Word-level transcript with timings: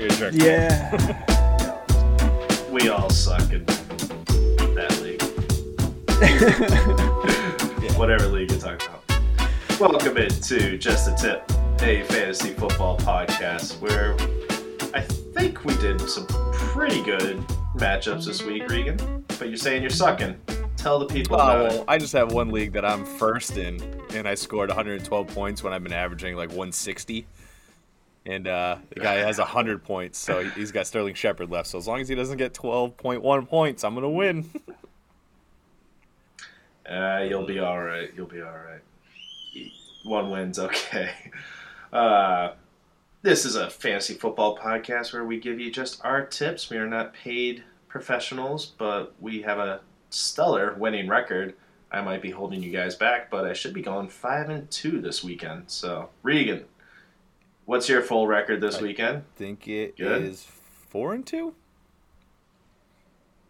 You're 0.00 0.08
a 0.08 0.12
jerk. 0.12 0.32
Yeah. 0.34 1.26
We 2.70 2.88
all 2.88 3.10
suck 3.10 3.52
in 3.52 3.64
that 3.66 5.00
league. 5.02 5.20
Whatever 7.98 8.28
league 8.28 8.50
you're 8.52 8.60
talking 8.60 8.88
about. 8.88 9.80
Welcome 9.80 10.16
into 10.16 10.78
Just 10.78 11.08
a 11.08 11.14
Tip, 11.20 11.50
a 11.82 12.04
fantasy 12.04 12.50
football 12.54 12.96
podcast 12.98 13.80
where 13.80 14.14
I 14.94 15.00
think 15.02 15.64
we 15.64 15.74
did 15.78 16.00
some 16.08 16.26
pretty 16.28 17.02
good 17.02 17.38
matchups 17.76 18.24
this 18.26 18.42
week, 18.42 18.68
Regan. 18.70 19.24
But 19.38 19.48
you're 19.48 19.56
saying 19.56 19.82
you're 19.82 19.90
sucking. 19.90 20.40
Tell 20.76 21.00
the 21.00 21.06
people 21.06 21.36
Oh, 21.36 21.40
about 21.40 21.70
well, 21.72 21.84
I 21.88 21.98
just 21.98 22.12
have 22.14 22.32
one 22.32 22.50
league 22.50 22.72
that 22.74 22.84
I'm 22.86 23.04
first 23.04 23.58
in, 23.58 23.82
and 24.14 24.26
I 24.28 24.34
scored 24.36 24.68
112 24.70 25.26
points 25.26 25.62
when 25.64 25.72
I've 25.74 25.82
been 25.82 25.92
averaging 25.92 26.36
like 26.36 26.48
160. 26.50 27.26
And 28.26 28.46
uh, 28.46 28.76
the 28.94 29.00
guy 29.00 29.14
has 29.14 29.38
100 29.38 29.82
points, 29.82 30.18
so 30.18 30.42
he- 30.44 30.50
he's 30.50 30.72
got 30.72 30.86
Sterling 30.86 31.14
Shepard 31.14 31.50
left. 31.50 31.68
So 31.68 31.78
as 31.78 31.88
long 31.88 32.00
as 32.00 32.08
he 32.08 32.14
doesn't 32.14 32.36
get 32.38 32.52
12.1 32.52 33.48
points, 33.48 33.82
I'm 33.84 33.94
gonna 33.94 34.10
win. 34.10 34.48
Uh, 36.88 37.24
you'll 37.28 37.46
be 37.46 37.60
all 37.60 37.80
right. 37.80 38.10
You'll 38.16 38.26
be 38.26 38.40
all 38.42 38.50
right. 38.50 38.80
One 40.04 40.30
win's 40.30 40.58
okay. 40.58 41.10
Uh, 41.92 42.52
this 43.22 43.44
is 43.44 43.56
a 43.56 43.68
fantasy 43.68 44.14
football 44.14 44.56
podcast 44.56 45.12
where 45.12 45.24
we 45.24 45.40
give 45.40 45.58
you 45.58 45.72
just 45.72 46.00
our 46.04 46.24
tips. 46.24 46.70
We 46.70 46.76
are 46.76 46.86
not 46.86 47.12
paid 47.14 47.64
professionals, 47.88 48.66
but 48.66 49.12
we 49.20 49.42
have 49.42 49.58
a 49.58 49.80
stellar 50.10 50.74
winning 50.78 51.08
record. 51.08 51.54
I 51.90 52.00
might 52.00 52.22
be 52.22 52.30
holding 52.30 52.62
you 52.62 52.70
guys 52.70 52.94
back, 52.94 53.28
but 53.28 53.44
I 53.44 53.54
should 53.54 53.74
be 53.74 53.82
going 53.82 54.08
five 54.08 54.50
and 54.50 54.70
two 54.70 55.00
this 55.00 55.24
weekend. 55.24 55.64
So, 55.66 56.10
Regan, 56.22 56.64
what's 57.70 57.88
your 57.88 58.02
full 58.02 58.26
record 58.26 58.60
this 58.60 58.78
I- 58.78 58.82
weekend? 58.82 59.22
think 59.36 59.68
it 59.68 59.94
is 59.96 60.42
Good. 60.42 60.52
four 60.88 61.14
and 61.14 61.24
two. 61.24 61.54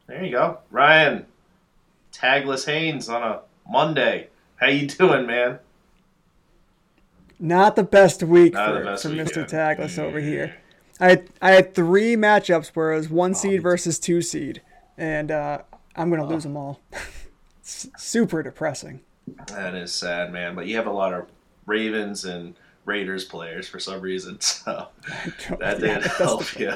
There 0.06 0.22
you 0.22 0.31
go, 0.33 0.58
Ryan. 0.70 1.25
Tagless 2.12 2.67
Haynes 2.67 3.08
on 3.08 3.22
a 3.22 3.41
Monday. 3.67 4.28
How 4.56 4.67
you 4.67 4.86
doing, 4.89 5.27
man? 5.27 5.58
Not 7.39 7.77
the 7.77 7.83
best 7.83 8.22
week 8.22 8.53
Not 8.53 8.72
the 8.72 8.78
for, 8.80 8.84
best 8.84 9.03
for 9.05 9.08
week, 9.08 9.20
Mr. 9.20 9.36
yeah. 9.50 9.75
Tagless 9.75 9.98
over 9.98 10.20
here. 10.20 10.56
I 11.00 11.08
had, 11.08 11.30
I 11.41 11.50
had 11.52 11.75
three 11.75 12.14
matchups 12.14 12.69
where 12.77 12.92
it 12.92 12.97
was 12.98 13.08
one 13.08 13.34
seed 13.34 13.62
versus 13.62 13.98
two 13.98 14.20
seed, 14.20 14.61
and 14.98 15.30
uh, 15.30 15.62
I'm 15.97 16.11
going 16.11 16.20
to 16.20 16.27
lose 16.28 16.42
them 16.42 16.58
all. 16.58 16.80
it's 17.61 17.89
super 17.97 18.42
depressing. 18.42 19.00
That 19.47 19.75
is 19.75 19.95
sad, 19.95 20.30
man. 20.30 20.55
But 20.55 20.67
you 20.67 20.77
have 20.77 20.86
a 20.86 20.92
lot 20.92 21.14
of 21.14 21.27
Ravens 21.64 22.27
and 22.27 22.55
Raiders 22.91 23.24
players 23.24 23.69
for 23.69 23.78
some 23.78 24.00
reason, 24.00 24.41
so 24.41 24.88
that 25.60 25.78
didn't 25.78 26.06
help 26.06 26.58
you. 26.58 26.74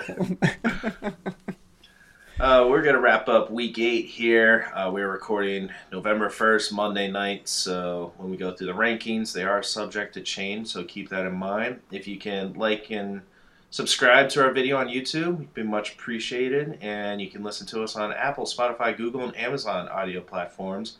Uh, 2.38 2.66
we're 2.68 2.82
gonna 2.82 3.00
wrap 3.00 3.28
up 3.28 3.50
week 3.50 3.80
eight 3.80 4.06
here. 4.06 4.70
Uh, 4.74 4.90
we're 4.92 5.10
recording 5.10 5.70
November 5.90 6.28
first, 6.28 6.72
Monday 6.72 7.10
night. 7.10 7.48
So 7.48 8.12
when 8.16 8.30
we 8.30 8.36
go 8.36 8.52
through 8.52 8.68
the 8.68 8.74
rankings, 8.74 9.32
they 9.32 9.42
are 9.42 9.60
subject 9.62 10.14
to 10.14 10.20
change. 10.20 10.68
So 10.68 10.84
keep 10.84 11.08
that 11.08 11.26
in 11.26 11.34
mind. 11.34 11.80
If 11.90 12.06
you 12.06 12.16
can 12.16 12.52
like 12.52 12.90
and 12.90 13.22
subscribe 13.70 14.28
to 14.30 14.44
our 14.44 14.52
video 14.52 14.76
on 14.76 14.86
YouTube, 14.86 15.34
it'd 15.34 15.54
be 15.54 15.64
much 15.64 15.94
appreciated. 15.94 16.78
And 16.80 17.20
you 17.20 17.28
can 17.28 17.42
listen 17.42 17.66
to 17.68 17.82
us 17.82 17.96
on 17.96 18.12
Apple, 18.12 18.44
Spotify, 18.44 18.96
Google, 18.96 19.22
and 19.22 19.36
Amazon 19.36 19.88
audio 19.88 20.20
platforms. 20.20 20.98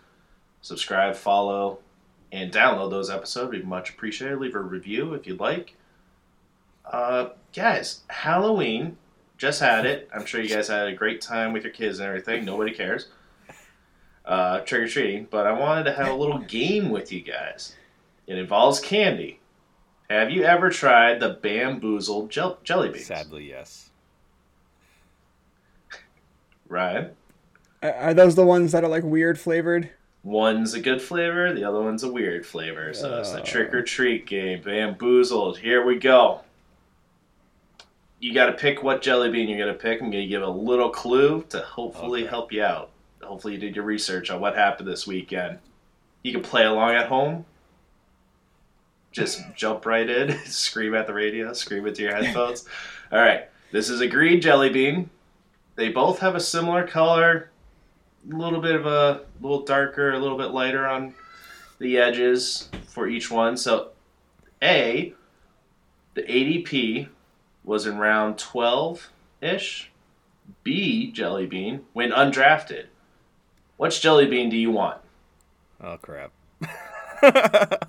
Subscribe, 0.60 1.14
follow, 1.14 1.78
and 2.34 2.52
download 2.52 2.90
those 2.90 3.08
episodes. 3.10 3.50
We'd 3.52 3.60
be 3.62 3.66
much 3.66 3.90
appreciated. 3.90 4.38
Leave 4.40 4.54
a 4.56 4.60
review 4.60 5.14
if 5.14 5.27
you'd 5.27 5.40
like. 5.40 5.77
Uh, 6.84 7.28
guys, 7.54 8.00
Halloween 8.08 8.96
just 9.38 9.60
had 9.60 9.86
it. 9.86 10.08
I'm 10.12 10.26
sure 10.26 10.41
you 10.41 10.48
guys 10.48 10.68
had 10.68 10.88
a 10.88 10.94
great 10.94 11.20
time 11.20 11.52
with 11.52 11.62
your 11.62 11.72
kids 11.72 11.98
and 12.00 12.08
everything. 12.08 12.44
Nobody 12.44 12.72
cares. 12.72 13.08
Uh, 14.24 14.60
trick 14.60 14.82
or 14.82 14.88
treating, 14.88 15.26
but 15.30 15.46
I 15.46 15.52
wanted 15.52 15.84
to 15.84 15.92
have 15.92 16.09
a 16.09 16.14
little 16.14 16.38
game 16.38 16.91
with 16.91 17.12
you 17.12 17.20
guys. 17.20 17.76
It 18.26 18.38
involves 18.38 18.80
candy. 18.80 19.38
Have 20.10 20.30
you 20.30 20.44
ever 20.44 20.70
tried 20.70 21.20
the 21.20 21.30
bamboozled 21.41 22.30
gel- 22.30 22.59
jelly 22.64 22.88
beans? 22.88 23.06
Sadly, 23.06 23.48
yes. 23.50 23.91
Ryan? 26.69 27.10
Are- 27.82 27.94
Are 27.94 28.14
those 28.14 28.34
the 28.34 28.44
ones 28.47 28.72
that 28.72 28.82
are 28.84 28.88
like 28.88 29.04
weird 29.04 29.38
flavored? 29.38 29.91
One's 30.24 30.72
a 30.72 30.80
good 30.80 31.02
flavor, 31.02 31.52
the 31.52 31.64
other 31.64 31.82
one's 31.82 32.02
a 32.02 32.10
weird 32.10 32.46
flavor. 32.46 32.94
So 32.94 33.18
it's 33.20 33.30
the 33.32 33.42
trick 33.42 33.74
or 33.74 33.82
treat 33.82 34.26
game. 34.26 34.62
Bamboozled. 34.62 35.58
Here 35.58 35.84
we 35.84 35.98
go. 35.98 36.40
You 38.20 38.32
got 38.32 38.46
to 38.46 38.52
pick 38.54 38.82
what 38.82 39.02
jelly 39.02 39.30
bean 39.30 39.48
you're 39.50 39.58
going 39.58 39.72
to 39.72 39.78
pick. 39.78 40.00
I'm 40.00 40.10
going 40.10 40.22
to 40.22 40.28
give 40.28 40.42
a 40.42 40.48
little 40.48 40.88
clue 40.88 41.44
to 41.50 41.58
hopefully 41.60 42.22
Okay. 42.22 42.30
help 42.30 42.52
you 42.52 42.62
out. 42.64 42.88
Hopefully, 43.22 43.52
you 43.54 43.60
did 43.60 43.76
your 43.76 43.84
research 43.84 44.30
on 44.30 44.40
what 44.40 44.56
happened 44.56 44.88
this 44.88 45.06
weekend. 45.06 45.58
You 46.22 46.32
can 46.32 46.42
play 46.42 46.64
along 46.64 46.92
at 46.92 47.06
home. 47.08 47.44
Just 49.12 49.42
jump 49.54 49.84
right 49.84 50.08
in, 50.08 50.38
scream 50.46 50.94
at 50.94 51.06
the 51.06 51.12
radio, 51.14 51.52
scream 51.52 51.86
into 51.86 52.00
your 52.02 52.14
headphones. 52.16 52.64
All 53.12 53.18
right, 53.18 53.44
this 53.72 53.91
is 53.91 54.00
a 54.00 54.06
green 54.08 54.41
jelly 54.41 54.70
bean. 54.70 55.10
They 55.76 55.91
both 55.91 56.20
have 56.20 56.34
a 56.34 56.41
similar 56.41 56.86
color, 56.86 57.50
little 58.28 58.60
bit 58.60 58.74
of 58.74 58.86
a 58.86 59.22
little 59.40 59.62
darker, 59.62 60.12
a 60.12 60.18
little 60.18 60.38
bit 60.38 60.50
lighter 60.50 60.86
on 60.86 61.14
the 61.78 61.98
edges 61.98 62.68
for 62.86 63.08
each 63.08 63.30
one. 63.30 63.56
So, 63.56 63.90
A, 64.62 65.14
the 66.14 66.22
ADP 66.22 67.08
was 67.64 67.86
in 67.86 67.98
round 67.98 68.38
12 68.38 69.10
ish. 69.40 69.90
B, 70.62 71.10
Jelly 71.10 71.46
Bean, 71.46 71.84
went 71.94 72.12
undrafted. 72.12 72.86
Which 73.76 74.00
Jelly 74.00 74.26
Bean 74.26 74.50
do 74.50 74.56
you 74.56 74.70
want? 74.70 75.00
Oh 75.82 75.96
crap. 75.96 76.32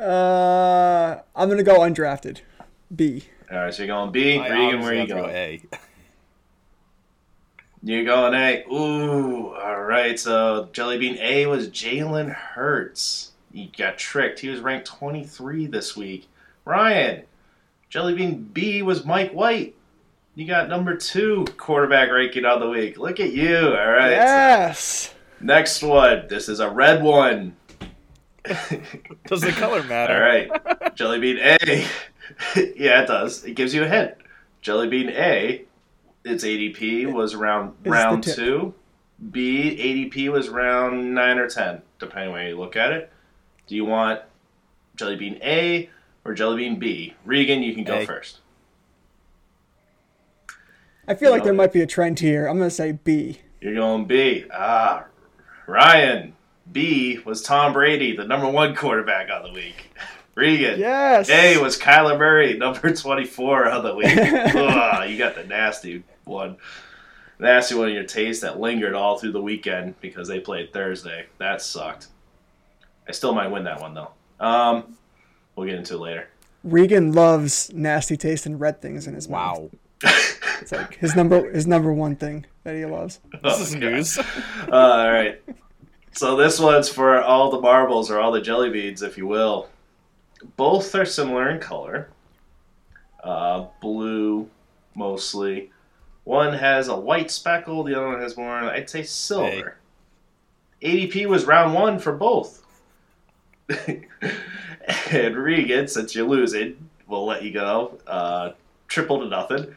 Uh, 0.00 1.20
I'm 1.36 1.48
going 1.48 1.58
to 1.58 1.64
go 1.64 1.80
undrafted. 1.80 2.40
B. 2.94 3.24
All 3.52 3.58
right, 3.58 3.74
so 3.74 3.82
you're 3.82 3.88
going 3.88 4.10
B. 4.10 4.38
I 4.38 4.48
Regan, 4.48 4.80
where 4.80 4.94
honestly 4.94 4.94
you 4.94 4.98
have 5.00 5.08
to 5.08 5.14
go 5.14 5.22
going? 5.22 5.34
A. 5.34 5.62
You're 7.82 8.04
going 8.04 8.34
A. 8.34 8.64
Ooh, 8.70 9.54
all 9.54 9.80
right. 9.82 10.18
So 10.18 10.68
Jelly 10.72 10.98
Bean 10.98 11.16
A 11.18 11.46
was 11.46 11.68
Jalen 11.68 12.32
Hurts. 12.32 13.32
He 13.52 13.72
got 13.76 13.98
tricked. 13.98 14.40
He 14.40 14.48
was 14.48 14.60
ranked 14.60 14.86
23 14.86 15.66
this 15.66 15.96
week. 15.96 16.28
Ryan, 16.64 17.24
Jelly 17.88 18.14
Bean 18.14 18.50
B 18.52 18.82
was 18.82 19.04
Mike 19.04 19.32
White. 19.32 19.74
You 20.34 20.46
got 20.46 20.68
number 20.68 20.94
two 20.94 21.44
quarterback 21.56 22.10
ranking 22.10 22.44
of 22.44 22.60
the 22.60 22.68
week. 22.68 22.98
Look 22.98 23.18
at 23.18 23.32
you. 23.32 23.56
All 23.56 23.90
right. 23.90 24.10
Yes. 24.10 25.12
Next 25.40 25.82
one. 25.82 26.26
This 26.28 26.48
is 26.48 26.60
a 26.60 26.70
red 26.70 27.02
one. 27.02 27.56
Does 29.26 29.40
the 29.40 29.52
color 29.52 29.82
matter? 29.82 30.14
All 30.14 30.20
right. 30.20 30.94
Jelly 30.94 31.18
Bean 31.18 31.38
A. 31.38 31.58
yeah, 32.76 33.02
it 33.02 33.06
does. 33.06 33.44
It 33.44 33.54
gives 33.54 33.74
you 33.74 33.84
a 33.84 33.88
hint. 33.88 34.14
Jelly 34.62 34.88
Bean 34.88 35.10
A, 35.10 35.64
its 36.24 36.44
ADP 36.44 37.12
was 37.12 37.34
around 37.34 37.74
the 37.82 37.90
round 37.90 38.24
two. 38.24 38.74
B, 39.30 39.76
ADP 40.12 40.30
was 40.32 40.48
round 40.48 41.14
nine 41.14 41.38
or 41.38 41.48
ten, 41.48 41.82
depending 41.98 42.28
on 42.28 42.34
where 42.34 42.48
you 42.48 42.58
look 42.58 42.76
at 42.76 42.92
it. 42.92 43.12
Do 43.66 43.74
you 43.76 43.84
want 43.84 44.20
Jelly 44.96 45.16
Bean 45.16 45.38
A 45.42 45.90
or 46.24 46.34
Jelly 46.34 46.56
Bean 46.56 46.78
B? 46.78 47.14
Regan, 47.24 47.62
you 47.62 47.74
can 47.74 47.84
go 47.84 47.98
A. 47.98 48.06
first. 48.06 48.38
I 51.06 51.14
feel 51.14 51.30
like 51.30 51.40
No. 51.40 51.46
there 51.46 51.54
might 51.54 51.72
be 51.72 51.80
a 51.80 51.86
trend 51.86 52.20
here. 52.20 52.46
I'm 52.46 52.56
going 52.58 52.70
to 52.70 52.74
say 52.74 52.92
B. 52.92 53.40
You're 53.60 53.74
going 53.74 54.04
B. 54.06 54.44
Ah, 54.52 55.06
Ryan. 55.66 56.34
B 56.70 57.18
was 57.24 57.42
Tom 57.42 57.72
Brady, 57.72 58.14
the 58.16 58.24
number 58.24 58.48
one 58.48 58.76
quarterback 58.76 59.28
of 59.28 59.42
the 59.44 59.52
week. 59.52 59.90
Regan. 60.34 60.78
Yes. 60.78 61.28
A 61.28 61.58
was 61.58 61.78
Kyler 61.78 62.18
Murray, 62.18 62.56
number 62.56 62.94
24 62.94 63.64
of 63.66 63.82
the 63.82 63.94
week. 63.94 64.06
Ugh, 64.16 65.10
you 65.10 65.18
got 65.18 65.34
the 65.34 65.44
nasty 65.44 66.02
one. 66.24 66.56
Nasty 67.38 67.74
one 67.74 67.88
in 67.88 67.94
your 67.94 68.04
taste 68.04 68.42
that 68.42 68.60
lingered 68.60 68.94
all 68.94 69.18
through 69.18 69.32
the 69.32 69.40
weekend 69.42 69.98
because 70.00 70.28
they 70.28 70.40
played 70.40 70.72
Thursday. 70.72 71.26
That 71.38 71.62
sucked. 71.62 72.08
I 73.08 73.12
still 73.12 73.34
might 73.34 73.48
win 73.48 73.64
that 73.64 73.80
one, 73.80 73.94
though. 73.94 74.10
Um, 74.38 74.96
we'll 75.56 75.66
get 75.66 75.76
into 75.76 75.94
it 75.94 76.00
later. 76.00 76.28
Regan 76.62 77.12
loves 77.12 77.72
nasty 77.72 78.16
taste 78.16 78.44
and 78.46 78.60
red 78.60 78.82
things 78.82 79.06
in 79.06 79.14
his 79.14 79.28
mouth. 79.28 79.70
Wow. 80.02 80.12
It's 80.60 80.72
like 80.72 80.96
his 80.96 81.16
number 81.16 81.50
his 81.50 81.66
number 81.66 81.90
one 81.90 82.16
thing 82.16 82.44
that 82.64 82.76
he 82.76 82.84
loves. 82.84 83.18
This 83.32 83.40
Oh, 83.58 83.62
is 83.62 83.74
news. 83.74 84.18
Uh, 84.18 84.24
all 84.70 85.10
right. 85.10 85.40
So 86.12 86.36
this 86.36 86.60
one's 86.60 86.86
for 86.90 87.22
all 87.22 87.50
the 87.50 87.62
marbles 87.62 88.10
or 88.10 88.20
all 88.20 88.30
the 88.30 88.42
jelly 88.42 88.68
beans, 88.68 89.00
if 89.00 89.16
you 89.16 89.26
will. 89.26 89.70
Both 90.56 90.94
are 90.94 91.04
similar 91.04 91.50
in 91.50 91.60
color. 91.60 92.10
Uh, 93.22 93.66
blue, 93.80 94.48
mostly. 94.94 95.70
One 96.24 96.54
has 96.54 96.88
a 96.88 96.96
white 96.96 97.30
speckle. 97.30 97.84
The 97.84 97.94
other 97.94 98.08
one 98.08 98.20
has 98.20 98.36
more, 98.36 98.50
I'd 98.50 98.88
say, 98.88 99.02
silver. 99.02 99.76
ADP 100.82 101.26
was 101.26 101.44
round 101.44 101.74
one 101.74 101.98
for 101.98 102.12
both. 102.12 102.64
and 105.10 105.36
Regan, 105.36 105.88
since 105.88 106.14
you're 106.14 106.26
losing, 106.26 106.88
we'll 107.06 107.26
let 107.26 107.42
you 107.42 107.52
go. 107.52 107.98
Uh, 108.06 108.52
triple 108.88 109.20
to 109.20 109.26
nothing. 109.26 109.76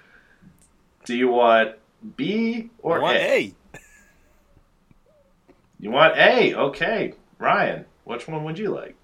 Do 1.05 1.15
you 1.15 1.27
want 1.27 1.75
B 2.15 2.69
or 2.79 2.99
I 2.99 3.01
want 3.01 3.17
A? 3.17 3.21
A. 3.21 3.53
You 5.79 5.91
want 5.91 6.17
A? 6.17 6.55
Okay, 6.55 7.13
Ryan. 7.39 7.85
Which 8.05 8.27
one 8.27 8.45
would 8.45 8.57
you 8.57 8.69
like? 8.69 8.95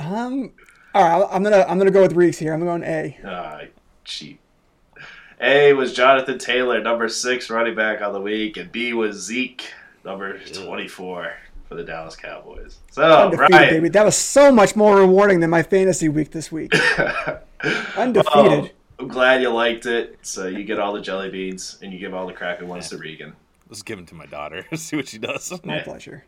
Um, 0.00 0.52
all 0.94 1.20
right, 1.20 1.28
I'm 1.30 1.42
gonna 1.42 1.64
I'm 1.68 1.78
gonna 1.78 1.90
go 1.90 2.02
with 2.02 2.14
Reeks 2.14 2.38
here. 2.38 2.52
I'm 2.54 2.60
going 2.60 2.82
A. 2.82 3.18
Ah, 3.24 3.60
cheap. 4.04 4.40
A 5.40 5.72
was 5.72 5.92
Jonathan 5.92 6.38
Taylor, 6.38 6.80
number 6.82 7.08
six 7.08 7.50
running 7.50 7.74
back 7.74 8.00
on 8.02 8.12
the 8.12 8.20
week, 8.20 8.56
and 8.56 8.70
B 8.72 8.92
was 8.92 9.16
Zeke, 9.22 9.72
number 10.04 10.38
twenty-four 10.38 11.32
for 11.68 11.74
the 11.74 11.84
Dallas 11.84 12.16
Cowboys. 12.16 12.78
So, 12.90 13.02
Undefeated, 13.02 13.52
Ryan, 13.52 13.74
baby. 13.74 13.88
That 13.90 14.04
was 14.04 14.16
so 14.16 14.50
much 14.50 14.74
more 14.74 14.96
rewarding 14.96 15.40
than 15.40 15.50
my 15.50 15.62
fantasy 15.62 16.08
week 16.08 16.30
this 16.30 16.50
week. 16.50 16.72
Undefeated. 17.96 18.24
Well, 18.34 18.70
I'm 18.98 19.08
glad 19.08 19.40
you 19.42 19.50
liked 19.50 19.86
it. 19.86 20.18
So 20.22 20.46
you 20.48 20.64
get 20.64 20.80
all 20.80 20.92
the 20.92 21.00
jelly 21.00 21.30
beans, 21.30 21.78
and 21.82 21.92
you 21.92 21.98
give 21.98 22.14
all 22.14 22.26
the 22.26 22.32
crappy 22.32 22.64
ones 22.64 22.88
to 22.88 22.98
Regan. 22.98 23.34
Let's 23.68 23.82
give 23.82 23.98
them 23.98 24.06
to 24.06 24.14
my 24.14 24.26
daughter. 24.26 24.66
See 24.74 24.96
what 24.96 25.08
she 25.08 25.18
does. 25.18 25.52
My 25.64 25.76
yeah. 25.76 25.84
pleasure. 25.84 26.24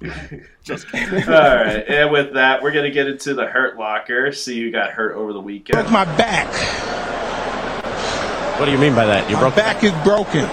Just 0.62 0.86
all 0.94 1.00
right, 1.00 1.84
and 1.88 2.10
with 2.10 2.34
that, 2.34 2.62
we're 2.62 2.72
gonna 2.72 2.90
get 2.90 3.06
into 3.06 3.34
the 3.34 3.46
hurt 3.46 3.78
locker. 3.78 4.30
See 4.32 4.60
who 4.60 4.70
got 4.70 4.90
hurt 4.90 5.14
over 5.14 5.32
the 5.32 5.40
weekend. 5.40 5.74
broke 5.80 5.90
my 5.90 6.04
back. 6.16 6.46
What 8.58 8.66
do 8.66 8.72
you 8.72 8.78
mean 8.78 8.94
by 8.94 9.06
that? 9.06 9.28
You 9.28 9.36
My 9.36 9.42
broke 9.42 9.56
back 9.56 9.84
is 9.84 9.92
broken. 10.04 10.48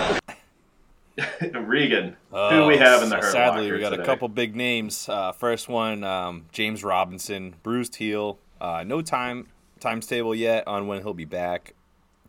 Regan, 1.67 2.15
who 2.31 2.65
we 2.65 2.77
have 2.77 3.03
in 3.03 3.09
the 3.09 3.17
Uh, 3.17 3.21
hurt 3.21 3.31
Sadly, 3.31 3.63
locker 3.63 3.75
we 3.75 3.79
got 3.79 3.89
today? 3.91 4.03
a 4.03 4.05
couple 4.05 4.27
big 4.27 4.55
names. 4.55 5.07
Uh, 5.07 5.31
first 5.31 5.69
one, 5.69 6.03
um, 6.03 6.45
James 6.51 6.83
Robinson, 6.83 7.55
bruised 7.63 7.95
heel. 7.95 8.39
Uh, 8.59 8.83
no 8.85 9.01
time 9.01 9.47
times 9.79 10.07
table 10.07 10.33
yet 10.33 10.67
on 10.67 10.87
when 10.87 11.01
he'll 11.01 11.13
be 11.13 11.25
back. 11.25 11.73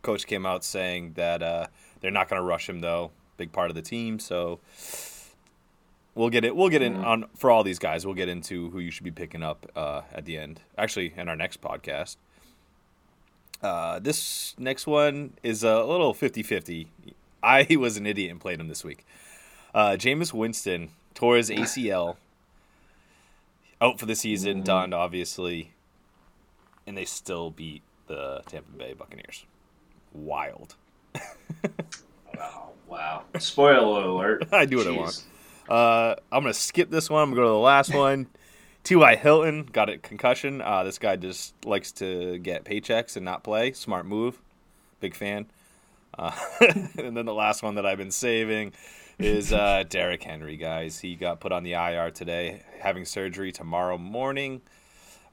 Coach 0.01 0.27
came 0.27 0.45
out 0.45 0.63
saying 0.63 1.13
that 1.15 1.41
uh, 1.41 1.67
they're 2.01 2.11
not 2.11 2.29
going 2.29 2.41
to 2.41 2.45
rush 2.45 2.69
him 2.69 2.79
though. 2.79 3.11
Big 3.37 3.51
part 3.51 3.69
of 3.69 3.75
the 3.75 3.81
team, 3.81 4.19
so 4.19 4.59
we'll 6.15 6.29
get 6.29 6.43
it. 6.43 6.55
We'll 6.55 6.69
get 6.69 6.81
in 6.81 6.95
on 6.95 7.25
for 7.35 7.51
all 7.51 7.63
these 7.63 7.79
guys. 7.79 8.05
We'll 8.05 8.15
get 8.15 8.29
into 8.29 8.69
who 8.71 8.79
you 8.79 8.89
should 8.91 9.03
be 9.03 9.11
picking 9.11 9.43
up 9.43 9.69
uh, 9.75 10.01
at 10.13 10.25
the 10.25 10.37
end. 10.37 10.61
Actually, 10.77 11.13
in 11.15 11.29
our 11.29 11.35
next 11.35 11.61
podcast. 11.61 12.15
Uh, 13.61 13.99
this 13.99 14.53
next 14.57 14.85
one 14.85 15.33
is 15.43 15.63
a 15.63 15.83
little 15.83 16.13
50-50. 16.13 16.87
I 17.41 17.67
was 17.79 17.97
an 17.97 18.05
idiot 18.05 18.31
and 18.31 18.39
played 18.39 18.59
him 18.59 18.67
this 18.67 18.83
week. 18.83 19.05
Uh, 19.73 19.91
Jameis 19.91 20.33
Winston 20.33 20.89
tore 21.13 21.37
his 21.37 21.49
ACL, 21.49 22.17
out 23.81 23.99
for 23.99 24.05
the 24.05 24.15
season, 24.15 24.61
done 24.61 24.93
obviously, 24.93 25.73
and 26.87 26.97
they 26.97 27.05
still 27.05 27.49
beat 27.49 27.81
the 28.07 28.41
Tampa 28.45 28.71
Bay 28.77 28.93
Buccaneers. 28.93 29.45
Wild. 30.13 30.75
Oh, 32.37 32.71
wow. 32.89 33.23
Spoiler 33.39 34.03
alert. 34.03 34.47
I 34.51 34.65
do 34.65 34.75
what 34.75 34.87
I 34.87 34.91
want. 34.91 35.23
Uh, 35.69 36.15
I'm 36.31 36.43
gonna 36.43 36.53
skip 36.53 36.89
this 36.89 37.09
one. 37.09 37.23
I'm 37.23 37.29
gonna 37.29 37.41
go 37.41 37.47
to 37.47 37.49
the 37.49 37.57
last 37.57 37.93
one. 37.93 38.27
T.Y. 38.83 39.15
Hilton 39.15 39.63
got 39.63 39.89
a 39.89 39.97
concussion. 39.97 40.61
Uh, 40.61 40.83
this 40.83 40.99
guy 40.99 41.15
just 41.15 41.53
likes 41.65 41.91
to 41.93 42.37
get 42.37 42.65
paychecks 42.65 43.15
and 43.15 43.25
not 43.25 43.43
play. 43.43 43.71
Smart 43.71 44.05
move. 44.05 44.39
Big 44.99 45.15
fan. 45.15 45.47
Uh, 46.17 46.31
and 46.61 47.17
then 47.17 47.25
the 47.25 47.33
last 47.33 47.63
one 47.63 47.75
that 47.75 47.85
I've 47.85 47.97
been 47.97 48.11
saving 48.11 48.73
is 49.17 49.51
uh, 49.51 49.83
Derrick 49.89 50.21
Henry, 50.21 50.55
guys. 50.55 50.99
He 50.99 51.15
got 51.15 51.39
put 51.39 51.51
on 51.51 51.63
the 51.63 51.73
IR 51.73 52.11
today, 52.11 52.61
having 52.79 53.05
surgery 53.05 53.51
tomorrow 53.51 53.97
morning. 53.97 54.61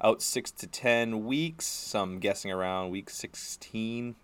Out 0.02 0.22
six 0.22 0.50
to 0.52 0.66
ten 0.66 1.26
weeks. 1.26 1.66
Some 1.66 2.20
guessing 2.20 2.50
around 2.50 2.90
week 2.90 3.10
16. 3.10 4.14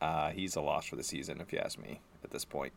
Uh, 0.00 0.30
he's 0.30 0.56
a 0.56 0.60
loss 0.60 0.86
for 0.86 0.96
the 0.96 1.04
season, 1.04 1.40
if 1.40 1.52
you 1.52 1.58
ask 1.58 1.78
me, 1.78 2.00
at 2.24 2.30
this 2.30 2.44
point. 2.44 2.72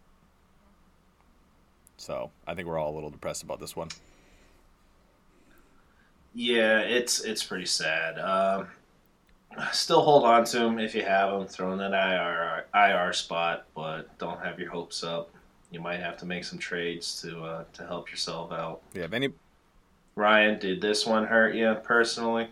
So 1.99 2.31
I 2.47 2.55
think 2.55 2.67
we're 2.67 2.77
all 2.79 2.93
a 2.93 2.95
little 2.95 3.09
depressed 3.09 3.43
about 3.43 3.59
this 3.59 3.75
one. 3.75 3.89
Yeah, 6.33 6.79
it's 6.79 7.19
it's 7.21 7.43
pretty 7.43 7.65
sad. 7.65 8.17
Um, 8.19 8.67
still 9.73 10.01
hold 10.01 10.23
on 10.23 10.45
to 10.45 10.63
him 10.63 10.79
if 10.79 10.95
you 10.95 11.03
have 11.03 11.33
him. 11.33 11.45
Throw 11.45 11.73
in 11.73 11.79
that 11.79 11.91
IR 11.93 12.65
IR 12.73 13.11
spot, 13.13 13.65
but 13.75 14.17
don't 14.17 14.39
have 14.43 14.59
your 14.59 14.69
hopes 14.71 15.03
up. 15.03 15.29
You 15.71 15.81
might 15.81 15.99
have 15.99 16.17
to 16.17 16.25
make 16.25 16.45
some 16.45 16.57
trades 16.57 17.21
to 17.21 17.41
uh, 17.43 17.63
to 17.73 17.85
help 17.85 18.09
yourself 18.09 18.51
out. 18.51 18.81
Yeah, 18.93 19.03
if 19.03 19.13
any 19.13 19.29
Ryan, 20.15 20.57
did 20.57 20.81
this 20.81 21.05
one 21.05 21.25
hurt 21.27 21.53
you 21.53 21.75
personally? 21.83 22.47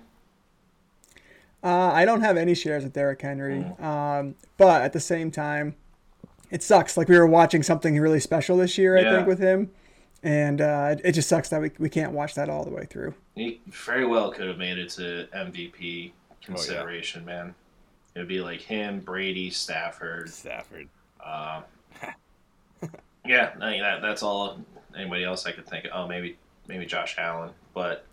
Uh, 1.64 1.92
I 1.94 2.04
don't 2.06 2.22
have 2.22 2.36
any 2.38 2.54
shares 2.54 2.84
with 2.84 2.94
Derrick 2.94 3.22
Henry, 3.22 3.64
Mm. 3.80 3.82
um, 3.84 4.36
but 4.58 4.82
at 4.82 4.94
the 4.94 5.00
same 5.00 5.32
time, 5.32 5.76
it 6.52 6.64
sucks. 6.64 6.98
Like 6.98 7.08
we 7.10 7.18
were 7.18 7.28
watching 7.28 7.64
something 7.64 8.00
really 8.00 8.20
special 8.20 8.58
this 8.58 8.78
year, 8.78 8.98
I 8.98 9.04
think, 9.04 9.28
with 9.28 9.40
him, 9.40 9.72
and 10.24 10.62
uh, 10.62 10.96
it 11.04 11.14
just 11.14 11.30
sucks 11.30 11.50
that 11.50 11.62
we, 11.62 11.72
we 11.80 11.90
can't 11.90 12.12
watch 12.12 12.36
that 12.36 12.50
all 12.50 12.64
the 12.64 12.70
way 12.72 12.86
through. 12.86 13.14
He 13.36 13.62
very 13.68 14.06
well 14.06 14.32
could 14.32 14.48
have 14.48 14.58
made 14.58 14.78
it 14.78 14.90
to 14.92 15.28
MVP 15.36 16.12
consideration, 16.44 17.26
man. 17.26 17.54
It 18.16 18.20
would 18.20 18.28
be 18.28 18.42
like 18.42 18.62
him, 18.62 19.00
Brady, 19.00 19.52
Stafford. 19.52 20.30
Stafford. 20.30 20.88
Uh, 21.24 21.62
yeah, 23.26 23.54
I 23.62 23.72
mean, 23.72 23.82
that, 23.82 24.02
that's 24.02 24.24
all. 24.24 24.60
Anybody 24.98 25.24
else 25.24 25.46
I 25.46 25.52
could 25.52 25.68
think 25.68 25.86
of? 25.86 25.92
Oh, 25.94 26.08
maybe 26.08 26.38
maybe 26.68 26.86
Josh 26.86 27.16
Allen, 27.20 27.52
but 27.76 28.06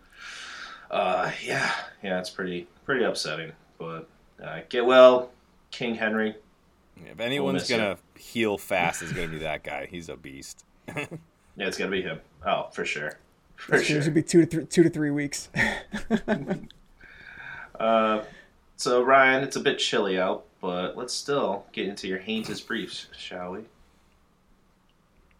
uh, 0.91 1.31
yeah, 1.43 1.73
yeah, 2.03 2.19
it's 2.19 2.29
pretty 2.29 2.67
pretty 2.85 3.03
upsetting. 3.03 3.51
But 3.79 4.07
uh, 4.43 4.59
get 4.69 4.85
well, 4.85 5.31
King 5.71 5.95
Henry. 5.95 6.35
Yeah, 7.03 7.11
if 7.11 7.19
anyone's 7.19 7.53
miss 7.63 7.69
you. 7.69 7.77
gonna 7.77 7.97
heal 8.17 8.57
fast, 8.57 9.01
it's 9.01 9.11
gonna 9.11 9.27
be 9.27 9.39
that 9.39 9.63
guy. 9.63 9.85
He's 9.89 10.09
a 10.09 10.15
beast. 10.15 10.63
Yeah, 11.57 11.67
it's 11.67 11.77
gonna 11.77 11.89
be 11.91 12.01
him. 12.01 12.19
Oh, 12.45 12.67
for 12.73 12.83
sure, 12.83 13.17
for 13.55 13.75
It 13.77 13.85
sure. 13.85 14.01
should 14.01 14.13
be 14.13 14.21
two 14.23 14.41
to 14.41 14.45
three, 14.45 14.65
two 14.65 14.83
to 14.83 14.89
three 14.89 15.11
weeks. 15.11 15.47
Uh, 17.79 18.23
so 18.77 19.01
Ryan, 19.01 19.43
it's 19.43 19.55
a 19.55 19.59
bit 19.59 19.79
chilly 19.79 20.19
out, 20.19 20.45
but 20.61 20.97
let's 20.97 21.13
still 21.13 21.65
get 21.73 21.87
into 21.87 22.07
your 22.07 22.19
Haynes' 22.19 22.61
briefs, 22.61 23.07
shall 23.17 23.51
we? 23.51 23.59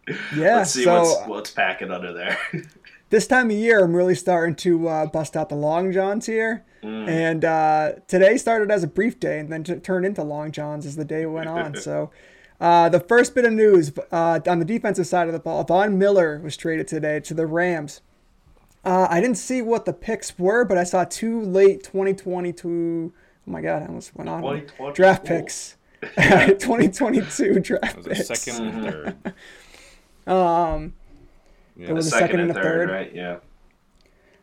yeah. 0.08 0.16
Let's 0.58 0.72
see 0.72 0.84
so 0.84 1.02
what's 1.02 1.28
what's 1.28 1.52
packing 1.52 1.92
under 1.92 2.14
there. 2.14 2.38
This 3.10 3.28
time 3.28 3.50
of 3.50 3.56
year, 3.56 3.84
I'm 3.84 3.96
really 3.96 4.16
starting 4.16 4.56
to 4.56 4.88
uh, 4.88 5.06
bust 5.06 5.36
out 5.38 5.50
the 5.50 5.56
long 5.56 5.92
johns 5.92 6.26
here. 6.26 6.66
Mm. 6.84 7.08
And 7.08 7.46
uh, 7.46 7.92
today 8.08 8.38
started 8.38 8.72
as 8.72 8.84
a 8.84 8.88
brief 8.88 9.20
day 9.20 9.40
and 9.40 9.52
then 9.52 9.64
t- 9.64 9.76
turned 9.76 10.06
into 10.06 10.24
long 10.24 10.52
johns 10.52 10.86
as 10.86 10.96
the 10.96 11.06
day 11.06 11.26
went 11.26 11.48
on. 11.50 11.76
so 11.82 12.12
uh, 12.60 12.90
the 12.90 13.00
first 13.00 13.34
bit 13.36 13.46
of 13.46 13.54
news 13.54 13.92
uh, 14.12 14.40
on 14.48 14.60
the 14.60 14.66
defensive 14.66 15.08
side 15.08 15.28
of 15.28 15.34
the 15.34 15.40
ball, 15.40 15.64
Von 15.64 15.98
Miller 15.98 16.40
was 16.44 16.56
traded 16.56 16.88
today 16.88 17.20
to 17.22 17.34
the 17.34 17.46
Rams. 17.46 18.02
Uh, 18.84 19.08
I 19.10 19.20
didn't 19.20 19.38
see 19.38 19.64
what 19.64 19.86
the 19.86 19.94
picks 19.94 20.38
were, 20.38 20.64
but 20.64 20.78
I 20.78 20.84
saw 20.84 21.06
two 21.06 21.42
late 21.42 21.84
2022. 21.84 23.12
Oh 23.48 23.52
my 23.52 23.62
God, 23.62 23.82
I 23.82 23.88
almost 23.88 24.16
went 24.16 24.30
on. 24.30 24.68
Draft 24.94 25.26
picks. 25.26 25.78
2022 26.18 27.60
draft 27.62 27.86
It 27.86 27.98
was 27.98 28.06
a 28.06 28.10
picks. 28.10 28.28
second 28.28 28.68
and 28.68 28.84
third. 28.86 29.34
Um, 30.32 30.94
Yeah, 31.78 31.90
It 31.90 31.94
was 31.94 32.10
The 32.10 32.16
a 32.16 32.20
second 32.20 32.40
and 32.42 32.52
a 32.52 32.54
third. 32.54 32.90
right? 32.90 33.14
Yeah. 33.14 33.38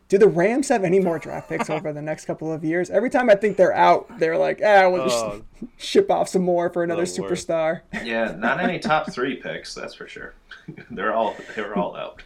Do 0.09 0.17
the 0.19 0.27
Rams 0.27 0.69
have 0.69 0.83
any 0.83 0.99
more 0.99 1.17
draft 1.17 1.49
picks 1.49 1.69
over 1.69 1.91
the 1.91 2.01
next 2.01 2.25
couple 2.25 2.51
of 2.51 2.63
years? 2.63 2.89
Every 2.91 3.09
time 3.09 3.29
I 3.31 3.35
think 3.35 3.57
they're 3.57 3.73
out, 3.73 4.19
they're 4.19 4.37
like, 4.37 4.61
ah, 4.63 4.87
we'll 4.89 5.05
just 5.05 5.23
Oh. 5.23 5.41
ship 5.77 6.11
off 6.11 6.29
some 6.29 6.43
more 6.43 6.69
for 6.69 6.83
another 6.83 7.03
superstar. 7.05 7.81
Yeah, 8.03 8.35
not 8.37 8.59
any 8.59 8.77
top 8.79 9.11
three 9.11 9.37
picks, 9.37 9.73
that's 9.73 9.95
for 9.95 10.07
sure. 10.07 10.33
They're 10.91 11.13
all 11.13 11.35
they're 11.55 11.75
all 11.77 11.95
out. 11.95 12.21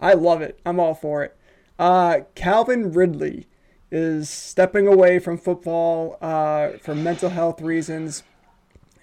I 0.00 0.12
love 0.14 0.42
it. 0.42 0.58
I'm 0.64 0.78
all 0.78 0.94
for 0.94 1.24
it. 1.24 1.36
Uh, 1.78 2.20
Calvin 2.34 2.92
Ridley 2.92 3.46
is 3.90 4.30
stepping 4.30 4.86
away 4.86 5.18
from 5.18 5.36
football 5.38 6.16
uh, 6.22 6.70
for 6.80 6.94
mental 6.94 7.30
health 7.30 7.60
reasons. 7.60 8.22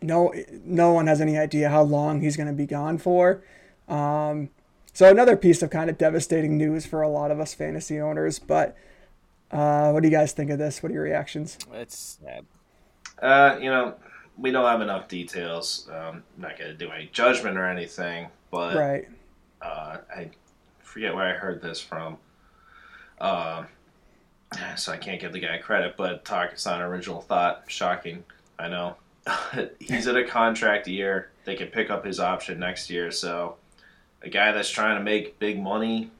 No, 0.01 0.33
no 0.63 0.93
one 0.93 1.07
has 1.07 1.19
any 1.21 1.37
idea 1.37 1.69
how 1.69 1.81
long 1.83 2.21
he's 2.21 2.37
going 2.37 2.47
to 2.47 2.53
be 2.53 2.65
gone 2.65 2.97
for. 2.97 3.43
Um, 3.89 4.49
so 4.93 5.09
another 5.09 5.35
piece 5.37 5.61
of 5.61 5.69
kind 5.69 5.89
of 5.89 5.97
devastating 5.97 6.57
news 6.57 6.85
for 6.85 7.01
a 7.01 7.09
lot 7.09 7.31
of 7.31 7.39
us 7.39 7.53
fantasy 7.53 7.99
owners. 7.99 8.39
But 8.39 8.75
uh, 9.51 9.91
what 9.91 10.03
do 10.03 10.09
you 10.09 10.15
guys 10.15 10.33
think 10.33 10.49
of 10.51 10.59
this? 10.59 10.81
What 10.83 10.91
are 10.91 10.93
your 10.95 11.03
reactions? 11.03 11.57
It's 11.73 12.19
sad. 12.21 12.45
Uh, 13.21 13.57
you 13.61 13.69
know, 13.69 13.95
we 14.37 14.51
don't 14.51 14.65
have 14.65 14.81
enough 14.81 15.07
details. 15.07 15.87
Um, 15.91 16.23
I'm 16.35 16.41
not 16.41 16.57
going 16.57 16.71
to 16.71 16.77
do 16.77 16.91
any 16.91 17.09
judgment 17.11 17.57
or 17.57 17.65
anything, 17.65 18.27
but 18.51 18.75
Right. 18.75 19.07
uh, 19.61 19.97
I 20.15 20.29
forget 20.81 21.13
where 21.15 21.27
I 21.27 21.33
heard 21.37 21.61
this 21.61 21.79
from. 21.81 22.17
Um, 23.19 23.67
so 24.75 24.91
I 24.91 24.97
can't 24.97 25.19
give 25.21 25.33
the 25.33 25.39
guy 25.39 25.57
credit, 25.57 25.95
but 25.97 26.25
talk 26.25 26.53
is 26.53 26.65
not 26.65 26.75
an 26.75 26.81
original 26.87 27.21
thought. 27.21 27.63
Shocking, 27.67 28.23
I 28.57 28.69
know. 28.69 28.95
He's 29.79 30.07
in 30.07 30.15
a 30.15 30.25
contract 30.27 30.87
year. 30.87 31.29
They 31.45 31.55
can 31.55 31.67
pick 31.67 31.89
up 31.89 32.05
his 32.05 32.19
option 32.19 32.59
next 32.59 32.89
year. 32.89 33.11
So 33.11 33.57
a 34.21 34.29
guy 34.29 34.51
that's 34.51 34.69
trying 34.69 34.97
to 34.97 35.03
make 35.03 35.39
big 35.39 35.59
money, 35.61 36.11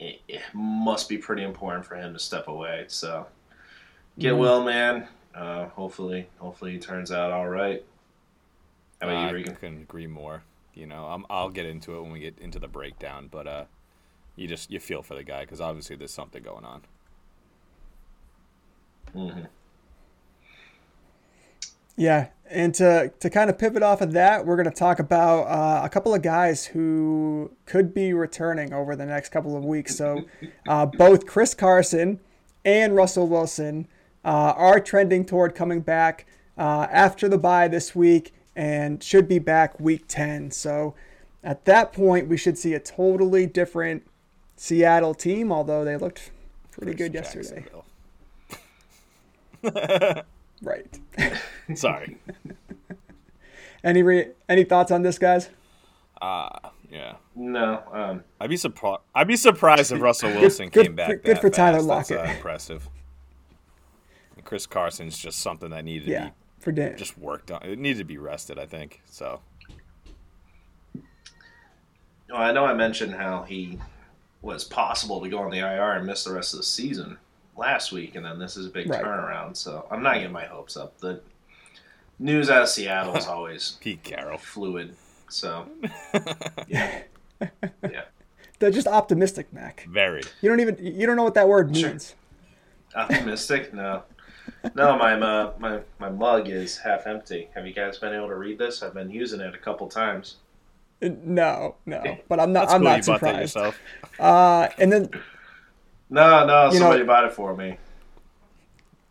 it, 0.00 0.20
it 0.28 0.42
must 0.54 1.08
be 1.08 1.18
pretty 1.18 1.42
important 1.42 1.86
for 1.86 1.96
him 1.96 2.12
to 2.12 2.18
step 2.18 2.48
away. 2.48 2.84
So 2.88 3.26
get 4.18 4.36
well, 4.36 4.62
man. 4.64 5.08
Uh, 5.34 5.68
hopefully, 5.68 6.28
hopefully, 6.38 6.72
he 6.72 6.78
turns 6.78 7.10
out 7.12 7.32
all 7.32 7.48
right. 7.48 7.84
How 9.00 9.08
about 9.08 9.18
I 9.18 9.30
you, 9.30 9.30
Regan? 9.30 9.58
couldn't 9.60 9.82
agree 9.82 10.06
more. 10.06 10.44
You 10.74 10.86
know, 10.86 11.06
I'm, 11.06 11.26
I'll 11.28 11.50
get 11.50 11.66
into 11.66 11.96
it 11.96 12.02
when 12.02 12.12
we 12.12 12.20
get 12.20 12.38
into 12.38 12.58
the 12.58 12.68
breakdown, 12.68 13.28
but 13.30 13.46
uh, 13.46 13.64
you 14.36 14.48
just 14.48 14.70
you 14.70 14.80
feel 14.80 15.02
for 15.02 15.14
the 15.14 15.24
guy 15.24 15.42
because 15.42 15.60
obviously 15.60 15.96
there's 15.96 16.12
something 16.12 16.42
going 16.42 16.64
on. 16.64 16.82
hmm 19.14 19.46
Yeah, 21.96 22.28
and 22.52 22.74
to 22.76 23.12
to 23.20 23.30
kind 23.30 23.50
of 23.50 23.58
pivot 23.58 23.82
off 23.82 24.00
of 24.00 24.12
that, 24.12 24.46
we're 24.46 24.56
going 24.56 24.70
to 24.70 24.76
talk 24.76 24.98
about 24.98 25.42
uh, 25.44 25.84
a 25.84 25.88
couple 25.88 26.14
of 26.14 26.22
guys 26.22 26.66
who 26.66 27.50
could 27.66 27.94
be 27.94 28.12
returning 28.12 28.72
over 28.72 28.94
the 28.94 29.06
next 29.06 29.30
couple 29.30 29.56
of 29.56 29.64
weeks. 29.64 29.96
So, 29.96 30.22
uh, 30.68 30.86
both 30.86 31.26
Chris 31.26 31.54
Carson 31.54 32.20
and 32.64 32.94
Russell 32.94 33.26
Wilson 33.26 33.88
uh, 34.24 34.54
are 34.56 34.80
trending 34.80 35.24
toward 35.24 35.54
coming 35.54 35.80
back 35.80 36.26
uh, 36.56 36.86
after 36.90 37.28
the 37.28 37.38
bye 37.38 37.68
this 37.68 37.94
week 37.94 38.32
and 38.54 39.02
should 39.02 39.26
be 39.28 39.38
back 39.38 39.80
week 39.80 40.04
10. 40.08 40.50
So, 40.50 40.94
at 41.42 41.64
that 41.64 41.92
point, 41.92 42.28
we 42.28 42.36
should 42.36 42.58
see 42.58 42.74
a 42.74 42.80
totally 42.80 43.46
different 43.46 44.06
Seattle 44.56 45.14
team, 45.14 45.50
although 45.50 45.84
they 45.84 45.96
looked 45.96 46.30
pretty 46.70 46.94
good 46.94 47.14
yesterday. 47.14 47.64
Jacksonville. 50.64 51.02
Right. 51.18 51.38
Sorry. 51.78 52.18
any 53.84 54.02
re- 54.02 54.30
any 54.48 54.64
thoughts 54.64 54.90
on 54.90 55.02
this, 55.02 55.18
guys? 55.18 55.48
Ah, 56.20 56.72
yeah. 56.90 57.14
No, 57.34 57.82
um, 57.92 58.24
I'd 58.40 58.50
be 58.50 58.56
surprised. 58.56 59.00
I'd 59.14 59.26
be 59.28 59.36
surprised 59.36 59.92
if 59.92 60.00
Russell 60.00 60.30
Wilson 60.40 60.68
good- 60.68 60.86
came 60.86 60.94
back. 60.94 61.08
good- 61.08 61.22
good 61.24 61.36
that 61.36 61.40
for 61.40 61.50
Tyler 61.50 61.78
fast. 61.78 61.88
That's, 61.88 62.10
Lockett. 62.10 62.26
uh, 62.30 62.32
impressive. 62.36 62.88
And 64.36 64.44
Chris 64.44 64.66
Carson's 64.66 65.18
just 65.18 65.38
something 65.40 65.70
that 65.70 65.84
needed 65.84 66.06
to 66.06 66.10
Yeah, 66.12 66.24
be 66.26 66.32
for 66.60 66.72
Dan. 66.72 66.96
just 66.96 67.18
worked 67.18 67.50
on. 67.50 67.62
It 67.64 67.78
needed 67.78 67.98
to 67.98 68.04
be 68.04 68.18
rested. 68.18 68.58
I 68.58 68.66
think 68.66 69.00
so. 69.06 69.40
well, 72.30 72.40
I 72.42 72.52
know 72.52 72.64
I 72.64 72.74
mentioned 72.74 73.14
how 73.14 73.42
he 73.42 73.78
was 74.42 74.64
possible 74.64 75.20
to 75.20 75.28
go 75.28 75.38
on 75.38 75.50
the 75.50 75.58
IR 75.58 75.92
and 75.92 76.06
miss 76.06 76.24
the 76.24 76.32
rest 76.32 76.52
of 76.54 76.58
the 76.58 76.64
season 76.64 77.16
last 77.56 77.92
week, 77.92 78.14
and 78.14 78.24
then 78.24 78.38
this 78.38 78.56
is 78.56 78.66
a 78.66 78.70
big 78.70 78.88
Right. 78.88 79.02
turnaround. 79.02 79.56
So 79.56 79.86
I'm 79.90 80.02
not 80.02 80.14
getting 80.14 80.32
my 80.32 80.44
hopes 80.46 80.76
up. 80.76 80.98
The 80.98 81.20
news 82.18 82.50
out 82.50 82.62
of 82.62 82.68
Seattle 82.68 83.14
is 83.16 83.26
always 83.28 83.78
Pete 83.80 84.02
Carroll. 84.02 84.38
fluid. 84.38 84.94
So 85.28 85.66
yeah, 86.68 87.02
yeah, 87.40 88.02
They're 88.58 88.70
just 88.70 88.86
optimistic, 88.86 89.52
Mac. 89.52 89.86
Very. 89.90 90.22
You 90.40 90.48
don't 90.48 90.60
even 90.60 90.76
you 90.84 91.06
don't 91.06 91.16
know 91.16 91.24
what 91.24 91.34
that 91.34 91.48
word 91.48 91.74
Sure. 91.76 91.90
means. 91.90 92.14
optimistic. 92.94 93.72
No, 93.72 94.02
no, 94.74 94.96
my 94.98 95.14
uh, 95.14 95.52
my 95.58 95.80
my 95.98 96.08
mug 96.10 96.48
is 96.48 96.78
half 96.78 97.06
empty. 97.06 97.48
Have 97.54 97.66
you 97.66 97.72
guys 97.72 97.98
been 97.98 98.12
able 98.14 98.28
to 98.28 98.34
read 98.36 98.58
this? 98.58 98.82
I've 98.82 98.94
been 98.94 99.10
using 99.10 99.40
it 99.40 99.54
a 99.54 99.58
couple 99.58 99.88
times. 99.88 100.36
Uh, 101.02 101.08
No, 101.24 101.76
no. 101.86 102.18
But 102.28 102.40
I'm 102.40 102.52
not. 102.52 102.62
That's 102.62 102.74
I'm 102.74 102.80
cool. 102.80 102.90
not 102.90 103.06
you 103.06 103.12
bought 103.12 103.20
that 103.22 103.48
surprised. 103.48 103.76
Uh, 104.20 104.68
and 104.78 104.92
then 104.92 105.10
No, 106.12 106.44
no, 106.46 106.66
You 106.66 106.74
know- 106.74 106.78
somebody 106.78 107.04
bought 107.04 107.24
it 107.24 107.32
for 107.32 107.56
me. 107.56 107.78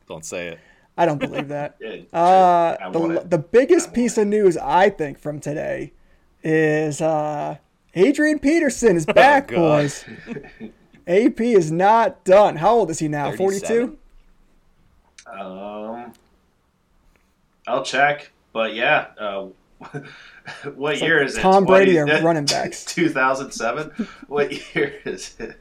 Don't 0.08 0.24
say 0.24 0.50
it. 0.50 0.60
I 0.98 1.06
don't 1.06 1.18
believe 1.20 1.48
that. 1.48 1.78
Yeah, 1.80 2.02
Uh, 2.14 2.90
the 2.92 3.26
the 3.28 3.38
biggest 3.38 3.92
piece 3.94 4.18
of 4.18 4.28
news 4.28 4.56
I 4.58 4.90
think 4.90 5.18
from 5.18 5.40
today 5.40 5.94
is 6.44 7.02
uh, 7.02 7.58
Adrian 7.96 8.38
Peterson 8.40 8.96
is 8.98 9.06
back, 9.22 9.48
God. 9.48 9.58
boys. 9.58 10.06
AP 11.08 11.42
is 11.42 11.72
not 11.72 12.24
done. 12.24 12.58
How 12.58 12.72
old 12.76 12.92
is 12.92 13.00
he 13.00 13.08
now? 13.08 13.32
42. 13.36 13.98
Um, 15.26 16.14
I'll 17.68 17.84
check, 17.84 18.32
but 18.54 18.76
yeah. 18.76 19.08
Uh, 19.20 19.48
what 20.76 20.94
It's 20.94 21.02
year 21.02 21.20
like 21.22 21.30
is 21.30 21.38
it? 21.38 21.42
Tom 21.42 21.66
Brady 21.66 21.94
20 21.96 22.12
of 22.12 22.24
running 22.24 22.46
backs. 22.46 22.86
2007. 22.86 24.08
what 24.28 24.76
year 24.76 24.94
is 25.06 25.36
it? 25.40 25.60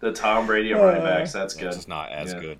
The 0.00 0.12
Tom 0.12 0.46
Brady 0.46 0.72
of 0.72 0.80
running 0.80 1.02
Uh, 1.02 1.04
backs. 1.06 1.32
That's 1.32 1.54
good. 1.54 1.72
just 1.72 1.88
not 1.88 2.10
as 2.10 2.32
Yeah. 2.32 2.40
good. 2.40 2.58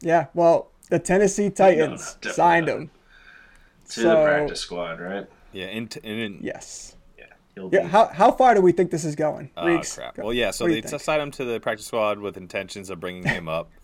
Yeah. 0.00 0.26
Well, 0.34 0.70
the 0.90 0.98
Tennessee 0.98 1.48
Titans 1.62 2.14
definitely 2.14 2.32
signed 2.32 2.66
not. 2.66 2.76
him. 2.76 2.90
To 3.88 4.00
so- 4.00 4.02
the 4.08 4.24
practice 4.24 4.60
squad, 4.60 5.00
right? 5.00 5.26
Yeah. 5.52 5.66
In, 5.66 5.88
in, 6.02 6.18
in 6.18 6.38
Yes. 6.42 6.96
He'll. 7.54 7.68
Yeah. 7.70 7.86
How 7.86 8.06
how 8.06 8.32
far 8.32 8.54
do 8.54 8.62
we 8.62 8.72
think 8.72 8.90
this 8.90 9.04
is 9.04 9.14
going? 9.14 9.50
Oh 9.58 9.66
Reeks, 9.66 9.94
crap! 9.96 10.14
go- 10.14 10.22
Well, 10.24 10.32
yeah. 10.32 10.52
So 10.52 10.66
they 10.66 10.76
you 10.76 10.98
signed 10.98 11.20
him 11.20 11.30
to 11.32 11.44
the 11.44 11.60
practice 11.60 11.86
squad 11.86 12.18
with 12.18 12.38
intentions 12.38 12.88
of 12.88 12.98
bringing 13.00 13.24
him 13.24 13.48
up. 13.48 13.70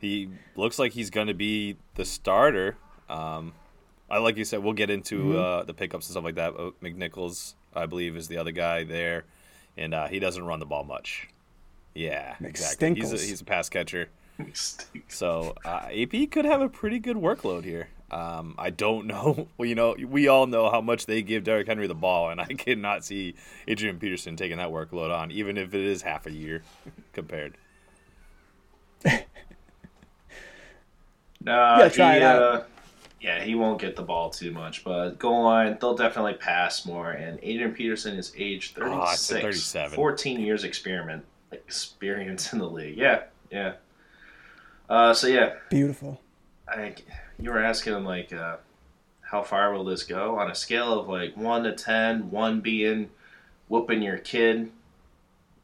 He 0.00 0.28
looks 0.54 0.78
like 0.78 0.92
he's 0.92 1.10
going 1.10 1.26
to 1.26 1.34
be 1.34 1.76
the 1.96 2.04
starter. 2.04 2.76
Um, 3.08 3.52
I 4.08 4.18
like 4.18 4.36
you 4.36 4.44
said, 4.44 4.62
we'll 4.62 4.74
get 4.74 4.90
into 4.90 5.18
Mm-hmm. 5.18 5.38
uh, 5.38 5.62
the 5.64 5.74
pickups 5.74 6.06
and 6.06 6.12
stuff 6.12 6.22
like 6.22 6.36
that. 6.36 6.54
Uh, 6.54 6.70
McNichols, 6.80 7.54
I 7.74 7.86
believe, 7.86 8.14
is 8.16 8.28
the 8.28 8.36
other 8.36 8.52
guy 8.52 8.84
there, 8.84 9.24
and 9.76 9.92
uh, 9.92 10.06
he 10.06 10.20
doesn't 10.20 10.44
run 10.44 10.60
the 10.60 10.66
ball 10.66 10.84
much. 10.84 11.28
Yeah, 11.98 12.36
exactly. 12.40 12.94
He's 12.94 13.12
a, 13.12 13.16
he's 13.16 13.40
a 13.40 13.44
pass 13.44 13.68
catcher. 13.68 14.08
So 15.08 15.56
uh, 15.64 15.88
AP 15.90 16.30
could 16.30 16.44
have 16.44 16.60
a 16.60 16.68
pretty 16.68 17.00
good 17.00 17.16
workload 17.16 17.64
here. 17.64 17.88
Um, 18.12 18.54
I 18.56 18.70
don't 18.70 19.06
know. 19.08 19.48
Well, 19.58 19.68
you 19.68 19.74
know, 19.74 19.96
we 19.98 20.28
all 20.28 20.46
know 20.46 20.70
how 20.70 20.80
much 20.80 21.06
they 21.06 21.22
give 21.22 21.42
Derrick 21.42 21.66
Henry 21.66 21.88
the 21.88 21.96
ball, 21.96 22.30
and 22.30 22.40
I 22.40 22.44
cannot 22.46 23.04
see 23.04 23.34
Adrian 23.66 23.98
Peterson 23.98 24.36
taking 24.36 24.58
that 24.58 24.68
workload 24.68 25.12
on, 25.12 25.32
even 25.32 25.58
if 25.58 25.74
it 25.74 25.84
is 25.84 26.02
half 26.02 26.26
a 26.26 26.30
year 26.30 26.62
compared. 27.12 27.58
No, 29.04 29.18
Yeah, 31.42 31.88
he, 31.88 32.22
uh, 32.22 32.60
yeah, 33.20 33.42
he 33.42 33.56
won't 33.56 33.80
get 33.80 33.96
the 33.96 34.02
ball 34.02 34.30
too 34.30 34.52
much, 34.52 34.84
but 34.84 35.18
goal 35.18 35.42
line, 35.42 35.76
they'll 35.80 35.96
definitely 35.96 36.34
pass 36.34 36.86
more. 36.86 37.10
And 37.10 37.40
Adrian 37.42 37.72
Peterson 37.72 38.16
is 38.16 38.32
age 38.36 38.74
Oh, 38.80 39.04
36, 39.04 39.20
said 39.20 39.42
37. 39.42 39.96
14 39.96 40.40
years 40.40 40.62
experiment 40.62 41.24
experience 41.52 42.52
in 42.52 42.58
the 42.58 42.68
league. 42.68 42.96
Yeah, 42.96 43.22
yeah. 43.50 43.74
Uh, 44.88 45.12
so 45.14 45.26
yeah, 45.26 45.54
Beautiful. 45.70 46.20
I, 46.68 46.94
you 47.38 47.50
were 47.50 47.62
asking 47.62 47.94
him 47.94 48.04
like, 48.04 48.32
uh, 48.32 48.56
how 49.20 49.42
far 49.42 49.72
will 49.72 49.84
this 49.84 50.02
go 50.02 50.38
on 50.38 50.50
a 50.50 50.54
scale 50.54 50.98
of 50.98 51.08
like 51.08 51.36
one 51.36 51.64
to 51.64 51.72
ten? 51.72 52.30
One 52.30 52.60
being 52.60 53.10
whooping 53.68 54.02
your 54.02 54.18
kid. 54.18 54.70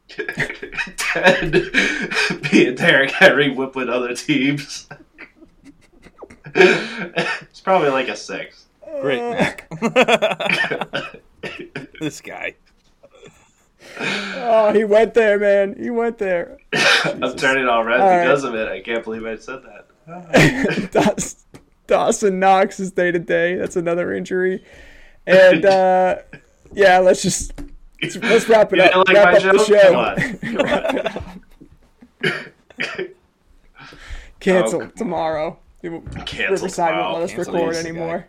Ten 0.08 1.50
being 2.50 2.74
Derrick 2.74 3.10
Henry 3.10 3.50
whipping 3.50 3.88
other 3.88 4.14
teams. 4.14 4.86
it's 6.54 7.60
probably 7.62 7.88
like 7.88 8.08
a 8.08 8.16
six. 8.16 8.66
Great, 9.00 9.20
Uh, 9.22 9.30
Mac. 9.30 9.70
this 12.00 12.20
guy. 12.20 12.54
Oh, 13.98 14.72
he 14.74 14.84
went 14.84 15.14
there, 15.14 15.38
man. 15.38 15.76
He 15.80 15.90
went 15.90 16.18
there. 16.18 16.58
I'm 17.04 17.34
turning 17.36 17.66
all 17.68 17.84
red 17.84 18.00
All 18.00 18.08
right. 18.08 18.24
because 18.24 18.44
of 18.44 18.54
it. 18.54 18.68
I 18.68 18.80
can't 18.80 19.04
believe 19.04 19.24
I 19.24 19.36
said 19.36 19.60
that. 19.62 20.90
Daws- 20.92 21.44
Dawson 21.86 22.38
Knox 22.38 22.80
is 22.80 22.92
day 22.92 23.10
to 23.10 23.18
day. 23.18 23.54
That's 23.56 23.76
another 23.76 24.12
injury. 24.12 24.64
And 25.26 25.64
uh, 25.66 26.16
yeah, 26.72 26.98
let's 26.98 27.22
just 27.22 27.52
let's, 28.02 28.16
let's 28.16 28.48
wrap 28.48 28.72
it 28.72 28.76
You 28.78 28.82
up. 28.84 29.08
like 29.08 29.16
wrap 29.16 29.42
my 29.42 29.48
up 29.48 29.56
the 29.56 29.64
show. 29.64 29.92
Come 32.22 32.32
on. 32.32 33.10
Cancel 34.40 34.82
Oh, 34.82 34.86
tomorrow. 34.88 35.58
Cancel 36.26 36.50
Riverside 36.50 36.88
tomorrow. 36.90 37.02
won't 37.12 37.14
let 37.20 37.22
us 37.24 37.32
Cancel 37.34 37.54
record 37.54 37.76
anymore. 37.76 38.26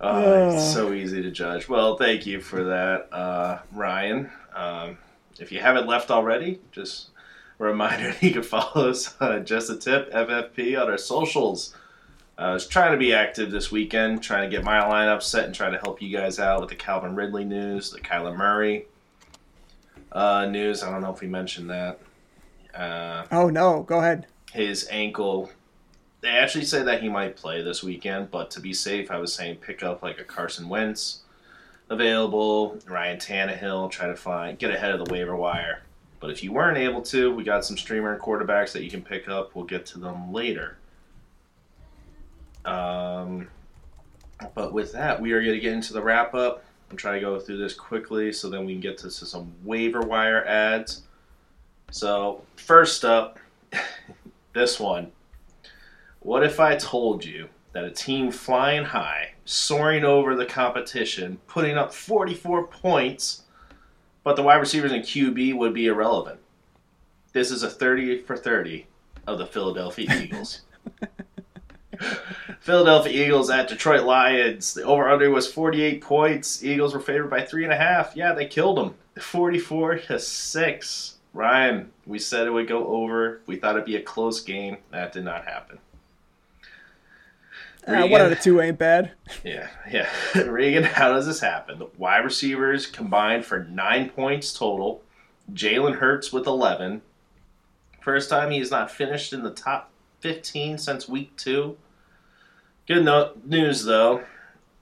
Uh, 0.00 0.52
it's 0.54 0.72
so 0.72 0.92
easy 0.92 1.20
to 1.22 1.30
judge. 1.30 1.68
Well, 1.68 1.96
thank 1.96 2.24
you 2.26 2.40
for 2.40 2.64
that, 2.64 3.12
uh, 3.12 3.58
Ryan. 3.72 4.30
Um, 4.54 4.98
if 5.38 5.52
you 5.52 5.60
haven't 5.60 5.86
left 5.86 6.10
already, 6.10 6.60
just 6.72 7.10
a 7.58 7.64
reminder 7.64 8.14
you 8.20 8.32
can 8.32 8.42
follow 8.42 8.88
us 8.88 9.14
on 9.20 9.44
Just 9.44 9.68
a 9.70 9.76
Tip 9.76 10.10
FFP 10.12 10.80
on 10.80 10.90
our 10.90 10.98
socials. 10.98 11.74
Uh, 12.38 12.42
I 12.42 12.52
was 12.54 12.66
trying 12.66 12.92
to 12.92 12.98
be 12.98 13.12
active 13.12 13.50
this 13.50 13.70
weekend, 13.70 14.22
trying 14.22 14.48
to 14.48 14.56
get 14.56 14.64
my 14.64 14.80
lineup 14.80 15.22
set 15.22 15.44
and 15.44 15.54
trying 15.54 15.72
to 15.72 15.78
help 15.78 16.00
you 16.00 16.16
guys 16.16 16.38
out 16.38 16.60
with 16.60 16.70
the 16.70 16.76
Calvin 16.76 17.14
Ridley 17.14 17.44
news, 17.44 17.90
the 17.90 18.00
Kyler 18.00 18.34
Murray 18.34 18.86
uh, 20.12 20.46
news. 20.46 20.82
I 20.82 20.90
don't 20.90 21.02
know 21.02 21.12
if 21.12 21.20
we 21.20 21.28
mentioned 21.28 21.70
that. 21.70 21.98
Uh, 22.74 23.26
Oh 23.30 23.48
no, 23.50 23.82
go 23.82 23.98
ahead. 23.98 24.26
his 24.52 24.88
ankle. 24.90 25.50
They 26.20 26.28
actually 26.28 26.66
say 26.66 26.82
that 26.82 27.02
he 27.02 27.08
might 27.08 27.36
play 27.36 27.62
this 27.62 27.82
weekend, 27.82 28.30
but 28.30 28.50
to 28.52 28.60
be 28.60 28.74
safe, 28.74 29.10
I 29.10 29.18
was 29.18 29.32
saying 29.32 29.56
pick 29.56 29.82
up 29.82 30.02
like 30.02 30.18
a 30.18 30.24
Carson 30.24 30.68
Wentz 30.68 31.20
available, 31.88 32.78
Ryan 32.86 33.18
Tannehill, 33.18 33.90
try 33.90 34.06
to 34.06 34.16
find 34.16 34.58
get 34.58 34.70
ahead 34.70 34.92
of 34.92 35.04
the 35.04 35.12
waiver 35.12 35.34
wire. 35.34 35.82
But 36.20 36.30
if 36.30 36.44
you 36.44 36.52
weren't 36.52 36.76
able 36.76 37.00
to, 37.02 37.34
we 37.34 37.42
got 37.42 37.64
some 37.64 37.78
streamer 37.78 38.18
quarterbacks 38.18 38.72
that 38.72 38.84
you 38.84 38.90
can 38.90 39.02
pick 39.02 39.28
up. 39.28 39.54
We'll 39.54 39.64
get 39.64 39.86
to 39.86 39.98
them 39.98 40.32
later. 40.32 40.76
Um, 42.66 43.48
but 44.54 44.74
with 44.74 44.92
that, 44.92 45.20
we 45.20 45.32
are 45.32 45.42
going 45.42 45.54
to 45.54 45.60
get 45.60 45.72
into 45.72 45.94
the 45.94 46.02
wrap 46.02 46.34
up. 46.34 46.64
I'm 46.90 46.96
trying 46.96 47.14
to 47.14 47.20
go 47.20 47.38
through 47.40 47.56
this 47.56 47.72
quickly 47.72 48.32
so 48.32 48.50
then 48.50 48.66
we 48.66 48.72
can 48.72 48.82
get 48.82 48.98
to 48.98 49.10
some 49.10 49.52
waiver 49.64 50.02
wire 50.02 50.44
adds. 50.44 51.02
So, 51.90 52.42
first 52.56 53.04
up, 53.04 53.38
this 54.52 54.78
one. 54.78 55.10
What 56.20 56.44
if 56.44 56.60
I 56.60 56.76
told 56.76 57.24
you 57.24 57.48
that 57.72 57.84
a 57.84 57.90
team 57.90 58.30
flying 58.30 58.84
high, 58.84 59.32
soaring 59.46 60.04
over 60.04 60.36
the 60.36 60.44
competition, 60.44 61.38
putting 61.46 61.78
up 61.78 61.94
44 61.94 62.66
points, 62.66 63.44
but 64.22 64.36
the 64.36 64.42
wide 64.42 64.56
receivers 64.56 64.92
and 64.92 65.02
QB 65.02 65.56
would 65.56 65.72
be 65.72 65.86
irrelevant? 65.86 66.40
This 67.32 67.50
is 67.50 67.62
a 67.62 67.70
30 67.70 68.20
for 68.20 68.36
30 68.36 68.86
of 69.26 69.38
the 69.38 69.46
Philadelphia 69.46 70.14
Eagles. 70.22 70.60
Philadelphia 72.60 73.26
Eagles 73.26 73.48
at 73.48 73.68
Detroit 73.68 74.04
Lions. 74.04 74.74
The 74.74 74.82
over 74.82 75.08
under 75.08 75.30
was 75.30 75.50
48 75.50 76.02
points. 76.02 76.62
Eagles 76.62 76.92
were 76.92 77.00
favored 77.00 77.30
by 77.30 77.46
three 77.46 77.64
and 77.64 77.72
a 77.72 77.78
half. 77.78 78.14
Yeah, 78.14 78.34
they 78.34 78.46
killed 78.46 78.76
them. 78.76 78.94
44 79.18 79.98
to 80.00 80.18
6. 80.18 81.16
Ryan, 81.32 81.90
we 82.06 82.18
said 82.18 82.46
it 82.46 82.50
would 82.50 82.68
go 82.68 82.86
over. 82.88 83.40
We 83.46 83.56
thought 83.56 83.76
it'd 83.76 83.86
be 83.86 83.96
a 83.96 84.02
close 84.02 84.42
game. 84.42 84.78
That 84.90 85.12
did 85.12 85.24
not 85.24 85.46
happen. 85.46 85.78
Uh, 87.86 88.06
one 88.06 88.20
out 88.20 88.32
of 88.32 88.40
two 88.40 88.60
ain't 88.60 88.78
bad. 88.78 89.12
Yeah, 89.42 89.68
yeah. 89.90 90.08
Regan, 90.34 90.84
how 90.84 91.12
does 91.12 91.26
this 91.26 91.40
happen? 91.40 91.78
The 91.78 91.88
wide 91.96 92.24
receivers 92.24 92.86
combined 92.86 93.44
for 93.44 93.64
nine 93.64 94.10
points 94.10 94.52
total. 94.52 95.02
Jalen 95.52 95.96
Hurts 95.96 96.32
with 96.32 96.46
11. 96.46 97.02
First 98.00 98.30
time 98.30 98.50
he 98.50 98.58
has 98.58 98.70
not 98.70 98.90
finished 98.90 99.32
in 99.32 99.42
the 99.42 99.50
top 99.50 99.90
15 100.20 100.78
since 100.78 101.08
week 101.08 101.36
two. 101.36 101.76
Good 102.86 103.04
no- 103.04 103.32
news, 103.44 103.84
though. 103.84 104.24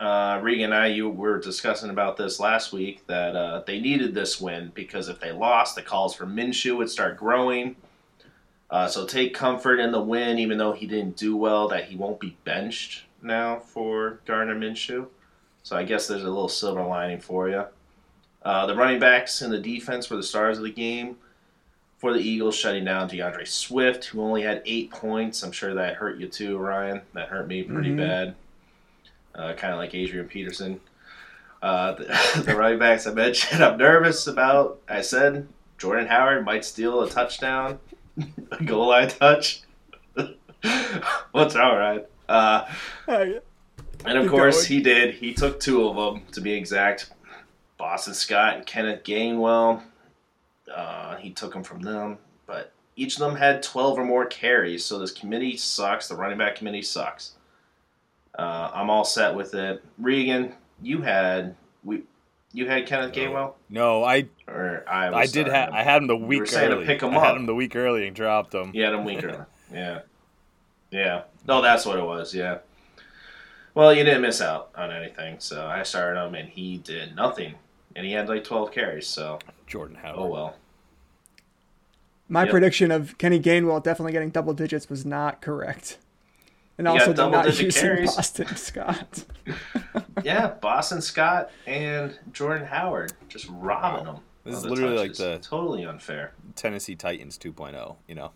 Uh, 0.00 0.38
Regan 0.43 0.67
and 0.67 0.75
I, 0.75 0.87
you 0.88 1.09
were 1.09 1.40
discussing 1.40 1.90
about 1.90 2.17
this 2.17 2.38
last 2.38 2.73
week 2.73 3.07
that 3.09 3.35
uh, 3.35 3.62
they 3.67 3.81
needed 3.81 4.14
this 4.14 4.40
win 4.40 4.71
because 4.75 5.09
if 5.09 5.19
they 5.19 5.33
lost, 5.33 5.75
the 5.75 5.83
calls 5.83 6.14
for 6.14 6.25
Minshew 6.25 6.76
would 6.76 6.90
start 6.90 7.17
growing. 7.17 7.76
Uh, 8.71 8.87
so 8.87 9.07
take 9.07 9.35
comfort 9.35 9.81
in 9.81 9.93
the 9.93 10.01
win, 10.01 10.39
even 10.39 10.59
though 10.59 10.73
he 10.73 10.87
didn't 10.87 11.17
do 11.17 11.37
well, 11.37 11.69
that 11.69 11.85
he 11.85 11.97
won't 11.97 12.21
be 12.21 12.37
benched 12.45 13.05
now 13.23 13.59
for 13.59 14.21
Gardner 14.27 14.55
Minshew. 14.55 15.07
So 15.63 15.77
I 15.77 15.85
guess 15.85 16.07
there's 16.07 16.23
a 16.23 16.29
little 16.29 16.49
silver 16.49 16.83
lining 16.83 17.21
for 17.21 17.49
you. 17.49 17.65
Uh, 18.43 18.67
the 18.67 18.75
running 18.75 19.01
backs 19.01 19.43
and 19.43 19.53
the 19.53 19.59
defense 19.59 20.09
were 20.09 20.17
the 20.17 20.23
stars 20.23 20.59
of 20.59 20.65
the 20.65 20.71
game 20.71 21.17
for 21.99 22.13
the 22.13 22.21
Eagles, 22.21 22.55
shutting 22.55 22.85
down 22.85 23.09
D'Andre 23.09 23.45
Swift, 23.45 24.05
who 24.07 24.23
only 24.23 24.43
had 24.43 24.63
eight 24.65 24.91
points. 24.91 25.43
I'm 25.43 25.53
sure 25.53 25.75
that 25.75 25.97
hurt 25.97 26.19
you 26.19 26.29
too, 26.29 26.57
Ryan. 26.57 27.03
That 27.15 27.29
hurt 27.29 27.49
me 27.49 27.63
pretty 27.65 27.91
mm-hmm. 27.91 27.99
bad. 27.99 28.35
Uh, 29.35 29.53
kind 29.55 29.73
of 29.73 29.79
like 29.79 29.95
Adrian 29.95 30.29
Peterson. 30.29 30.81
Uh, 31.61 31.93
the, 31.95 32.43
the 32.47 32.57
running 32.57 32.79
backs 32.79 33.07
I 33.07 33.13
mentioned, 33.13 33.63
I'm 33.63 33.79
nervous 33.79 34.27
about. 34.27 34.81
I 34.89 35.01
said 35.01 35.49
Jordan 35.77 36.07
Howard 36.07 36.45
might 36.45 36.65
steal 36.65 37.03
a 37.03 37.11
touchdown, 37.11 37.81
a 38.53 38.65
goal 38.65 38.89
line 38.89 39.09
touch. 39.09 39.63
What's 41.33 41.57
all 41.57 41.77
right? 41.77 42.07
Uh, 42.29 42.67
and 44.05 44.19
of 44.19 44.29
course, 44.31 44.65
he 44.65 44.81
did. 44.81 45.15
He 45.15 45.35
took 45.35 45.61
two 45.61 45.89
of 45.89 45.97
them, 45.97 46.25
to 46.33 46.41
be 46.41 46.53
exact. 46.53 47.11
Boston 47.77 48.15
Scott 48.15 48.57
and 48.57 48.67
Kenneth 48.67 49.05
Gainwell. 49.05 49.83
Uh, 50.73 51.17
he 51.17 51.31
took 51.31 51.53
them 51.53 51.63
from 51.63 51.81
them, 51.81 52.19
but 52.47 52.73
each 52.97 53.15
of 53.15 53.21
them 53.21 53.37
had 53.37 53.63
12 53.63 53.99
or 53.99 54.05
more 54.05 54.27
carries. 54.27 54.85
So 54.85 54.99
this 54.99 55.13
committee 55.13 55.57
sucks. 55.57 56.09
The 56.09 56.17
running 56.17 56.39
back 56.39 56.57
committee 56.57 56.83
sucks. 56.83 57.33
Uh, 58.39 58.71
I'm 58.75 58.91
all 58.91 59.05
set 59.05 59.35
with 59.35 59.55
it. 59.55 59.83
Regan, 59.97 60.55
you 60.83 61.03
had 61.03 61.57
we, 61.85 62.03
you 62.52 62.67
had 62.67 62.87
Kenneth 62.87 63.14
no. 63.14 63.23
Gainwell. 63.23 63.52
No, 63.69 64.05
I 64.05 64.26
or 64.47 64.85
I. 64.88 65.09
I 65.12 65.26
did 65.26 65.49
have. 65.49 65.71
Uh, 65.71 65.76
I 65.76 65.83
had 65.83 66.02
him 66.02 66.09
the 66.09 66.17
week 66.17 66.52
early. 66.55 66.87
pick 66.87 67.02
him 67.02 67.11
I 67.11 67.17
up. 67.17 67.25
had 67.25 67.37
him 67.37 67.47
the 67.47 67.55
week 67.55 67.76
early 67.76 68.07
and 68.07 68.17
dropped 68.17 68.55
him. 68.55 68.71
You 68.75 68.85
had 68.85 68.95
him 68.95 69.05
week 69.05 69.23
early. 69.25 69.38
Yeah, 69.71 70.00
yeah. 70.90 71.25
No, 71.47 71.61
that's 71.61 71.85
what 71.85 71.99
it 71.99 72.02
was. 72.02 72.34
Yeah. 72.34 72.61
Well, 73.75 73.93
you 73.93 74.02
didn't 74.02 74.23
miss 74.23 74.41
out 74.41 74.71
on 74.75 74.91
anything, 74.91 75.41
so 75.41 75.67
I 75.67 75.82
started 75.82 76.19
him 76.19 76.34
and 76.34 76.49
he 76.49 76.78
did 76.78 77.15
nothing, 77.15 77.56
and 77.95 78.06
he 78.06 78.13
had 78.13 78.30
like 78.30 78.45
12 78.45 78.73
carries. 78.73 79.06
So 79.06 79.41
Jordan 79.67 79.97
Howard. 79.97 80.19
Oh 80.19 80.26
well. 80.26 80.56
My 82.30 82.45
yep. 82.45 82.50
prediction 82.50 82.91
of 82.91 83.19
Kenny 83.19 83.39
Gainwell 83.39 83.82
definitely 83.82 84.13
getting 84.13 84.30
double 84.30 84.54
digits 84.54 84.89
was 84.89 85.04
not 85.04 85.43
correct. 85.43 85.99
And 86.78 86.86
also 86.86 87.12
did 87.12 87.17
not 87.17 87.47
using 87.47 87.71
carries. 87.71 88.14
Boston 88.14 88.47
Scott. 88.56 89.25
yeah, 90.25 90.47
Boston 90.60 91.02
Scott 91.02 91.50
and 91.67 92.17
Jordan 92.32 92.67
Howard 92.67 93.12
just 93.28 93.49
robbing 93.50 94.06
them. 94.06 94.19
This 94.45 94.58
is 94.58 94.64
literally 94.64 94.97
touches. 94.97 95.21
like 95.21 95.41
the 95.43 95.47
totally 95.47 95.84
unfair 95.84 96.32
Tennessee 96.54 96.95
Titans 96.95 97.36
2.0. 97.36 97.97
You 98.06 98.14
know, 98.14 98.30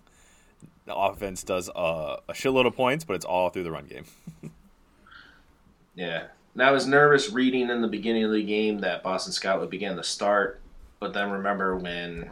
the 0.86 0.94
offense 0.94 1.44
does 1.44 1.70
uh, 1.70 2.16
a 2.28 2.32
shitload 2.32 2.66
of 2.66 2.74
points, 2.74 3.04
but 3.04 3.14
it's 3.14 3.24
all 3.24 3.48
through 3.48 3.62
the 3.64 3.70
run 3.70 3.86
game. 3.86 4.04
yeah, 5.94 6.24
and 6.54 6.62
I 6.62 6.72
was 6.72 6.86
nervous 6.86 7.30
reading 7.30 7.70
in 7.70 7.80
the 7.80 7.88
beginning 7.88 8.24
of 8.24 8.32
the 8.32 8.42
game 8.42 8.80
that 8.80 9.02
Boston 9.04 9.32
Scott 9.32 9.60
would 9.60 9.70
begin 9.70 9.96
to 9.96 10.04
start, 10.04 10.60
but 10.98 11.14
then 11.14 11.30
remember 11.30 11.76
when 11.76 12.30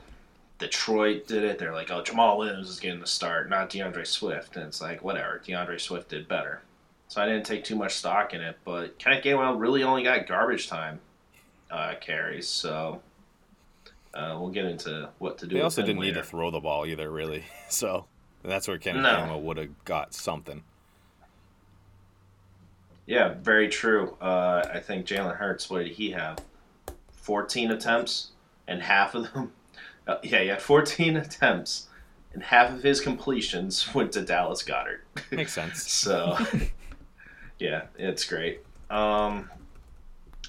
Detroit 0.61 1.27
did 1.27 1.43
it. 1.43 1.59
They're 1.59 1.73
like, 1.73 1.91
oh, 1.91 2.03
Jamaal 2.03 2.37
Williams 2.37 2.69
is 2.69 2.79
getting 2.79 3.01
the 3.01 3.07
start, 3.07 3.49
not 3.49 3.71
D'Andre 3.71 4.05
Swift. 4.05 4.57
And 4.57 4.67
it's 4.67 4.81
like, 4.81 5.03
whatever. 5.03 5.41
D'Andre 5.45 5.79
Swift 5.79 6.11
did 6.11 6.29
better. 6.29 6.61
So 7.09 7.21
I 7.21 7.27
didn't 7.27 7.47
take 7.47 7.65
too 7.65 7.75
much 7.75 7.95
stock 7.95 8.35
in 8.35 8.43
it. 8.43 8.59
But 8.65 8.99
Kenneth 8.99 9.25
Gainwell 9.25 9.59
really 9.59 9.83
only 9.83 10.03
got 10.03 10.29
garbage 10.29 10.69
time 10.69 11.01
uh, 11.71 11.95
carries. 11.99 12.47
So 12.47 13.01
uh, 14.13 14.37
we'll 14.39 14.51
get 14.51 14.67
into 14.67 15.09
what 15.19 15.39
to 15.39 15.47
do. 15.47 15.57
They 15.57 15.63
also 15.63 15.81
didn't 15.81 15.99
later. 15.99 16.15
need 16.17 16.21
to 16.21 16.29
throw 16.29 16.51
the 16.51 16.61
ball 16.61 16.87
either, 16.87 17.11
really. 17.11 17.45
So 17.71 18.07
that's 18.43 18.67
where 18.67 18.79
Kenneth 18.79 19.05
no. 19.05 19.11
Gainwell 19.11 19.43
would 19.43 19.57
have 19.57 19.85
got 19.85 20.13
something. 20.13 20.65
Yeah, 23.07 23.35
very 23.41 23.69
true. 23.69 24.17
Uh, 24.21 24.69
I 24.75 24.81
think 24.81 25.07
Jalen 25.07 25.37
Hurts, 25.37 25.71
what 25.71 25.85
did 25.85 25.93
he 25.93 26.11
have? 26.11 26.39
14 27.13 27.71
attempts, 27.71 28.33
and 28.67 28.83
half 28.83 29.15
of 29.15 29.33
them 29.33 29.53
uh, 30.07 30.17
yeah, 30.23 30.43
he 30.43 30.49
had 30.49 30.63
14 30.63 31.17
attempts, 31.17 31.89
and 32.33 32.43
half 32.43 32.71
of 32.73 32.83
his 32.83 33.01
completions 33.01 33.89
went 33.95 34.13
to 34.13 34.23
Dallas 34.23 34.63
Goedert. 34.63 35.01
Makes 35.31 35.53
sense. 35.53 35.83
so, 35.91 36.39
yeah, 37.59 37.85
it's 37.99 38.25
great. 38.25 38.61
Um, 38.91 39.51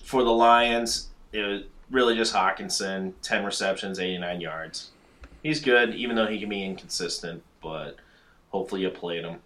for 0.04 0.24
the 0.24 0.32
Lions, 0.32 1.10
it 1.32 1.42
was 1.42 1.62
really 1.90 2.16
just 2.16 2.34
Hockenson, 2.34 3.14
10 3.22 3.46
receptions, 3.46 4.00
89 4.00 4.42
yards. 4.42 4.90
He's 5.44 5.60
good, 5.60 5.96
even 5.96 6.16
though 6.16 6.28
he 6.28 6.40
can 6.40 6.50
be 6.50 6.64
inconsistent, 6.64 7.44
but 7.62 7.98
hopefully 8.50 8.82
you 8.82 8.90
played 8.90 9.24
him. 9.24 9.40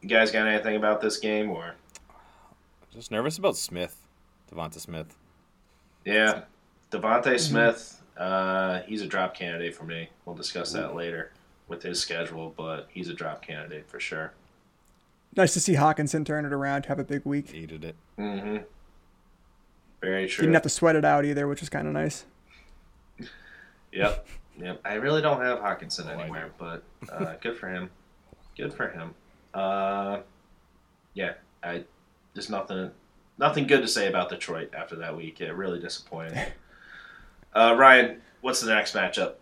You 0.00 0.08
guys 0.08 0.30
got 0.30 0.46
anything 0.46 0.76
about 0.76 1.00
this 1.00 1.18
game, 1.18 1.50
or? 1.50 1.74
Just 2.92 3.10
nervous 3.10 3.38
about 3.38 3.56
Smith, 3.56 3.96
Devonta 4.52 4.80
Smith. 4.80 5.16
Yeah, 6.04 6.42
Devonta 6.90 7.24
mm-hmm. 7.24 7.36
Smith 7.38 8.01
uh, 8.16 8.82
he's 8.82 9.02
a 9.02 9.06
drop 9.06 9.34
candidate 9.34 9.74
for 9.74 9.84
me. 9.84 10.08
We'll 10.24 10.36
discuss 10.36 10.72
that 10.72 10.94
later 10.94 11.32
with 11.68 11.82
his 11.82 12.00
schedule, 12.00 12.52
but 12.56 12.88
he's 12.90 13.08
a 13.08 13.14
drop 13.14 13.42
candidate 13.42 13.88
for 13.88 14.00
sure. 14.00 14.32
Nice 15.34 15.54
to 15.54 15.60
see 15.60 15.74
Hockenson 15.74 16.26
turn 16.26 16.44
it 16.44 16.52
around, 16.52 16.86
have 16.86 16.98
a 16.98 17.04
big 17.04 17.24
week. 17.24 17.52
Needed 17.52 17.84
it. 17.84 17.96
Mm-hmm. 18.18 18.58
Very 20.02 20.28
true. 20.28 20.42
Didn't 20.42 20.54
have 20.54 20.62
to 20.64 20.68
sweat 20.68 20.96
it 20.96 21.04
out 21.04 21.24
either, 21.24 21.48
which 21.48 21.60
was 21.60 21.68
kind 21.68 21.86
of 21.86 21.92
nice. 21.92 22.24
Yep. 23.92 24.26
Yep. 24.58 24.80
I 24.86 24.94
really 24.94 25.20
don't 25.20 25.42
have 25.42 25.58
Hockenson 25.58 26.06
oh, 26.06 26.18
anywhere, 26.18 26.50
but 26.56 26.82
uh, 27.12 27.34
good 27.42 27.58
for 27.58 27.68
him. 27.68 27.90
Good 28.56 28.72
for 28.72 28.88
him. 28.88 29.14
Uh, 29.52 30.20
yeah, 31.12 31.34
I 31.62 31.84
just 32.34 32.48
nothing 32.48 32.90
nothing 33.38 33.66
good 33.66 33.82
to 33.82 33.88
say 33.88 34.08
about 34.08 34.30
Detroit 34.30 34.72
after 34.74 34.96
that 34.96 35.14
week. 35.14 35.42
It 35.42 35.52
really 35.52 35.78
disappointed. 35.78 36.54
Uh, 37.54 37.74
Ryan, 37.76 38.20
what's 38.40 38.60
the 38.60 38.74
next 38.74 38.94
matchup? 38.94 39.34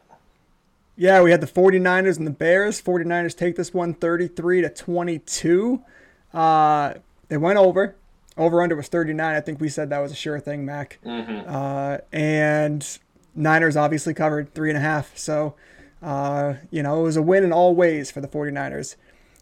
Yeah, 0.96 1.22
we 1.22 1.30
had 1.30 1.40
the 1.40 1.46
49ers 1.46 2.18
and 2.18 2.26
the 2.26 2.32
Bears. 2.32 2.80
49ers 2.82 3.36
take 3.36 3.56
this 3.56 3.72
one 3.72 3.94
33 3.94 4.62
to 4.62 4.68
22. 4.68 5.82
Uh, 6.34 6.94
they 7.28 7.36
went 7.36 7.58
over. 7.58 7.96
Over 8.36 8.62
under 8.62 8.76
was 8.76 8.88
39. 8.88 9.34
I 9.34 9.40
think 9.40 9.60
we 9.60 9.68
said 9.68 9.90
that 9.90 9.98
was 9.98 10.12
a 10.12 10.16
sure 10.16 10.40
thing, 10.40 10.64
Mac. 10.64 10.98
Mm-hmm. 11.04 11.48
Uh, 11.48 11.98
and 12.12 12.98
Niners 13.34 13.76
obviously 13.76 14.14
covered 14.14 14.54
three 14.54 14.70
and 14.70 14.76
a 14.76 14.80
half. 14.80 15.16
So, 15.16 15.54
uh, 16.02 16.54
you 16.70 16.82
know, 16.82 17.00
it 17.00 17.02
was 17.04 17.16
a 17.16 17.22
win 17.22 17.44
in 17.44 17.52
all 17.52 17.74
ways 17.74 18.10
for 18.10 18.20
the 18.20 18.28
49ers. 18.28 18.96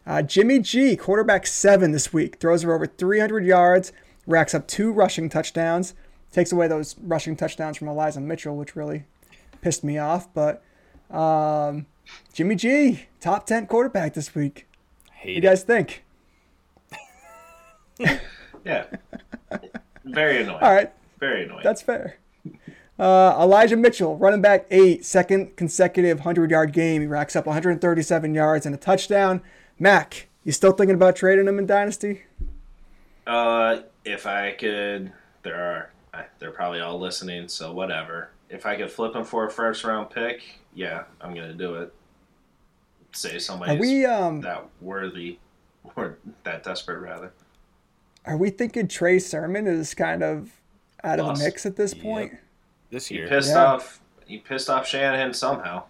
Uh, 0.07 0.22
Jimmy 0.22 0.61
G, 0.61 0.96
quarterback 0.96 1.46
seven 1.46 1.92
this 1.92 2.12
week, 2.12 2.38
throws 2.38 2.62
for 2.62 2.72
over 2.72 2.87
300 2.87 3.44
yards, 3.44 3.92
racks 4.26 4.54
up 4.54 4.66
two 4.66 4.90
rushing 4.92 5.28
touchdowns 5.28 5.94
takes 6.33 6.53
away 6.53 6.69
those 6.69 6.97
rushing 7.03 7.37
touchdowns 7.37 7.77
from 7.77 7.88
Elijah 7.88 8.21
Mitchell, 8.21 8.57
which 8.57 8.77
really 8.77 9.05
pissed 9.61 9.85
me 9.85 9.99
off. 9.99 10.29
But 10.33 10.62
um, 11.11 11.87
Jimmy 12.33 12.55
G, 12.55 13.07
top 13.21 13.47
10 13.47 13.67
quarterback 13.67 14.14
this 14.14 14.35
week. 14.35 14.67
Hate 15.12 15.21
what 15.21 15.27
do 15.27 15.33
you 15.33 15.41
guys 15.41 15.62
think? 15.62 16.05
yeah. 18.64 18.85
Very 20.05 20.43
annoying. 20.43 20.62
All 20.62 20.73
right. 20.73 20.93
Very 21.19 21.45
annoying. 21.45 21.62
That's 21.64 21.83
fair. 21.83 22.19
Uh, 22.99 23.37
Elijah 23.41 23.77
Mitchell, 23.77 24.17
running 24.17 24.43
back 24.43 24.67
eight, 24.71 25.05
second 25.05 25.57
consecutive 25.57 26.19
100 26.19 26.51
yard 26.51 26.73
game. 26.73 27.01
He 27.03 27.07
racks 27.07 27.37
up 27.37 27.47
137 27.47 28.35
yards 28.35 28.67
and 28.67 28.75
a 28.75 28.79
touchdown. 28.79 29.41
Mac, 29.79 30.29
you 30.45 30.53
still 30.53 30.73
thinking 30.73 30.97
about 30.97 31.14
trading 31.14 31.47
him 31.47 31.59
in 31.59 31.67
Dynasty? 31.67 32.23
Uh, 33.27 33.81
if 34.05 34.27
I 34.27 34.53
could, 34.53 35.12
there 35.43 35.55
are 35.55 35.91
they're 36.38 36.50
probably 36.50 36.81
all 36.81 36.98
listening, 36.98 37.48
so 37.48 37.72
whatever. 37.72 38.31
If 38.50 38.66
I 38.66 38.76
could 38.76 38.90
flip 38.90 39.14
him 39.14 39.24
for 39.24 39.46
a 39.46 39.50
first 39.50 39.85
round 39.85 40.11
pick, 40.11 40.61
yeah, 40.74 41.04
I'm 41.20 41.35
gonna 41.35 41.54
do 41.54 41.74
it. 41.76 41.92
Say 43.12 43.38
somebody 43.38 43.78
we, 43.78 44.04
um, 44.04 44.40
that 44.42 44.68
worthy 44.81 45.38
or 45.96 46.18
that 46.44 46.62
desperate 46.62 47.00
rather. 47.00 47.33
Are 48.24 48.37
we 48.37 48.50
thinking 48.50 48.88
Trey 48.88 49.18
Sermon 49.18 49.66
is 49.66 49.94
kind 49.94 50.22
of 50.22 50.52
out 51.02 51.18
of 51.20 51.38
the 51.38 51.44
mix 51.44 51.64
at 51.64 51.76
this 51.76 51.94
point? 51.94 52.33
Yep. 52.33 52.42
This 52.90 53.11
year, 53.11 53.24
he 53.24 53.31
pissed 53.31 53.50
yeah. 53.50 53.64
off. 53.64 54.00
He 54.26 54.38
pissed 54.38 54.68
off 54.68 54.87
Shanahan 54.87 55.33
somehow. 55.33 55.85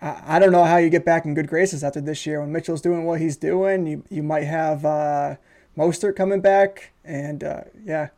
I, 0.00 0.36
I 0.36 0.38
don't 0.38 0.52
know 0.52 0.64
how 0.64 0.76
you 0.76 0.90
get 0.90 1.04
back 1.04 1.24
in 1.24 1.34
good 1.34 1.48
graces 1.48 1.82
after 1.82 2.00
this 2.00 2.26
year 2.26 2.40
when 2.40 2.52
Mitchell's 2.52 2.80
doing 2.80 3.04
what 3.04 3.20
he's 3.20 3.36
doing. 3.36 3.86
You 3.86 4.04
you 4.10 4.22
might 4.22 4.44
have 4.44 4.84
uh, 4.84 5.36
Mostert 5.76 6.16
coming 6.16 6.40
back, 6.40 6.92
and 7.04 7.42
uh, 7.44 7.62
yeah, 7.84 8.08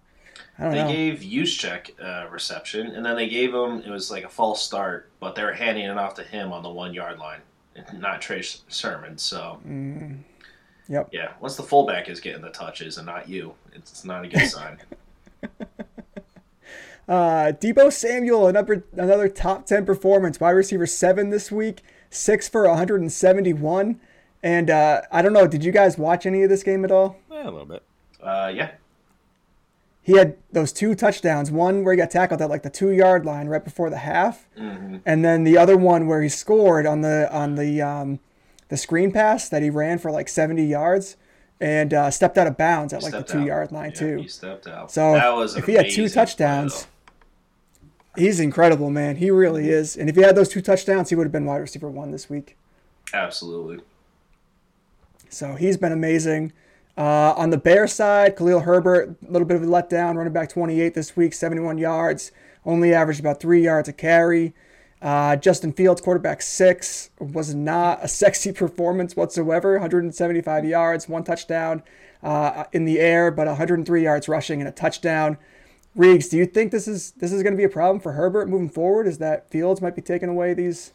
I 0.58 0.62
don't 0.64 0.72
they 0.72 0.82
know. 0.82 0.92
gave 0.92 1.20
Juszczyk 1.20 1.90
uh, 2.02 2.28
reception, 2.30 2.88
and 2.88 3.04
then 3.04 3.16
they 3.16 3.28
gave 3.28 3.54
him 3.54 3.80
it 3.80 3.90
was 3.90 4.10
like 4.10 4.24
a 4.24 4.28
false 4.28 4.62
start, 4.62 5.08
but 5.20 5.34
they 5.34 5.44
were 5.44 5.52
handing 5.52 5.84
it 5.84 5.96
off 5.96 6.14
to 6.14 6.24
him 6.24 6.52
on 6.52 6.62
the 6.62 6.70
one 6.70 6.94
yard 6.94 7.18
line, 7.18 7.40
not 7.94 8.20
Trey 8.20 8.42
Sermon. 8.42 9.18
So. 9.18 9.60
Mm. 9.66 10.18
Yep. 10.88 11.10
Yeah. 11.12 11.32
Once 11.40 11.56
the 11.56 11.62
fullback 11.62 12.08
is 12.08 12.18
getting 12.18 12.40
the 12.40 12.48
touches 12.48 12.96
and 12.96 13.04
not 13.04 13.28
you, 13.28 13.52
it's 13.74 14.04
not 14.06 14.24
a 14.24 14.28
good 14.28 14.48
sign. 14.48 14.78
uh, 17.08 17.52
Deebo 17.52 17.92
Samuel, 17.92 18.46
another 18.46 18.84
another 18.94 19.28
top 19.28 19.66
ten 19.66 19.84
performance, 19.84 20.40
wide 20.40 20.50
receiver 20.50 20.86
seven 20.86 21.30
this 21.30 21.52
week, 21.52 21.82
six 22.10 22.48
for 22.48 22.66
171. 22.66 24.00
And 24.42 24.70
uh, 24.70 25.02
I 25.10 25.22
don't 25.22 25.32
know, 25.32 25.46
did 25.46 25.64
you 25.64 25.72
guys 25.72 25.98
watch 25.98 26.24
any 26.24 26.42
of 26.42 26.48
this 26.48 26.62
game 26.62 26.84
at 26.84 26.92
all? 26.92 27.18
Yeah, 27.30 27.44
a 27.44 27.50
little 27.50 27.66
bit. 27.66 27.82
Uh, 28.22 28.50
yeah. 28.54 28.70
He 30.08 30.16
had 30.16 30.38
those 30.50 30.72
two 30.72 30.94
touchdowns. 30.94 31.50
One 31.50 31.84
where 31.84 31.92
he 31.92 31.98
got 31.98 32.10
tackled 32.10 32.40
at 32.40 32.48
like 32.48 32.62
the 32.62 32.70
two 32.70 32.92
yard 32.92 33.26
line 33.26 33.46
right 33.46 33.62
before 33.62 33.90
the 33.90 33.98
half, 33.98 34.48
mm-hmm. 34.58 34.96
and 35.04 35.22
then 35.22 35.44
the 35.44 35.58
other 35.58 35.76
one 35.76 36.06
where 36.06 36.22
he 36.22 36.30
scored 36.30 36.86
on 36.86 37.02
the 37.02 37.28
on 37.30 37.56
the 37.56 37.82
um, 37.82 38.18
the 38.70 38.78
screen 38.78 39.12
pass 39.12 39.50
that 39.50 39.62
he 39.62 39.68
ran 39.68 39.98
for 39.98 40.10
like 40.10 40.30
70 40.30 40.64
yards 40.64 41.18
and 41.60 41.92
uh, 41.92 42.10
stepped 42.10 42.38
out 42.38 42.46
of 42.46 42.56
bounds 42.56 42.94
at 42.94 43.02
like 43.02 43.12
the 43.12 43.22
two 43.22 43.40
out. 43.40 43.46
yard 43.46 43.70
line 43.70 43.90
yeah, 43.90 44.00
too. 44.00 44.16
He 44.22 44.28
stepped 44.28 44.66
out. 44.66 44.90
So 44.90 45.42
if 45.42 45.66
he 45.66 45.74
had 45.74 45.90
two 45.90 46.08
touchdowns, 46.08 46.86
he's 48.16 48.40
incredible, 48.40 48.88
man. 48.88 49.16
He 49.16 49.30
really 49.30 49.68
is. 49.68 49.94
And 49.94 50.08
if 50.08 50.16
he 50.16 50.22
had 50.22 50.36
those 50.36 50.48
two 50.48 50.62
touchdowns, 50.62 51.10
he 51.10 51.16
would 51.16 51.24
have 51.24 51.32
been 51.32 51.44
wide 51.44 51.58
receiver 51.58 51.90
one 51.90 52.12
this 52.12 52.30
week. 52.30 52.56
Absolutely. 53.12 53.80
So 55.28 55.56
he's 55.56 55.76
been 55.76 55.92
amazing. 55.92 56.54
Uh, 56.98 57.32
on 57.36 57.50
the 57.50 57.56
Bear 57.56 57.86
side, 57.86 58.36
Khalil 58.36 58.58
Herbert, 58.58 59.16
a 59.26 59.30
little 59.30 59.46
bit 59.46 59.56
of 59.56 59.62
a 59.62 59.66
letdown, 59.66 60.16
running 60.16 60.32
back 60.32 60.48
28 60.48 60.94
this 60.94 61.16
week, 61.16 61.32
71 61.32 61.78
yards, 61.78 62.32
only 62.66 62.92
averaged 62.92 63.20
about 63.20 63.38
three 63.38 63.62
yards 63.62 63.88
a 63.88 63.92
carry. 63.92 64.52
Uh, 65.00 65.36
Justin 65.36 65.72
Fields, 65.72 66.00
quarterback 66.00 66.42
six, 66.42 67.10
was 67.20 67.54
not 67.54 68.00
a 68.02 68.08
sexy 68.08 68.50
performance 68.50 69.14
whatsoever. 69.14 69.74
175 69.74 70.64
yards, 70.64 71.08
one 71.08 71.22
touchdown 71.22 71.84
uh, 72.24 72.64
in 72.72 72.84
the 72.84 72.98
air, 72.98 73.30
but 73.30 73.46
103 73.46 74.02
yards 74.02 74.28
rushing 74.28 74.60
and 74.60 74.68
a 74.68 74.72
touchdown. 74.72 75.38
Reegs, 75.96 76.28
do 76.28 76.36
you 76.36 76.46
think 76.46 76.72
this 76.72 76.88
is 76.88 77.12
this 77.12 77.32
is 77.32 77.44
going 77.44 77.52
to 77.52 77.56
be 77.56 77.64
a 77.64 77.68
problem 77.68 78.00
for 78.00 78.12
Herbert 78.12 78.48
moving 78.48 78.68
forward? 78.68 79.06
Is 79.06 79.18
that 79.18 79.48
Fields 79.50 79.80
might 79.80 79.94
be 79.94 80.02
taking 80.02 80.28
away 80.28 80.52
these 80.52 80.92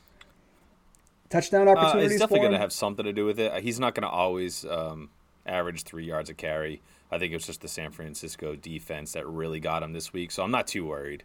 touchdown 1.30 1.70
opportunities? 1.70 2.12
Uh, 2.12 2.13
it's 2.13 2.20
definitely 2.20 2.39
going 2.39 2.52
to 2.52 2.60
have 2.60 2.74
something 2.74 3.06
to 3.06 3.13
do 3.13 3.26
with 3.26 3.39
it. 3.39 3.63
He's 3.63 3.80
not 3.80 3.96
going 3.96 4.04
to 4.04 4.10
always 4.10 4.66
um, 4.66 5.10
average 5.46 5.84
three 5.84 6.06
yards 6.06 6.30
a 6.30 6.34
carry. 6.34 6.82
I 7.12 7.20
think 7.20 7.32
it 7.32 7.36
was 7.36 7.46
just 7.46 7.62
the 7.62 7.68
San 7.68 7.92
Francisco 7.92 8.56
defense 8.56 9.14
that 9.14 9.28
really 9.28 9.60
got 9.60 9.84
him 9.84 9.94
this 9.94 10.14
week. 10.14 10.32
So 10.32 10.44
I'm 10.44 10.52
not 10.52 10.68
too 10.68 10.86
worried 10.86 11.24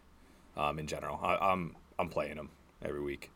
um, 0.55 0.79
in 0.79 0.87
general. 0.87 1.19
I, 1.21 1.35
I'm 1.35 1.75
I'm 1.97 2.09
playing 2.09 2.37
him 2.37 2.49
every 2.83 3.01
week. 3.01 3.31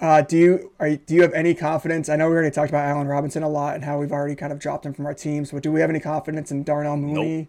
Uh, 0.00 0.22
do 0.22 0.36
you 0.36 0.72
are, 0.80 0.96
do 0.96 1.14
you 1.14 1.22
have 1.22 1.34
any 1.34 1.54
confidence? 1.54 2.08
I 2.08 2.16
know 2.16 2.28
we 2.28 2.34
already 2.34 2.50
talked 2.50 2.70
about 2.70 2.88
Allen 2.88 3.06
Robinson 3.06 3.42
a 3.42 3.48
lot 3.48 3.74
and 3.74 3.84
how 3.84 3.98
we've 3.98 4.12
already 4.12 4.34
kind 4.34 4.52
of 4.52 4.58
dropped 4.58 4.86
him 4.86 4.94
from 4.94 5.04
our 5.04 5.14
teams, 5.14 5.50
but 5.50 5.62
do 5.62 5.70
we 5.70 5.80
have 5.80 5.90
any 5.90 6.00
confidence 6.00 6.50
in 6.50 6.64
Darnell 6.64 6.96
Mooney 6.96 7.38
nope. 7.38 7.48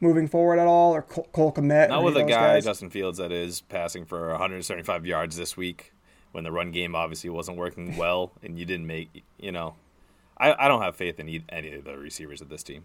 moving 0.00 0.26
forward 0.26 0.58
at 0.58 0.66
all, 0.66 0.92
or 0.92 1.02
Cole, 1.02 1.28
Cole 1.32 1.52
Kmet? 1.52 1.88
Not 1.88 2.02
with 2.02 2.16
a 2.16 2.24
guy 2.24 2.54
guys? 2.54 2.64
Justin 2.64 2.90
Fields 2.90 3.18
that 3.18 3.30
is 3.30 3.60
passing 3.60 4.04
for 4.04 4.30
175 4.30 5.06
yards 5.06 5.36
this 5.36 5.56
week, 5.56 5.92
when 6.32 6.44
the 6.44 6.52
run 6.52 6.70
game 6.70 6.94
obviously 6.94 7.30
wasn't 7.30 7.56
working 7.56 7.96
well, 7.96 8.32
and 8.42 8.58
you 8.58 8.64
didn't 8.64 8.86
make 8.86 9.24
you 9.38 9.52
know. 9.52 9.74
I, 10.40 10.66
I 10.66 10.68
don't 10.68 10.82
have 10.82 10.94
faith 10.94 11.18
in 11.18 11.42
any 11.48 11.74
of 11.74 11.84
the 11.84 11.96
receivers 11.96 12.40
of 12.40 12.48
this 12.48 12.62
team, 12.62 12.84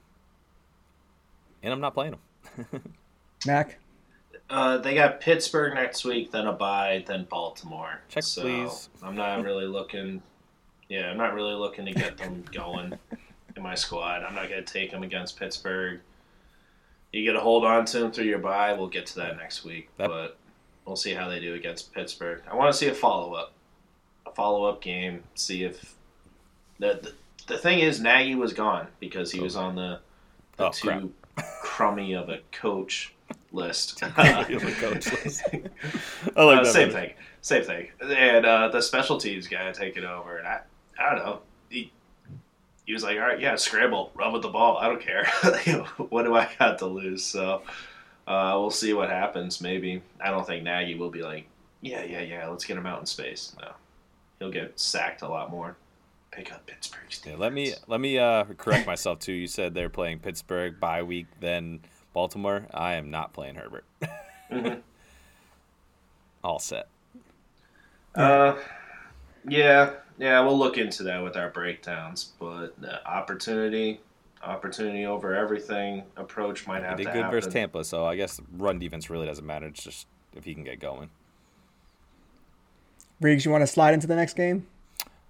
and 1.62 1.72
I'm 1.72 1.80
not 1.80 1.94
playing 1.94 2.18
them. 2.58 2.82
Mac. 3.46 3.78
Uh, 4.50 4.78
they 4.78 4.94
got 4.94 5.20
Pittsburgh 5.20 5.74
next 5.74 6.04
week, 6.04 6.32
then 6.32 6.48
a 6.48 6.54
bye, 6.54 7.04
then 7.08 7.26
Baltimore. 7.30 8.02
Check 8.10 8.24
so 8.24 8.42
please. 8.42 8.90
I'm 9.02 9.16
not 9.16 9.44
really 9.44 9.66
looking. 9.66 10.22
Yeah, 10.90 11.10
I'm 11.10 11.18
not 11.18 11.34
really 11.34 11.56
looking 11.56 11.86
to 11.86 11.94
get 11.94 12.18
them 12.18 12.44
going 12.54 12.94
in 13.56 13.64
my 13.64 13.76
squad. 13.76 14.24
I'm 14.24 14.36
not 14.36 14.50
going 14.50 14.64
to 14.64 14.74
take 14.74 14.92
them 14.92 15.04
against 15.04 15.40
Pittsburgh. 15.40 16.02
You 17.12 17.24
get 17.24 17.34
to 17.34 17.40
hold 17.40 17.64
on 17.64 17.86
to 17.86 18.00
them 18.00 18.12
through 18.12 18.26
your 18.26 18.40
bye. 18.40 18.74
We'll 18.74 18.88
get 18.88 19.06
to 19.08 19.16
that 19.18 19.38
next 19.38 19.64
week, 19.64 19.90
that... 19.98 20.10
but 20.10 20.38
we'll 20.86 20.96
see 20.96 21.14
how 21.14 21.30
they 21.30 21.40
do 21.40 21.54
against 21.54 21.94
Pittsburgh. 21.94 22.42
I 22.50 22.56
want 22.56 22.72
to 22.72 22.78
see 22.78 22.88
a 22.88 22.94
follow 22.94 23.34
up, 23.34 23.54
a 24.26 24.32
follow 24.32 24.66
up 24.66 24.82
game. 24.82 25.24
See 25.36 25.64
if 25.64 25.96
the, 26.80 27.00
the 27.02 27.14
the 27.48 27.58
thing 27.58 27.80
is 27.80 28.00
Nagy 28.00 28.36
was 28.36 28.54
gone 28.54 28.88
because 29.00 29.32
he 29.32 29.40
was 29.40 29.56
on 29.56 29.76
the 29.76 30.00
the 30.58 30.68
oh, 30.68 30.72
too 30.72 31.14
crummy 31.62 32.14
of 32.14 32.30
a 32.30 32.40
coach 32.52 33.14
list. 33.52 34.02
coach 34.74 35.12
list. 35.12 35.44
I 36.36 36.44
like 36.44 36.60
uh, 36.60 36.66
same 36.66 36.92
thing. 36.92 37.14
Same 37.42 37.64
thing. 37.64 37.90
And 38.02 38.46
uh, 38.46 38.70
the 38.70 38.82
special 38.82 39.18
teams 39.18 39.48
guy 39.48 39.72
taking 39.72 40.04
over, 40.04 40.38
and 40.38 40.48
I, 40.48 40.62
I 41.00 41.16
don't 41.16 41.26
know. 41.26 41.40
He, 41.70 41.92
he 42.86 42.94
was 42.94 43.04
like, 43.04 43.18
"All 43.18 43.24
right, 43.24 43.40
yeah, 43.40 43.56
scramble, 43.56 44.12
run 44.16 44.32
with 44.34 44.42
the 44.42 44.50
ball. 44.50 44.78
I 44.78 44.88
don't 44.88 45.02
care. 45.02 45.26
what 46.10 46.24
do 46.24 46.36
I 46.36 46.50
got 46.60 46.80
to 46.80 46.86
lose?" 46.86 47.24
So 47.24 47.64
uh, 48.28 48.56
we'll 48.56 48.72
see 48.72 48.94
what 48.94 49.10
happens. 49.10 49.62
Maybe 49.62 50.02
I 50.22 50.32
don't 50.32 50.46
think 50.46 50.64
Nagy 50.64 50.96
will 50.96 51.10
be 51.10 51.22
like, 51.22 51.46
"Yeah, 51.82 52.04
yeah, 52.04 52.22
yeah, 52.22 52.48
let's 52.48 52.66
get 52.66 52.78
him 52.78 52.86
out 52.86 53.00
in 53.00 53.06
space." 53.06 53.56
No, 53.60 53.72
he'll 54.40 54.52
get 54.52 54.80
sacked 54.80 55.22
a 55.22 55.28
lot 55.28 55.52
more. 55.52 55.78
Pick 56.32 56.52
up 56.52 56.66
Pittsburgh. 56.66 57.02
Yeah, 57.26 57.36
let 57.36 57.54
me 57.54 57.74
let 57.88 58.00
me 58.00 58.18
uh, 58.18 58.46
correct 58.58 58.88
myself 58.88 59.20
too. 59.20 59.34
You 59.34 59.48
said 59.48 59.74
they're 59.74 59.90
playing 59.90 60.20
Pittsburgh 60.20 60.80
bye 60.80 61.04
week, 61.04 61.28
then 61.40 61.82
Baltimore, 62.14 62.68
I 62.74 62.94
am 62.94 63.10
not 63.10 63.34
playing 63.34 63.56
Herbert. 63.56 63.86
mm-hmm. 64.52 64.80
All 66.44 66.60
set. 66.60 66.88
Uh, 68.16 68.56
yeah, 69.48 69.94
yeah, 70.20 70.40
we'll 70.42 70.58
look 70.58 70.78
into 70.78 71.04
that 71.04 71.24
with 71.24 71.36
our 71.36 71.50
breakdowns. 71.50 72.32
But 72.40 72.80
the 72.80 73.06
opportunity, 73.08 74.00
opportunity 74.44 75.06
over 75.06 75.34
everything 75.36 76.04
approach 76.18 76.68
might 76.68 76.84
have 76.84 76.98
he 76.98 77.06
did 77.06 77.12
to 77.12 77.14
good 77.14 77.24
happen. 77.24 77.38
versus 77.38 77.54
Tampa, 77.54 77.84
so 77.84 78.06
I 78.06 78.16
guess 78.16 78.42
run 78.58 78.80
defense 78.80 79.10
really 79.10 79.26
doesn't 79.26 79.46
matter. 79.46 79.68
It's 79.68 79.84
just 79.84 80.08
if 80.36 80.44
he 80.44 80.54
can 80.54 80.64
get 80.64 80.80
going. 80.80 81.10
Riggs, 83.22 83.46
you 83.46 83.52
want 83.52 83.62
to 83.62 83.68
slide 83.68 83.94
into 83.94 84.08
the 84.08 84.16
next 84.16 84.34
game? 84.34 84.68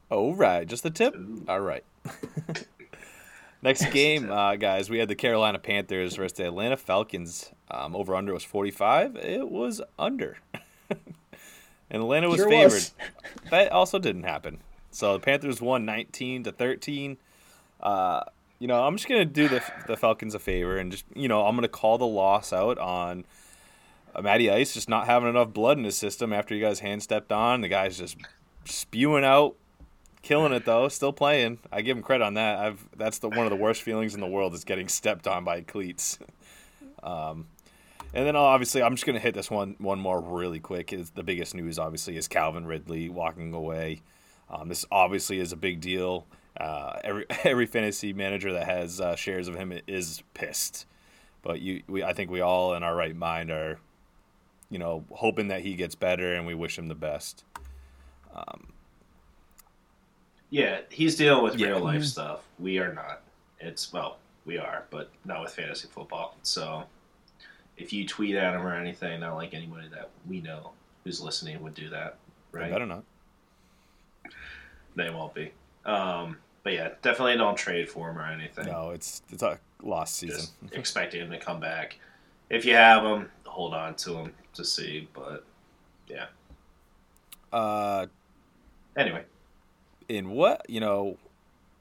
All 0.09 0.33
right, 0.33 0.67
just 0.67 0.83
the 0.83 0.89
tip. 0.89 1.15
Ooh. 1.15 1.43
All 1.47 1.59
right. 1.59 1.83
Next 3.63 3.91
game, 3.91 4.29
uh, 4.29 4.57
guys, 4.57 4.89
we 4.89 4.99
had 4.99 5.07
the 5.07 5.15
Carolina 5.15 5.57
Panthers 5.57 6.17
versus 6.17 6.33
the 6.33 6.45
Atlanta 6.45 6.75
Falcons. 6.75 7.51
Um, 7.71 7.95
over 7.95 8.13
under 8.13 8.33
was 8.33 8.43
45. 8.43 9.15
It 9.15 9.49
was 9.49 9.81
under. 9.97 10.37
and 10.89 10.99
Atlanta 11.89 12.27
was 12.27 12.39
sure 12.39 12.49
favored. 12.49 12.73
Was. 12.73 12.93
that 13.51 13.71
also 13.71 13.99
didn't 13.99 14.23
happen. 14.23 14.59
So 14.91 15.13
the 15.13 15.19
Panthers 15.19 15.61
won 15.61 15.85
19 15.85 16.43
to 16.43 16.51
13. 16.51 17.17
Uh, 17.79 18.23
you 18.63 18.67
know, 18.67 18.81
I'm 18.81 18.95
just 18.95 19.09
to 19.09 19.25
do 19.25 19.49
the, 19.49 19.61
the 19.87 19.97
Falcons 19.97 20.33
a 20.33 20.39
favor 20.39 20.77
and 20.77 20.89
just, 20.89 21.03
you 21.13 21.27
know, 21.27 21.45
I'm 21.45 21.55
to 21.63 21.67
call 21.67 21.97
the 21.97 22.07
loss 22.07 22.53
out 22.53 22.77
on 22.77 23.25
uh, 24.15 24.21
Matty 24.21 24.49
Ice 24.49 24.73
just 24.73 24.87
not 24.87 25.05
having 25.05 25.27
enough 25.27 25.51
blood 25.51 25.77
in 25.77 25.83
his 25.83 25.97
system 25.97 26.31
after 26.31 26.55
you 26.55 26.63
guys 26.63 26.79
hand 26.79 27.03
stepped 27.03 27.33
on. 27.33 27.59
The 27.59 27.67
guy's 27.67 27.97
just 27.97 28.15
spewing 28.63 29.25
out 29.25 29.57
Killing 30.21 30.53
it 30.53 30.63
though, 30.63 30.87
still 30.87 31.11
playing. 31.11 31.59
I 31.69 31.81
give 31.81 31.97
him 31.97 32.03
credit 32.03 32.23
on 32.23 32.35
that. 32.35 32.57
I've 32.57 32.87
that's 32.95 33.19
the 33.19 33.27
one 33.27 33.39
of 33.39 33.49
the 33.49 33.57
worst 33.57 33.81
feelings 33.81 34.15
in 34.15 34.21
the 34.21 34.27
world 34.27 34.53
is 34.53 34.63
getting 34.63 34.87
stepped 34.87 35.27
on 35.27 35.43
by 35.43 35.59
cleats. 35.59 36.17
Um, 37.03 37.47
and 38.13 38.25
then 38.25 38.37
obviously 38.37 38.81
I'm 38.81 38.95
just 38.95 39.05
gonna 39.05 39.19
hit 39.19 39.33
this 39.33 39.51
one 39.51 39.75
one 39.79 39.99
more 39.99 40.21
really 40.21 40.61
quick. 40.61 40.93
Is 40.93 41.09
the 41.09 41.23
biggest 41.23 41.53
news 41.53 41.77
obviously 41.77 42.15
is 42.15 42.29
Calvin 42.29 42.65
Ridley 42.65 43.09
walking 43.09 43.53
away. 43.53 44.01
Um, 44.49 44.69
this 44.69 44.85
obviously 44.89 45.39
is 45.39 45.51
a 45.51 45.57
big 45.57 45.81
deal. 45.81 46.25
Uh, 46.59 46.99
every 47.03 47.25
every 47.43 47.65
fantasy 47.65 48.13
manager 48.13 48.53
that 48.53 48.65
has 48.67 49.01
uh, 49.01 49.15
shares 49.15 49.47
of 49.47 49.55
him 49.55 49.73
is 49.87 50.21
pissed 50.33 50.85
But 51.41 51.61
you, 51.61 51.81
we, 51.87 52.03
I 52.03 52.13
think 52.13 52.29
we 52.31 52.41
all 52.41 52.73
in 52.75 52.83
our 52.83 52.95
right 52.95 53.15
mind 53.15 53.49
are, 53.51 53.79
you 54.69 54.77
know, 54.79 55.03
hoping 55.11 55.47
that 55.49 55.61
he 55.61 55.73
gets 55.75 55.95
better, 55.95 56.33
and 56.35 56.45
we 56.45 56.53
wish 56.53 56.77
him 56.77 56.87
the 56.87 56.95
best. 56.95 57.43
Um, 58.35 58.67
yeah, 60.49 60.81
he's 60.89 61.15
dealing 61.15 61.43
with 61.43 61.55
Yeah. 61.55 61.69
real 61.69 61.79
life 61.81 62.03
stuff. 62.03 62.43
We 62.59 62.77
are 62.79 62.93
not. 62.93 63.21
It's 63.59 63.91
well, 63.91 64.17
we 64.45 64.57
are, 64.57 64.85
but 64.91 65.09
not 65.25 65.41
with 65.41 65.53
fantasy 65.53 65.87
football. 65.87 66.37
So 66.43 66.83
if 67.77 67.91
you 67.91 68.07
tweet 68.07 68.35
at 68.35 68.53
him 68.53 68.61
or 68.65 68.75
anything, 68.75 69.19
not 69.21 69.35
like 69.35 69.53
anybody 69.53 69.87
that 69.89 70.09
we 70.29 70.41
know 70.41 70.71
who's 71.03 71.19
listening 71.21 71.61
would 71.63 71.73
do 71.73 71.89
that, 71.89 72.17
they 72.51 72.59
right? 72.59 72.71
better 72.71 72.85
not. 72.85 73.03
They 74.95 75.09
won't 75.09 75.33
be. 75.33 75.51
Um, 75.85 76.37
but 76.63 76.73
yeah, 76.73 76.89
definitely 77.01 77.37
don't 77.37 77.57
trade 77.57 77.89
for 77.89 78.09
him 78.09 78.17
or 78.17 78.25
anything. 78.25 78.65
No, 78.67 78.91
it's 78.91 79.21
it's 79.29 79.43
a 79.43 79.59
lost 79.81 80.15
season. 80.15 80.45
Expecting 80.71 81.21
him 81.21 81.31
to 81.31 81.37
come 81.39 81.59
back. 81.59 81.99
If 82.49 82.65
you 82.65 82.75
have 82.75 83.03
him, 83.03 83.29
hold 83.45 83.73
on 83.73 83.95
to 83.95 84.15
him 84.15 84.33
to 84.53 84.63
see. 84.63 85.07
But 85.13 85.45
yeah. 86.07 86.25
Uh, 87.51 88.07
Anyway, 88.95 89.23
in 90.07 90.29
what 90.29 90.65
you 90.69 90.79
know, 90.79 91.17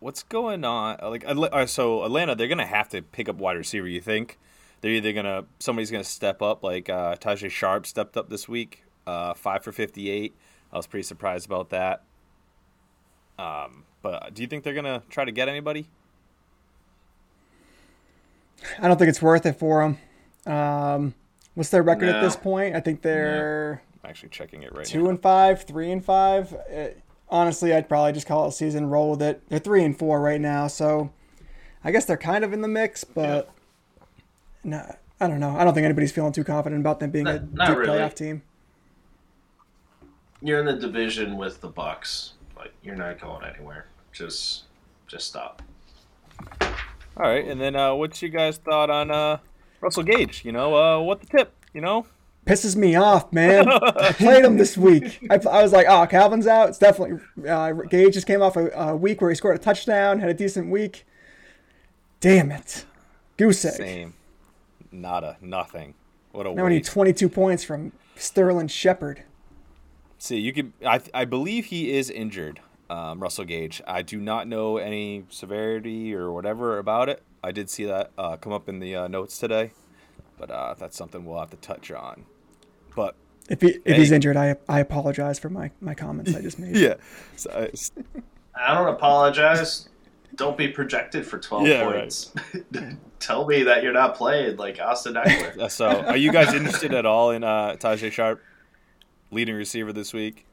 what's 0.01 0.23
going 0.23 0.65
on? 0.65 0.99
Like, 1.03 1.25
uh, 1.27 1.67
so 1.67 2.05
Atlanta, 2.05 2.35
they're 2.35 2.49
gonna 2.49 2.67
have 2.67 2.89
to 2.91 3.03
pick 3.03 3.29
up 3.29 3.37
wide 3.37 3.57
receiver. 3.57 3.87
You 3.87 4.01
think 4.01 4.39
they're 4.81 4.93
either 4.93 5.13
gonna 5.13 5.45
somebody's 5.59 5.91
gonna 5.91 6.05
step 6.05 6.41
up, 6.41 6.63
like 6.63 6.89
uh, 6.89 7.17
Tajae 7.17 7.51
Sharpe 7.51 7.87
stepped 7.87 8.17
up 8.17 8.31
this 8.31 8.49
week, 8.49 8.85
uh, 9.07 9.35
five 9.35 9.63
for 9.63 9.73
fifty-eight. 9.73 10.35
I 10.73 10.77
was 10.77 10.87
pretty 10.87 11.03
surprised 11.03 11.45
about 11.47 11.69
that. 11.71 12.03
Um, 13.39 13.85
but 14.03 14.35
do 14.35 14.43
you 14.43 14.49
think 14.49 14.65
they're 14.65 14.75
gonna 14.75 15.03
try 15.09 15.25
to 15.25 15.33
get 15.33 15.49
anybody? 15.49 15.87
I 18.81 18.89
don't 18.89 18.97
think 18.99 19.09
it's 19.09 19.23
worth 19.23 19.47
it 19.47 19.59
for 19.59 19.81
them. 20.45 20.53
Um, 20.53 21.15
what's 21.55 21.71
their 21.71 21.83
record 21.83 22.09
at 22.09 22.21
this 22.21 22.37
point? 22.37 22.75
I 22.77 22.81
think 22.81 23.03
they're 23.03 23.83
I'm 24.05 24.11
actually 24.11 24.29
checking 24.31 24.63
it 24.63 24.75
right 24.75 24.85
two 24.87 25.05
now. 25.05 25.11
and 25.11 25.21
five, 25.23 25.63
three 25.65 25.91
and 25.91 26.05
five. 26.05 26.53
Uh, 26.53 26.89
honestly, 27.29 27.73
I'd 27.75 27.89
probably 27.89 28.13
just 28.13 28.27
call 28.27 28.45
it 28.45 28.49
a 28.49 28.53
season, 28.53 28.87
roll 28.89 29.11
with 29.11 29.23
it. 29.23 29.43
They're 29.49 29.59
three 29.59 29.85
and 29.85 29.97
four 29.99 30.21
right 30.21 30.41
now, 30.41 30.67
so 30.69 31.13
I 31.85 31.91
guess 31.91 32.05
they're 32.05 32.17
kind 32.17 32.45
of 32.45 32.53
in 32.53 32.61
the 32.61 32.69
mix, 32.69 33.03
but 33.05 33.51
no, 34.65 34.95
I 35.21 35.27
don't 35.29 35.41
know. 35.41 35.57
I 35.57 35.65
don't 35.65 35.75
think 35.75 35.85
anybody's 35.85 36.13
feeling 36.13 36.33
too 36.33 36.45
confident 36.45 36.81
about 36.81 37.01
them 37.01 37.11
being 37.11 37.27
a 37.27 37.35
Not- 37.35 37.53
not 37.53 37.69
deep 37.69 37.77
really. 37.79 37.99
playoff 37.99 38.15
team. 38.15 38.43
you're 40.41 40.59
in 40.61 40.67
the 40.67 40.73
division 40.77 41.37
with 41.37 41.61
the 41.61 41.71
Bucs. 41.71 42.33
Like 42.63 42.73
you're 42.85 42.95
not 42.95 43.21
going 43.21 43.45
anywhere. 43.45 43.87
Just, 44.13 44.65
just 45.09 45.27
stop. 45.27 45.63
All 46.61 47.27
right, 47.27 47.45
and 47.45 47.61
then 47.61 47.75
uh, 47.75 47.93
what's 47.95 48.23
your 48.23 48.31
guys' 48.31 48.57
thought 48.57 48.89
on 48.89 49.11
uh, 49.11 49.39
Russell 49.81 50.05
Gage? 50.05 50.45
You 50.45 50.53
know, 50.53 50.77
uh, 50.77 51.01
what 51.01 51.21
the 51.21 51.27
tip? 51.27 51.53
You 51.75 51.81
know, 51.81 52.07
Pisses 52.47 52.77
me 52.77 52.95
off, 52.95 53.33
man. 53.33 53.69
I 53.69 54.13
played 54.13 54.45
him 54.45 54.59
this 54.59 54.77
week. 54.77 55.19
I, 55.29 55.41
I 55.49 55.61
was 55.61 55.73
like, 55.73 55.87
oh, 55.89 56.07
Calvin's 56.07 56.47
out. 56.47 56.69
It's 56.69 56.79
definitely 56.79 57.21
uh, 57.49 57.73
Gage 57.73 58.15
just 58.15 58.29
came 58.29 58.43
off 58.43 58.57
a, 58.57 58.69
a 58.71 58.97
week 58.97 59.21
where 59.21 59.31
he 59.31 59.35
scored 59.35 59.57
a 59.57 59.59
touchdown, 59.59 60.21
had 60.21 60.29
a 60.29 60.35
decent 60.35 60.71
week. 60.71 61.05
Damn 62.21 62.53
it, 62.53 62.85
goose 63.37 63.65
egg. 63.65 63.75
same, 63.75 64.15
nada, 64.93 65.37
nothing. 65.41 65.95
What 66.31 66.47
a 66.47 66.55
Now 66.55 66.67
I 66.67 66.69
need 66.69 66.85
22 66.85 67.29
points 67.29 67.65
from 67.65 67.91
Sterling 68.15 68.69
Shepard. 68.69 69.25
See, 70.23 70.39
you 70.39 70.53
can. 70.53 70.73
I 70.87 71.01
I 71.13 71.25
believe 71.25 71.65
he 71.65 71.91
is 71.91 72.09
injured, 72.09 72.61
um, 72.89 73.19
Russell 73.19 73.45
Gage. 73.45 73.83
I 73.89 74.03
do 74.03 74.21
not 74.21 74.47
know 74.47 74.77
any 74.77 75.25
severity 75.31 76.15
or 76.15 76.31
whatever 76.31 76.79
about 76.79 77.09
it. 77.09 77.25
I 77.43 77.51
did 77.51 77.69
see 77.69 77.87
that 77.87 78.13
uh, 78.17 78.37
come 78.37 78.53
up 78.53 78.69
in 78.69 78.79
the 78.79 78.95
uh, 78.95 79.09
notes 79.09 79.37
today, 79.37 79.73
but 80.39 80.49
uh, 80.49 80.75
that's 80.79 80.97
something 80.97 81.25
we'll 81.25 81.41
have 81.41 81.51
to 81.51 81.57
touch 81.57 81.91
on. 81.91 82.25
But 82.95 83.17
If 83.49 83.63
he 83.63 83.81
if 83.85 83.97
he's 83.97 84.13
injured, 84.13 84.37
I 84.37 84.55
I 84.69 84.79
apologize 84.79 85.41
for 85.41 85.49
my, 85.49 85.73
my 85.81 85.95
comments 85.95 86.37
I 86.37 86.41
just 86.41 86.57
made. 86.57 86.77
yeah, 86.87 86.95
so, 87.35 87.51
s- 87.73 87.91
I 88.55 88.75
don't 88.77 88.95
apologize. 88.95 89.89
Don't 90.37 90.57
be 90.57 90.69
projected 90.69 91.27
for 91.27 91.39
12 91.41 91.67
Yeah, 91.67 91.81
right. 91.83 91.95
points. 91.99 92.33
Tell 93.19 93.45
me 93.45 93.65
that 93.65 93.83
you're 93.83 93.93
not 93.93 94.15
playing 94.15 94.57
like 94.57 94.79
Austin 94.81 95.15
Ekeler. 95.15 95.69
so 95.71 95.89
are 95.89 96.17
you 96.17 96.31
guys 96.31 96.55
interested 96.55 96.95
at 96.95 97.05
all 97.07 97.33
in 97.33 97.43
uh, 97.43 97.75
Tajae 97.79 98.13
Sharpe, 98.13 98.41
leading 99.33 99.57
receiver 99.57 99.93
this 99.93 100.13
week? 100.13 100.47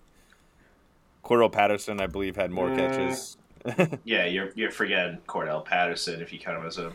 Cordarrelle 1.24 1.52
Patterson, 1.52 2.00
I 2.02 2.08
believe, 2.08 2.36
had 2.36 2.50
more 2.50 2.70
Mm. 2.70 2.76
catches. 2.76 3.38
yeah, 4.06 4.26
you're 4.26 4.52
you're 4.56 4.72
forgetting 4.72 5.20
Cordarrelle 5.28 5.65
Patterson 5.65 6.22
if 6.22 6.32
you 6.34 6.39
count 6.39 6.58
him 6.60 6.65
as 6.65 6.78
a 6.78 6.92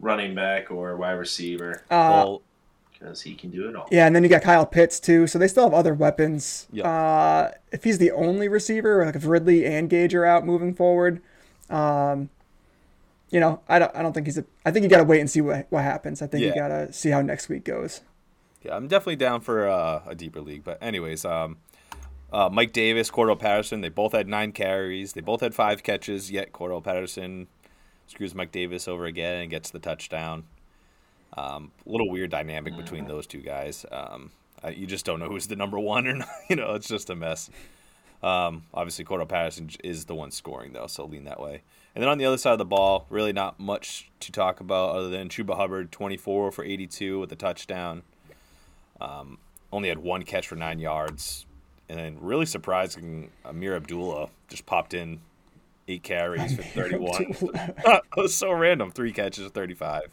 running 0.00 0.34
back 0.34 0.70
or 0.70 0.96
wide 0.96 1.12
receiver 1.12 1.82
Uh, 1.90 2.10
Well, 2.12 2.42
because 2.92 3.20
he 3.22 3.34
can 3.34 3.50
do 3.50 3.68
it 3.68 3.74
all. 3.76 3.88
yeah, 3.90 4.06
and 4.06 4.14
then 4.14 4.22
you 4.22 4.28
got 4.28 4.42
Kyle 4.42 4.64
Pitts 4.64 5.00
too, 5.00 5.26
so 5.26 5.38
they 5.38 5.48
still 5.48 5.64
have 5.64 5.74
other 5.74 5.92
weapons. 5.94 6.68
Yeah. 6.72 6.88
Uh, 6.88 7.50
if 7.72 7.82
he's 7.84 7.98
the 7.98 8.12
only 8.12 8.48
receiver, 8.48 9.04
like 9.04 9.16
if 9.16 9.26
Ridley 9.26 9.66
and 9.66 9.90
Gage 9.90 10.14
are 10.14 10.24
out 10.24 10.46
moving 10.46 10.74
forward, 10.74 11.20
um, 11.70 12.30
you 13.30 13.40
know, 13.40 13.60
I 13.68 13.80
don't 13.80 13.94
I 13.96 14.02
don't 14.02 14.12
think 14.12 14.26
he's 14.26 14.38
a. 14.38 14.44
I 14.64 14.70
think 14.70 14.84
you 14.84 14.88
got 14.88 14.98
to 14.98 15.04
wait 15.04 15.18
and 15.20 15.28
see 15.28 15.40
what 15.40 15.66
what 15.70 15.82
happens. 15.82 16.22
I 16.22 16.28
think 16.28 16.42
you 16.42 16.48
Yeah. 16.50 16.54
got 16.54 16.68
to 16.68 16.92
see 16.92 17.10
how 17.10 17.20
next 17.20 17.48
week 17.48 17.64
goes. 17.64 18.00
Yeah, 18.64 18.76
I'm 18.76 18.88
definitely 18.88 19.16
down 19.16 19.42
for 19.42 19.68
uh, 19.68 20.02
a 20.06 20.14
deeper 20.14 20.40
league. 20.40 20.64
But 20.64 20.78
anyways, 20.82 21.24
um, 21.24 21.58
uh, 22.32 22.48
Mike 22.50 22.72
Davis, 22.72 23.10
Cordarrelle 23.10 23.38
Patterson, 23.38 23.82
they 23.82 23.90
both 23.90 24.12
had 24.12 24.26
nine 24.26 24.52
carries. 24.52 25.12
They 25.12 25.20
both 25.20 25.40
had 25.40 25.54
five 25.54 25.82
catches. 25.82 26.30
Yet 26.30 26.52
Cordarrelle 26.52 26.82
Patterson 26.82 27.46
screws 28.06 28.34
Mike 28.34 28.52
Davis 28.52 28.88
over 28.88 29.04
again 29.04 29.42
and 29.42 29.50
gets 29.50 29.70
the 29.70 29.78
touchdown. 29.78 30.44
Um, 31.36 31.72
little 31.84 32.10
weird 32.10 32.30
dynamic 32.30 32.76
between 32.76 33.06
those 33.06 33.26
two 33.26 33.40
guys. 33.40 33.84
Um, 33.92 34.30
you 34.72 34.86
just 34.86 35.04
don't 35.04 35.20
know 35.20 35.28
who's 35.28 35.46
the 35.46 35.56
number 35.56 35.78
one 35.78 36.06
or 36.06 36.14
not. 36.16 36.28
You 36.48 36.56
know, 36.56 36.74
it's 36.74 36.88
just 36.88 37.10
a 37.10 37.14
mess. 37.14 37.50
Um, 38.22 38.62
obviously, 38.72 39.04
Cordarrelle 39.04 39.28
Patterson 39.28 39.68
is 39.84 40.06
the 40.06 40.14
one 40.14 40.30
scoring 40.30 40.72
though, 40.72 40.86
so 40.86 41.04
lean 41.04 41.24
that 41.24 41.38
way. 41.38 41.62
And 41.94 42.02
then 42.02 42.08
on 42.08 42.16
the 42.16 42.24
other 42.24 42.38
side 42.38 42.52
of 42.52 42.58
the 42.58 42.64
ball, 42.64 43.06
really 43.10 43.32
not 43.32 43.60
much 43.60 44.10
to 44.20 44.32
talk 44.32 44.60
about 44.60 44.96
other 44.96 45.10
than 45.10 45.28
Chuba 45.28 45.56
Hubbard, 45.56 45.92
24 45.92 46.50
for 46.50 46.64
82 46.64 47.20
with 47.20 47.30
a 47.30 47.36
touchdown 47.36 48.02
Um, 49.00 49.38
only 49.72 49.88
had 49.88 49.98
one 49.98 50.22
catch 50.22 50.46
for 50.46 50.56
nine 50.56 50.78
yards. 50.78 51.46
And 51.88 51.98
then 51.98 52.18
really 52.20 52.46
surprising, 52.46 53.30
Ameer 53.44 53.76
Abdullah 53.76 54.28
just 54.48 54.66
popped 54.66 54.94
in 54.94 55.20
eight 55.88 56.02
carries 56.02 56.56
for 56.56 56.62
31. 56.62 57.22
it 57.30 58.02
was 58.16 58.34
so 58.34 58.52
random. 58.52 58.90
Three 58.90 59.12
catches, 59.12 59.50
35. 59.50 60.10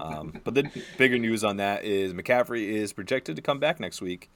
Um, 0.00 0.40
but 0.44 0.54
the 0.54 0.70
bigger 0.96 1.18
news 1.18 1.44
on 1.44 1.58
that 1.58 1.84
is 1.84 2.14
McCaffrey 2.14 2.68
is 2.68 2.92
projected 2.92 3.36
to 3.36 3.42
come 3.42 3.58
back 3.58 3.78
next 3.78 4.00
week 4.00 4.30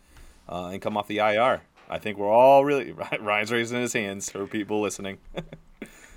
uh, 0.48 0.66
and 0.66 0.82
come 0.82 0.96
off 0.96 1.06
the 1.06 1.18
IR. 1.18 1.62
I 1.88 1.98
think 1.98 2.18
we're 2.18 2.30
all 2.30 2.64
really. 2.64 2.92
Ryan's 3.20 3.52
raising 3.52 3.80
his 3.80 3.92
hands 3.92 4.30
for 4.30 4.46
people 4.46 4.80
listening. 4.80 5.18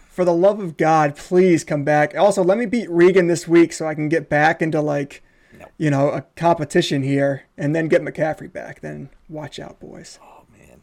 For 0.10 0.26
the 0.26 0.34
love 0.34 0.60
of 0.60 0.76
God, 0.76 1.15
please 1.15 1.63
come 1.63 1.84
back. 1.84 2.17
Also, 2.17 2.43
let 2.43 2.58
me 2.58 2.65
beat 2.65 2.89
Regan 2.89 3.28
this 3.28 3.48
week 3.48 3.72
so 3.72 3.88
I 3.88 3.95
can 3.95 4.10
get 4.10 4.28
back 4.28 4.62
into 4.62 4.82
like, 4.82 5.24
No. 5.60 5.65
you 5.78 5.89
know, 5.91 6.10
a 6.10 6.22
competition 6.36 7.04
here, 7.04 7.43
and 7.58 7.76
then 7.76 7.88
get 7.88 8.02
McCaffrey 8.02 8.52
back. 8.52 8.82
Then 8.82 9.10
watch 9.28 9.60
out, 9.60 9.80
boys. 9.80 10.17
oh, 10.24 10.43
man. 10.58 10.82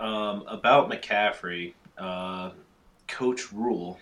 Um, 0.00 0.44
about 0.46 0.90
McCaffrey, 0.90 1.74
uh, 1.98 2.50
Coach 3.06 3.52
Rhule, 3.52 3.98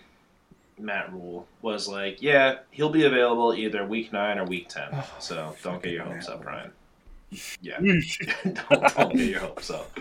Matt 0.79 1.11
Rhule, 1.11 1.47
was 1.61 1.87
like, 1.87 2.21
yeah, 2.21 2.59
he'll 2.71 2.89
be 2.91 3.05
available 3.05 3.53
either 3.53 3.85
week 3.85 4.13
nine 4.13 4.37
or 4.37 4.45
week 4.45 4.69
ten. 4.69 4.89
Oh, 4.93 5.09
so 5.19 5.55
don't 5.63 5.81
get 5.81 5.93
your 5.93 6.03
hopes 6.03 6.27
Matt 6.29 6.37
up, 6.37 6.45
Ryan. 6.45 6.71
Yeah, 7.61 7.79
don't, 8.43 8.95
don't 8.95 9.15
get 9.15 9.27
your 9.29 9.39
hopes 9.39 9.69
up. 9.69 9.99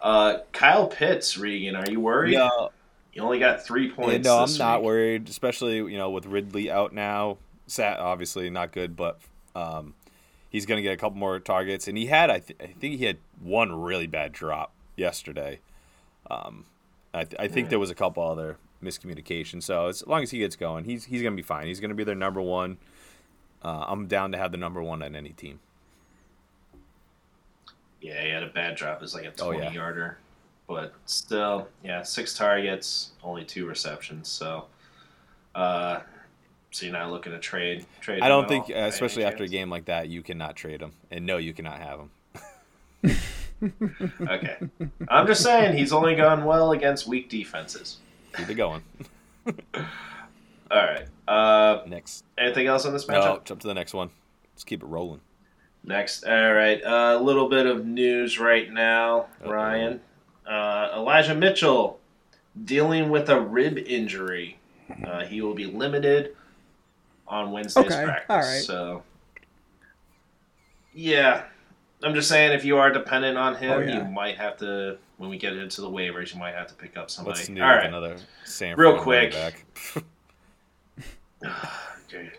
Uh, 0.00 0.38
Kyle 0.52 0.88
Pitts, 0.88 1.36
Regan, 1.38 1.76
are 1.76 1.88
you 1.88 2.00
worried? 2.00 2.34
No, 2.34 2.70
You 3.12 3.22
only 3.22 3.38
got 3.38 3.64
three 3.64 3.88
Yeah, 3.88 3.94
points. 3.94 4.24
no, 4.26 4.38
I'm 4.38 4.46
this 4.48 4.58
not 4.58 4.82
worried, 4.82 5.28
especially 5.28 5.76
you 5.76 5.98
know 5.98 6.10
with 6.10 6.26
Ridley 6.26 6.70
out 6.70 6.92
now. 6.92 7.36
Sat 7.72 7.98
obviously 7.98 8.50
not 8.50 8.70
good, 8.70 8.94
but 8.96 9.18
um, 9.56 9.94
he's 10.50 10.66
going 10.66 10.76
to 10.76 10.82
get 10.82 10.92
a 10.92 10.96
couple 10.98 11.16
more 11.18 11.38
targets, 11.40 11.88
and 11.88 11.96
he 11.96 12.06
had 12.06 12.28
I, 12.30 12.38
th- 12.40 12.58
I 12.60 12.66
think 12.66 12.98
he 12.98 13.06
had 13.06 13.16
one 13.40 13.72
really 13.80 14.06
bad 14.06 14.32
drop 14.32 14.72
yesterday. 14.96 15.60
Um, 16.30 16.66
I, 17.14 17.24
th- 17.24 17.36
I 17.40 17.48
think 17.48 17.70
there 17.70 17.78
was 17.78 17.88
a 17.90 17.94
couple 17.94 18.22
other 18.22 18.58
miscommunications. 18.84 19.62
So 19.62 19.86
as 19.86 20.06
long 20.06 20.22
as 20.22 20.30
he 20.30 20.38
gets 20.38 20.54
going, 20.54 20.84
he's 20.84 21.06
he's 21.06 21.22
going 21.22 21.32
to 21.32 21.36
be 21.36 21.46
fine. 21.46 21.66
He's 21.66 21.80
going 21.80 21.88
to 21.88 21.94
be 21.94 22.04
their 22.04 22.14
number 22.14 22.42
one. 22.42 22.76
Uh, 23.64 23.84
I'm 23.88 24.06
down 24.06 24.32
to 24.32 24.38
have 24.38 24.52
the 24.52 24.58
number 24.58 24.82
one 24.82 25.02
on 25.02 25.14
any 25.16 25.30
team. 25.30 25.60
Yeah, 28.02 28.22
he 28.22 28.30
had 28.30 28.42
a 28.42 28.48
bad 28.48 28.76
drop. 28.76 29.02
It's 29.02 29.14
like 29.14 29.24
a 29.24 29.32
Oh, 29.40 29.52
20 29.52 29.58
yeah. 29.60 29.72
yarder. 29.72 30.18
But 30.68 30.92
still, 31.06 31.68
yeah, 31.84 32.02
six 32.02 32.34
targets, 32.34 33.12
only 33.22 33.44
two 33.44 33.66
receptions. 33.66 34.28
So, 34.28 34.66
uh, 35.54 36.00
so 36.72 36.86
you're 36.86 36.92
not 36.92 37.10
looking 37.10 37.32
to 37.32 37.38
trade. 37.38 37.86
Trade. 38.00 38.22
I 38.22 38.28
don't 38.28 38.48
think, 38.48 38.64
all, 38.70 38.82
uh, 38.82 38.86
especially 38.88 39.24
after 39.24 39.44
a 39.44 39.48
game 39.48 39.70
like 39.70 39.84
that, 39.84 40.08
you 40.08 40.22
cannot 40.22 40.56
trade 40.56 40.80
him, 40.80 40.92
and 41.10 41.24
no, 41.24 41.36
you 41.36 41.52
cannot 41.54 41.78
have 41.78 42.00
him. 42.00 42.10
Okay, 44.28 44.56
I'm 45.06 45.24
just 45.28 45.40
saying 45.40 45.76
he's 45.76 45.92
only 45.92 46.16
gone 46.16 46.44
well 46.44 46.72
against 46.72 47.06
weak 47.06 47.28
defenses. 47.28 47.98
Keep 48.36 48.50
it 48.50 48.54
going. 48.54 48.82
All 49.46 49.52
right. 50.72 51.06
Uh, 51.28 51.82
Next. 51.86 52.24
anything 52.36 52.66
else 52.66 52.84
on 52.86 52.92
this 52.92 53.04
matchup? 53.04 53.24
No, 53.24 53.40
jump 53.44 53.60
to 53.60 53.68
the 53.68 53.74
next 53.74 53.94
one. 53.94 54.10
Let's 54.52 54.64
keep 54.64 54.82
it 54.82 54.86
rolling. 54.86 55.20
Next, 55.84 56.24
all 56.24 56.52
right. 56.52 56.80
A 56.84 57.18
little 57.18 57.48
bit 57.48 57.66
of 57.66 57.84
news 57.86 58.38
right 58.38 58.72
now, 58.72 59.26
Uh-oh. 59.44 59.50
Ryan. 59.50 60.00
Uh, 60.46 60.90
Elijah 60.94 61.34
Mitchell 61.34 62.00
dealing 62.64 63.10
with 63.10 63.28
a 63.28 63.40
rib 63.40 63.78
injury. 63.78 64.58
Uh, 65.06 65.24
he 65.24 65.40
will 65.40 65.54
be 65.54 65.66
limited 65.66 66.36
on 67.28 67.52
Wednesday's 67.52 67.86
Okay, 67.86 68.04
practice. 68.04 68.26
all 68.30 68.36
right. 68.38 68.62
So, 68.62 69.02
yeah, 70.94 71.44
I'm 72.02 72.14
just 72.14 72.28
saying 72.28 72.52
if 72.52 72.64
you 72.64 72.76
are 72.78 72.90
dependent 72.90 73.38
on 73.38 73.54
him, 73.56 73.72
Oh, 73.72 73.78
yeah. 73.80 73.98
you 73.98 74.10
might 74.12 74.36
have 74.36 74.56
to. 74.58 74.98
When 75.18 75.30
we 75.30 75.38
get 75.38 75.52
into 75.56 75.80
the 75.82 75.88
waivers, 75.90 76.32
you 76.34 76.40
might 76.40 76.54
have 76.54 76.66
to 76.68 76.74
pick 76.74 76.96
up 76.96 77.08
somebody. 77.10 77.38
What's 77.38 77.48
new 77.48 77.62
all 77.62 77.68
with 77.68 77.76
right. 77.78 77.86
another 77.86 78.16
San 78.44 78.76
Real 78.76 78.98
quick. 79.00 79.32
back? 79.32 79.64
Okay, 82.06 82.30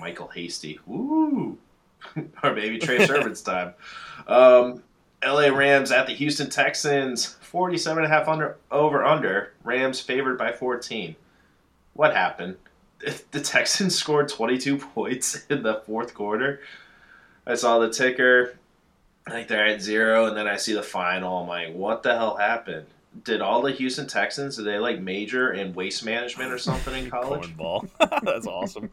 Michael 0.00 0.28
Hasty. 0.28 0.80
Woo! 0.86 1.58
or 2.42 2.52
maybe 2.54 2.78
Trey 2.78 3.04
Sermon's 3.06 3.42
time. 3.42 3.74
Um, 4.26 4.82
LA 5.24 5.48
Rams 5.48 5.90
at 5.92 6.06
the 6.06 6.12
Houston 6.14 6.48
Texans. 6.50 7.26
47 7.42 8.02
and 8.04 8.12
a 8.12 8.16
half 8.16 8.26
under 8.28 8.56
over 8.70 9.04
under. 9.04 9.52
Rams 9.64 10.00
favored 10.00 10.38
by 10.38 10.52
14. 10.52 11.14
What 11.94 12.14
happened? 12.14 12.56
The 13.30 13.40
Texans 13.40 13.94
scored 13.94 14.28
22 14.28 14.78
points 14.78 15.44
in 15.50 15.62
the 15.62 15.82
fourth 15.86 16.14
quarter. 16.14 16.60
I 17.46 17.54
saw 17.54 17.78
the 17.78 17.90
ticker. 17.90 18.56
I 19.26 19.30
think 19.32 19.48
they're 19.48 19.66
at 19.66 19.82
zero, 19.82 20.26
and 20.26 20.36
then 20.36 20.46
I 20.48 20.56
see 20.56 20.72
the 20.72 20.82
final. 20.82 21.42
I'm 21.42 21.48
like, 21.48 21.74
what 21.74 22.02
the 22.02 22.16
hell 22.16 22.36
happened? 22.36 22.86
Did 23.24 23.40
all 23.40 23.62
the 23.62 23.72
Houston 23.72 24.06
Texans, 24.06 24.56
did 24.56 24.66
they 24.66 24.78
like 24.78 25.00
major 25.00 25.52
in 25.52 25.74
waste 25.74 26.04
management 26.04 26.52
or 26.52 26.58
something 26.58 27.04
in 27.04 27.10
college? 27.10 27.54
Cornball. 27.56 27.88
That's 28.22 28.46
awesome. 28.46 28.90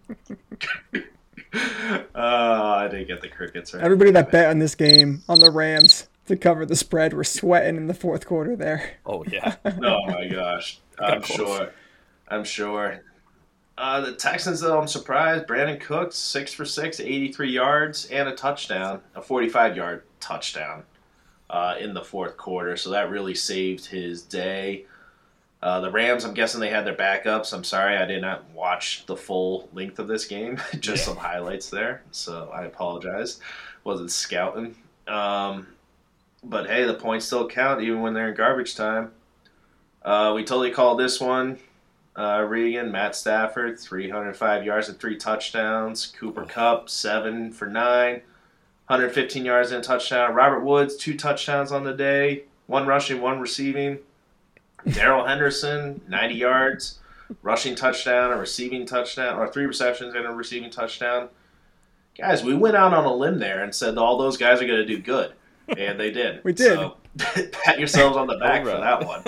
uh, 1.53 2.15
I 2.15 2.87
didn't 2.89 3.07
get 3.07 3.21
the 3.21 3.27
crickets 3.29 3.73
right. 3.73 3.83
Everybody 3.83 4.11
that 4.11 4.31
bet 4.31 4.49
on 4.49 4.59
this 4.59 4.75
game 4.75 5.23
on 5.29 5.39
the 5.39 5.51
Rams 5.51 6.07
to 6.27 6.35
cover 6.35 6.65
the 6.65 6.75
spread 6.75 7.13
were 7.13 7.23
sweating 7.23 7.75
in 7.77 7.87
the 7.87 7.93
fourth 7.93 8.25
quarter 8.25 8.55
there. 8.55 8.97
Oh 9.05 9.23
yeah. 9.25 9.55
Oh 9.65 10.05
my 10.07 10.27
gosh. 10.27 10.79
I'm 10.99 11.21
sure. 11.21 11.71
I'm 12.27 12.43
sure. 12.43 13.03
Uh, 13.77 14.01
the 14.01 14.13
Texans, 14.13 14.62
though, 14.62 14.79
I'm 14.79 14.88
surprised. 14.88 15.47
Brandin 15.47 15.79
Cooks, 15.79 16.15
6 16.15 16.53
for 16.53 16.65
6, 16.65 16.99
83 16.99 17.49
yards, 17.49 18.05
and 18.05 18.29
a 18.29 18.36
touchdown, 18.36 19.01
a 19.15 19.21
45 19.21 19.75
yard 19.75 20.03
touchdown 20.19 20.83
uh, 21.49 21.75
in 21.79 21.93
the 21.93 22.03
fourth 22.03 22.38
quarter. 22.38 22.77
So 22.77 22.91
that 22.91 23.09
really 23.09 23.33
saved 23.33 23.86
his 23.86 24.21
day. 24.21 24.86
Uh, 25.62 25.79
the 25.79 25.89
Rams, 25.89 26.25
I'm 26.25 26.33
guessing 26.33 26.59
they 26.59 26.69
had 26.69 26.86
their 26.86 26.95
backups. 26.95 27.53
I'm 27.53 27.63
sorry, 27.63 27.95
I 27.95 28.05
did 28.05 28.21
not 28.21 28.49
watch 28.51 29.05
the 29.05 29.15
full 29.15 29.69
length 29.73 29.97
of 29.97 30.07
this 30.07 30.25
game, 30.25 30.59
just 30.79 31.05
some 31.05 31.15
highlights 31.15 31.69
there. 31.69 32.03
So 32.12 32.49
I 32.53 32.65
apologize. 32.65 33.39
Wasn't 33.86 34.12
scouting. 34.12 34.75
Um, 35.07 35.67
but 36.43 36.67
hey, 36.67 36.83
the 36.83 36.93
points 36.93 37.25
still 37.25 37.47
count 37.47 37.81
even 37.81 38.01
when 38.01 38.13
they're 38.13 38.29
in 38.29 38.36
garbage 38.36 38.75
time. 38.75 39.12
Uh, 40.03 40.33
we 40.36 40.43
totally 40.43 40.71
called 40.71 40.99
this 40.99 41.21
one. 41.21 41.57
Uh, 42.15 42.45
Regan, 42.47 42.91
Matt 42.91 43.15
Stafford, 43.15 43.80
305 43.80 44.63
yards 44.63 44.88
and 44.89 44.99
three 44.99 45.17
touchdowns. 45.17 46.08
Cooper 46.08 46.45
Kupp, 46.45 46.89
seven 46.89 47.52
for 47.52 47.65
nine, 47.65 48.21
115 48.88 49.43
yards 49.45 49.71
and 49.71 49.84
a 49.84 49.84
touchdown. 49.84 50.36
Robert 50.36 50.62
Woods, 50.63 50.95
two 50.95 51.17
touchdowns 51.17 51.71
on 51.71 51.84
the 51.84 51.93
day, 51.93 52.43
one 52.67 52.86
rushing, 52.86 53.19
one 53.19 53.39
receiving. 53.39 53.97
Darrell 54.91 55.26
Henderson, 55.26 56.02
90 56.08 56.36
yards, 56.36 56.99
rushing 57.41 57.73
touchdown, 57.73 58.32
a 58.32 58.38
receiving 58.38 58.86
touchdown, 58.86 59.39
or 59.39 59.47
three 59.47 59.65
receptions 59.65 60.13
and 60.13 60.26
a 60.26 60.32
receiving 60.32 60.69
touchdown. 60.69 61.30
Guys, 62.17 62.43
we 62.43 62.54
went 62.54 62.76
out 62.76 62.93
on 62.93 63.06
a 63.06 63.13
limb 63.13 63.39
there 63.39 63.63
and 63.63 63.73
said 63.73 63.97
all 63.97 64.17
those 64.17 64.38
guys 64.38 64.62
are 64.62 64.67
going 64.67 64.80
to 64.80 64.86
do 64.86 64.99
good, 64.99 65.34
and 65.76 65.99
they 65.99 66.12
did. 66.12 66.41
We 66.43 66.54
did. 66.54 66.78
So, 66.78 66.97
pat 67.17 67.80
yourselves 67.80 68.17
on 68.17 68.28
the 68.28 68.38
back 68.39 68.63
for 68.63 68.71
that 68.71 69.06
one. 69.06 69.23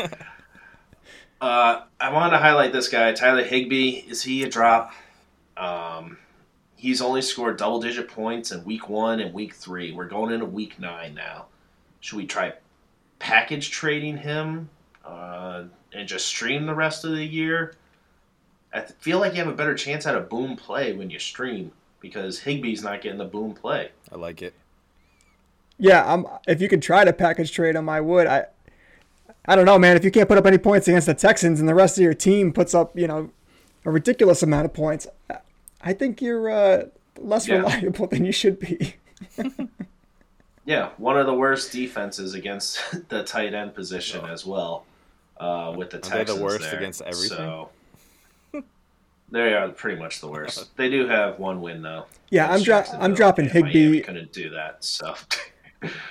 Uh, 1.42 1.84
I 2.00 2.12
wanted 2.12 2.32
to 2.32 2.38
highlight 2.38 2.72
this 2.74 2.88
guy, 2.88 3.12
Tyler 3.12 3.44
Higbee. 3.44 4.04
Is 4.08 4.24
he 4.24 4.44
a 4.44 4.50
drop? 4.50 4.94
Um, 5.58 6.18
he's 6.76 7.02
only 7.02 7.22
scored 7.22 7.58
double 7.58 7.82
digit 7.82 8.08
points 8.08 8.52
in 8.52 8.64
week 8.64 8.90
one 8.90 9.20
and 9.20 9.34
week 9.34 9.54
three. 9.54 9.92
We're 9.92 10.08
going 10.08 10.34
into 10.34 10.46
week 10.46 10.80
nine 10.80 11.14
now. 11.14 11.46
Should 12.00 12.18
we 12.18 12.26
try 12.26 12.54
package 13.20 13.72
trading 13.72 14.18
him 14.18 14.70
uh, 15.04 15.64
and 15.94 16.08
just 16.08 16.26
stream 16.26 16.66
the 16.66 16.76
rest 16.76 17.04
of 17.06 17.12
the 17.12 17.26
year? 17.26 17.76
I 18.74 18.80
th- 18.80 18.92
feel 19.00 19.20
like 19.20 19.34
you 19.34 19.40
have 19.40 19.48
a 19.48 19.56
better 19.56 19.76
chance 19.76 20.06
at 20.06 20.16
a 20.16 20.22
boom 20.22 20.56
play 20.56 20.94
when 20.94 21.10
you 21.10 21.20
stream 21.20 21.72
because 22.00 22.42
Higbee's 22.42 22.84
not 22.84 23.02
getting 23.02 23.18
the 23.18 23.26
boom 23.26 23.54
play. 23.54 23.92
I 24.12 24.16
like 24.16 24.42
it. 24.42 24.54
Yeah, 25.78 26.12
I'm, 26.12 26.26
if 26.48 26.62
you 26.62 26.70
could 26.70 26.82
try 26.82 27.04
to 27.04 27.12
package 27.12 27.52
trade 27.52 27.76
him, 27.76 27.90
I 27.90 28.00
would. 28.00 28.28
I 28.28 28.46
I 29.48 29.56
don't 29.56 29.66
know, 29.66 29.78
man. 29.78 29.96
If 29.96 30.04
you 30.04 30.12
can't 30.12 30.28
put 30.28 30.38
up 30.38 30.46
any 30.46 30.58
points 30.58 30.88
against 30.88 31.08
the 31.08 31.14
Texans 31.14 31.60
and 31.60 31.70
the 31.70 31.76
rest 31.76 31.98
of 31.98 32.04
your 32.04 32.14
team 32.14 32.52
puts 32.52 32.74
up, 32.74 32.98
you 32.98 33.08
know, 33.08 33.30
a 33.86 33.92
ridiculous 33.92 34.42
amount 34.44 34.66
of 34.66 34.74
points, 34.74 35.08
I- 35.30 35.38
I 35.82 35.94
think 35.94 36.20
you're 36.22 36.50
uh, 36.50 36.86
less 37.20 37.48
Yeah. 37.48 37.58
reliable 37.58 38.08
than 38.12 38.26
you 38.26 38.32
should 38.32 38.60
be. 38.60 38.96
Yeah, 40.68 40.90
one 40.98 41.16
of 41.16 41.28
the 41.28 41.34
worst 41.36 41.72
defenses 41.72 42.34
against 42.34 42.80
the 43.10 43.24
tight 43.24 43.54
end 43.54 43.76
position 43.76 44.26
as 44.26 44.48
well. 44.48 44.84
Uh, 45.40 45.72
with 45.78 45.92
the 45.92 46.00
they 46.00 46.24
the 46.24 46.36
worst 46.38 46.62
there. 46.62 46.78
against 46.80 47.04
everything? 47.04 47.38
So 47.38 47.70
they 49.30 49.54
are 49.54 49.70
pretty 49.70 50.00
much 50.02 50.22
the 50.22 50.28
worst. 50.28 50.76
They 50.76 50.90
do 50.90 51.08
have 51.08 51.38
one 51.38 51.62
win 51.62 51.84
though. 51.84 52.06
Yeah, 52.32 52.50
I'm 52.52 52.64
dro- 52.64 52.78
I'm 52.78 52.84
Jacksonville, 52.84 53.16
dropping 53.16 53.46
and 53.46 53.54
Miami 53.54 53.72
Higbee. 53.80 54.02
Couldn't 54.02 54.34
do 54.34 54.50
that. 54.52 54.84
So 54.84 55.14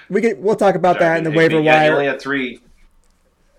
We 0.09 0.21
get 0.21 0.39
we'll 0.39 0.55
talk 0.55 0.77
about 0.77 1.01
that 1.01 1.19
in 1.19 1.25
the 1.25 1.31
Higbee, 1.31 1.55
waiver 1.57 1.61
yeah, 1.61 1.83
he 1.83 1.89
wire. 1.89 1.93
only 1.95 2.07
had 2.07 2.21
three. 2.21 2.61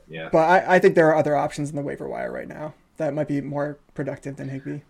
Yeah, 0.07 0.29
But 0.31 0.47
I, 0.49 0.75
I 0.75 0.79
think 0.79 0.95
there 0.95 1.07
are 1.07 1.15
other 1.15 1.35
options 1.35 1.69
in 1.69 1.75
the 1.75 1.81
waiver 1.81 2.07
wire 2.07 2.31
right 2.31 2.47
now 2.47 2.73
that 2.97 3.13
might 3.13 3.27
be 3.27 3.41
more 3.41 3.77
productive 3.93 4.35
than 4.37 4.49
Higbee. 4.49 4.81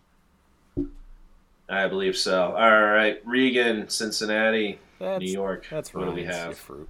I 1.69 1.87
believe 1.87 2.15
so. 2.17 2.53
All 2.55 2.81
right, 2.83 3.19
Regan, 3.25 3.89
Cincinnati, 3.89 4.79
That's, 4.99 5.21
New 5.21 5.31
York. 5.31 5.65
That's 5.71 5.93
what 5.93 6.05
do 6.05 6.11
we 6.11 6.23
have? 6.25 6.57
fruit. 6.57 6.87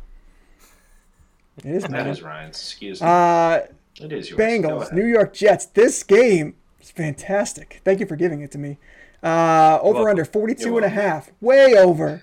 It 1.59 1.65
is 1.67 1.83
That 1.83 1.91
man. 1.91 2.07
is 2.07 2.21
Ryan's. 2.21 2.57
Excuse 2.57 3.01
me. 3.01 3.07
Uh, 3.09 3.59
it 4.01 4.11
is 4.11 4.29
yours. 4.29 4.39
Bengals. 4.41 4.91
New 4.91 5.05
York 5.05 5.33
Jets. 5.33 5.67
This 5.67 6.03
game 6.03 6.55
is 6.81 6.91
fantastic. 6.91 7.79
Thank 7.85 7.99
you 8.01 8.05
for 8.05 8.17
giving 8.17 8.41
it 8.41 8.51
to 8.51 8.57
me. 8.57 8.77
Uh, 9.23 9.79
over 9.81 9.99
welcome. 9.99 10.09
under 10.09 10.25
42 10.25 10.65
You're 10.65 10.75
and 10.77 10.85
a 10.85 10.89
half. 10.89 11.31
Way 11.39 11.77
over. 11.77 12.21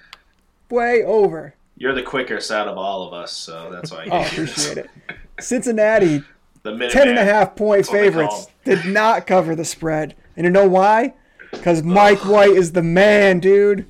Way 0.69 1.03
over. 1.05 1.55
You're 1.79 1.95
the 1.95 2.03
quickest 2.03 2.51
out 2.51 2.69
of 2.69 2.77
all 2.77 3.07
of 3.09 3.15
us, 3.15 3.33
so 3.33 3.71
that's 3.73 3.91
why 3.91 4.05
I 4.05 4.05
Oh, 4.11 4.23
gave 4.25 4.33
you 4.39 4.45
this. 4.47 4.71
appreciate 4.71 4.87
it. 5.09 5.17
Cincinnati, 5.43 6.23
The 6.63 6.73
minute 6.73 6.93
10 6.93 7.09
and 7.09 7.19
a 7.19 7.25
half 7.25 7.57
point 7.57 7.87
That's 7.87 7.91
what 7.91 8.01
they 8.01 8.11
call 8.11 8.29
favorites, 8.31 8.47
did 8.65 8.93
not 8.93 9.27
cover 9.27 9.55
the 9.55 9.65
spread. 9.65 10.15
And 10.37 10.45
you 10.45 10.51
know 10.51 10.69
why? 10.69 11.15
Because 11.51 11.83
Mike 11.83 12.25
White 12.25 12.51
is 12.53 12.73
the 12.73 12.83
man, 12.83 13.41
dude. 13.41 13.87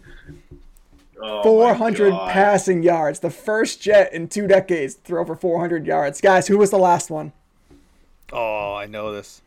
Oh 1.25 1.43
400 1.45 2.11
passing 2.31 2.83
yards. 2.83 3.21
The 3.21 3.31
first 3.31 3.81
Jet 3.81 4.13
in 4.13 4.27
two 4.27 4.49
decades 4.49 4.97
to 4.97 5.01
throw 5.03 5.25
for 5.25 5.37
400 5.37 5.87
yards. 5.87 6.21
Guys, 6.21 6.49
who 6.49 6.59
was 6.59 6.71
the 6.71 6.79
last 6.79 7.11
one? 7.11 7.33
Oh, 8.33 8.75
I 8.75 8.87
know 8.87 9.13
this. 9.13 9.41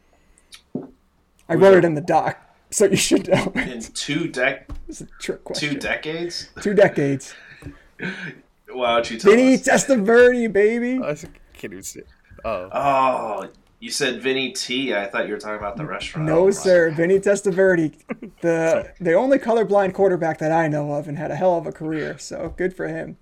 I 1.50 1.56
wrote 1.56 1.76
it 1.78 1.84
in 1.86 1.96
the 1.96 2.02
doc, 2.02 2.40
so 2.72 2.86
you 2.86 2.96
should 2.96 3.28
know. 3.28 3.52
in 3.56 3.82
two 3.82 4.30
dec 4.30 4.64
It's 4.88 5.02
a 5.02 5.06
trick 5.20 5.44
question. 5.44 5.72
two 5.74 5.80
decades. 5.80 6.50
Two 6.62 6.74
decades. 6.74 7.34
Why 8.72 8.94
don't 8.96 9.12
you 9.12 9.18
tell 9.20 9.32
Vinny 9.32 9.56
us? 9.56 9.68
Testaverde, 9.68 10.52
baby. 10.52 11.00
I 11.56 11.60
can't 11.60 11.74
even 11.74 11.84
see. 11.84 12.02
Oh, 12.44 12.70
Oh, 12.72 13.50
you 13.80 13.90
said 13.90 14.22
Vinny 14.22 14.52
T. 14.52 14.94
I 14.94 15.06
thought 15.06 15.28
you 15.28 15.34
were 15.34 15.40
talking 15.40 15.58
about 15.58 15.78
the 15.78 15.86
restaurant. 15.86 16.28
No, 16.28 16.48
Oh, 16.48 16.52
sir. 16.52 16.92
Vinny 16.92 17.20
Testaverde, 17.20 17.94
the 18.42 18.92
the 19.00 19.14
only 19.14 19.38
colorblind 19.40 19.94
quarterback 19.94 20.40
that 20.40 20.52
I 20.52 20.68
know 20.68 20.92
of, 20.94 21.08
and 21.08 21.18
had 21.18 21.32
a 21.32 21.36
hell 21.36 21.58
of 21.58 21.66
a 21.66 21.72
career. 21.72 22.18
So 22.18 22.54
good 22.58 22.76
for 22.76 22.88
him. 22.88 23.18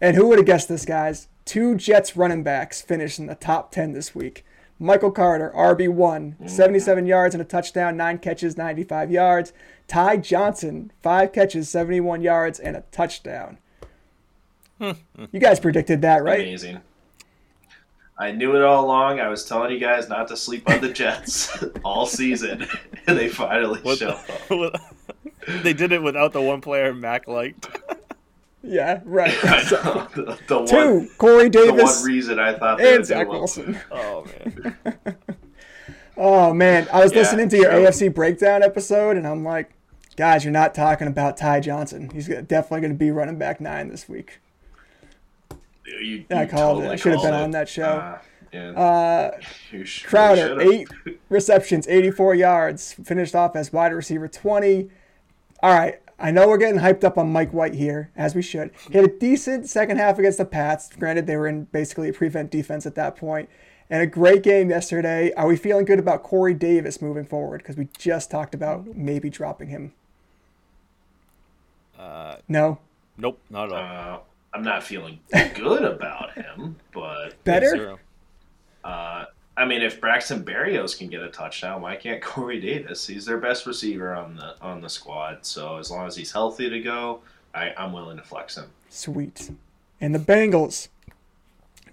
And 0.00 0.16
who 0.16 0.28
would 0.28 0.38
have 0.38 0.46
guessed 0.46 0.68
this, 0.68 0.84
guys? 0.84 1.28
Two 1.44 1.74
Jets 1.74 2.16
running 2.16 2.42
backs 2.42 2.80
finished 2.80 3.18
in 3.18 3.26
the 3.26 3.34
top 3.34 3.70
ten 3.70 3.92
this 3.92 4.14
week. 4.14 4.44
Michael 4.80 5.10
Carter, 5.10 5.52
RB 5.56 5.88
one, 5.88 6.32
mm-hmm. 6.34 6.46
77 6.46 7.04
yards 7.04 7.34
and 7.34 7.42
a 7.42 7.44
touchdown, 7.44 7.96
nine 7.96 8.18
catches, 8.18 8.56
95 8.56 9.10
yards. 9.10 9.52
Ty 9.88 10.18
Johnson, 10.18 10.92
five 11.02 11.32
catches, 11.32 11.68
71 11.68 12.22
yards 12.22 12.60
and 12.60 12.76
a 12.76 12.84
touchdown. 12.92 13.58
Hmm. 14.78 14.92
you 15.32 15.40
guys 15.40 15.58
predicted 15.58 16.02
that, 16.02 16.22
right? 16.22 16.38
Amazing. 16.38 16.80
I 18.18 18.32
knew 18.32 18.56
it 18.56 18.62
all 18.62 18.84
along. 18.84 19.20
I 19.20 19.28
was 19.28 19.44
telling 19.44 19.70
you 19.70 19.78
guys 19.78 20.08
not 20.08 20.26
to 20.28 20.36
sleep 20.36 20.68
on 20.68 20.80
the 20.80 20.92
Jets 20.92 21.56
all 21.84 22.04
season, 22.06 22.66
and 23.06 23.16
they 23.16 23.28
finally 23.28 23.80
what 23.82 23.98
showed. 23.98 24.18
the, 24.48 24.80
they 25.62 25.72
did 25.72 25.92
it 25.92 26.02
without 26.02 26.32
the 26.32 26.42
one 26.42 26.60
player 26.60 26.92
Mac 26.94 27.28
liked. 27.28 27.68
Yeah, 28.60 29.00
right. 29.04 29.32
I 29.44 29.62
So, 29.62 29.76
know, 29.82 30.08
the, 30.16 30.38
the 30.48 30.58
one, 30.58 30.66
two, 30.66 31.08
Corey 31.16 31.48
Davis. 31.48 31.76
the 31.76 31.84
one 31.84 32.02
reason 32.02 32.38
I 32.40 32.58
thought 32.58 32.78
they 32.78 32.88
and 32.88 32.98
would 32.98 32.98
do 33.02 33.04
Zach 33.04 33.28
well. 33.28 33.38
Wilson. 33.38 33.78
Oh 33.92 34.24
man, 34.26 34.76
Oh 36.16 36.52
man, 36.52 36.88
I 36.92 37.02
was 37.04 37.12
Yeah, 37.12 37.18
listening 37.20 37.48
to 37.50 37.56
your 37.56 37.70
true. 37.70 37.84
AFC 37.84 38.12
breakdown 38.12 38.64
episode, 38.64 39.16
and 39.16 39.26
I'm 39.28 39.44
like, 39.44 39.70
guys, 40.16 40.44
you're 40.44 40.52
not 40.52 40.74
talking 40.74 41.06
about 41.06 41.36
Ty 41.36 41.60
Johnson. 41.60 42.10
He's 42.10 42.26
definitely 42.26 42.80
going 42.80 42.92
to 42.92 42.98
be 42.98 43.12
running 43.12 43.38
back 43.38 43.60
nine 43.60 43.88
this 43.88 44.08
week. 44.08 44.40
You, 46.00 46.24
I 46.30 46.42
you 46.42 46.48
called 46.48 46.82
it. 46.84 46.90
I 46.90 46.96
should 46.96 47.12
have 47.12 47.22
been 47.22 47.30
called 47.30 47.42
on 47.44 47.50
that 47.52 47.68
show. 47.68 47.84
Uh, 47.84 48.18
yeah. 48.52 48.70
Uh, 48.70 49.40
sh- 49.84 50.04
Crowder, 50.04 50.60
eight 50.60 50.88
receptions, 51.28 51.86
84 51.88 52.34
yards, 52.34 52.92
finished 52.92 53.34
off 53.34 53.56
as 53.56 53.72
wide 53.72 53.92
receiver 53.92 54.28
20. 54.28 54.88
All 55.62 55.76
right, 55.78 56.00
I 56.18 56.30
know 56.30 56.48
we're 56.48 56.58
getting 56.58 56.80
hyped 56.80 57.04
up 57.04 57.18
on 57.18 57.32
Mike 57.32 57.52
White 57.52 57.74
here, 57.74 58.10
as 58.16 58.34
we 58.34 58.42
should. 58.42 58.70
He 58.90 58.96
had 58.98 59.04
a 59.04 59.18
decent 59.18 59.68
second 59.68 59.96
half 59.98 60.18
against 60.18 60.38
the 60.38 60.44
Pats. 60.44 60.88
Granted, 60.98 61.26
they 61.26 61.36
were 61.36 61.48
in 61.48 61.64
basically 61.64 62.08
a 62.08 62.12
prevent 62.12 62.50
defense 62.50 62.86
at 62.86 62.94
that 62.94 63.16
point. 63.16 63.48
And 63.90 64.02
a 64.02 64.06
great 64.06 64.42
game 64.42 64.68
yesterday. 64.68 65.32
Are 65.32 65.46
we 65.46 65.56
feeling 65.56 65.86
good 65.86 65.98
about 65.98 66.22
Corey 66.22 66.52
Davis 66.52 67.00
moving 67.00 67.24
forward? 67.24 67.62
Because 67.62 67.76
we 67.76 67.88
just 67.96 68.30
talked 68.30 68.54
about 68.54 68.94
maybe 68.94 69.30
dropping 69.30 69.68
him. 69.68 69.94
Uh, 71.98 72.36
No? 72.48 72.78
nope, 73.16 73.40
not 73.50 73.72
at 73.72 73.74
all. 73.74 74.26
I'm 74.58 74.64
not 74.64 74.82
feeling 74.82 75.20
good 75.54 75.84
about 75.84 76.32
him, 76.32 76.74
but 76.92 77.34
Better? 77.44 77.96
Uh, 78.82 79.26
I 79.56 79.64
mean, 79.64 79.82
if 79.82 80.00
Braxton 80.00 80.42
Berrios 80.42 80.98
can 80.98 81.06
get 81.08 81.22
a 81.22 81.28
touchdown, 81.28 81.80
why 81.80 81.94
can't 81.94 82.20
Corey 82.20 82.60
Davis? 82.60 83.06
He's 83.06 83.24
their 83.24 83.38
best 83.38 83.66
receiver 83.66 84.16
on 84.16 84.34
the 84.34 84.60
on 84.60 84.80
the 84.80 84.88
squad. 84.88 85.46
So 85.46 85.76
as 85.76 85.92
long 85.92 86.08
as 86.08 86.16
he's 86.16 86.32
healthy 86.32 86.68
to 86.68 86.80
go, 86.80 87.20
I, 87.54 87.72
I'm 87.78 87.92
willing 87.92 88.16
to 88.16 88.22
flex 88.24 88.56
him. 88.56 88.64
Sweet. 88.88 89.52
And 90.00 90.12
the 90.12 90.18
Bengals. 90.18 90.88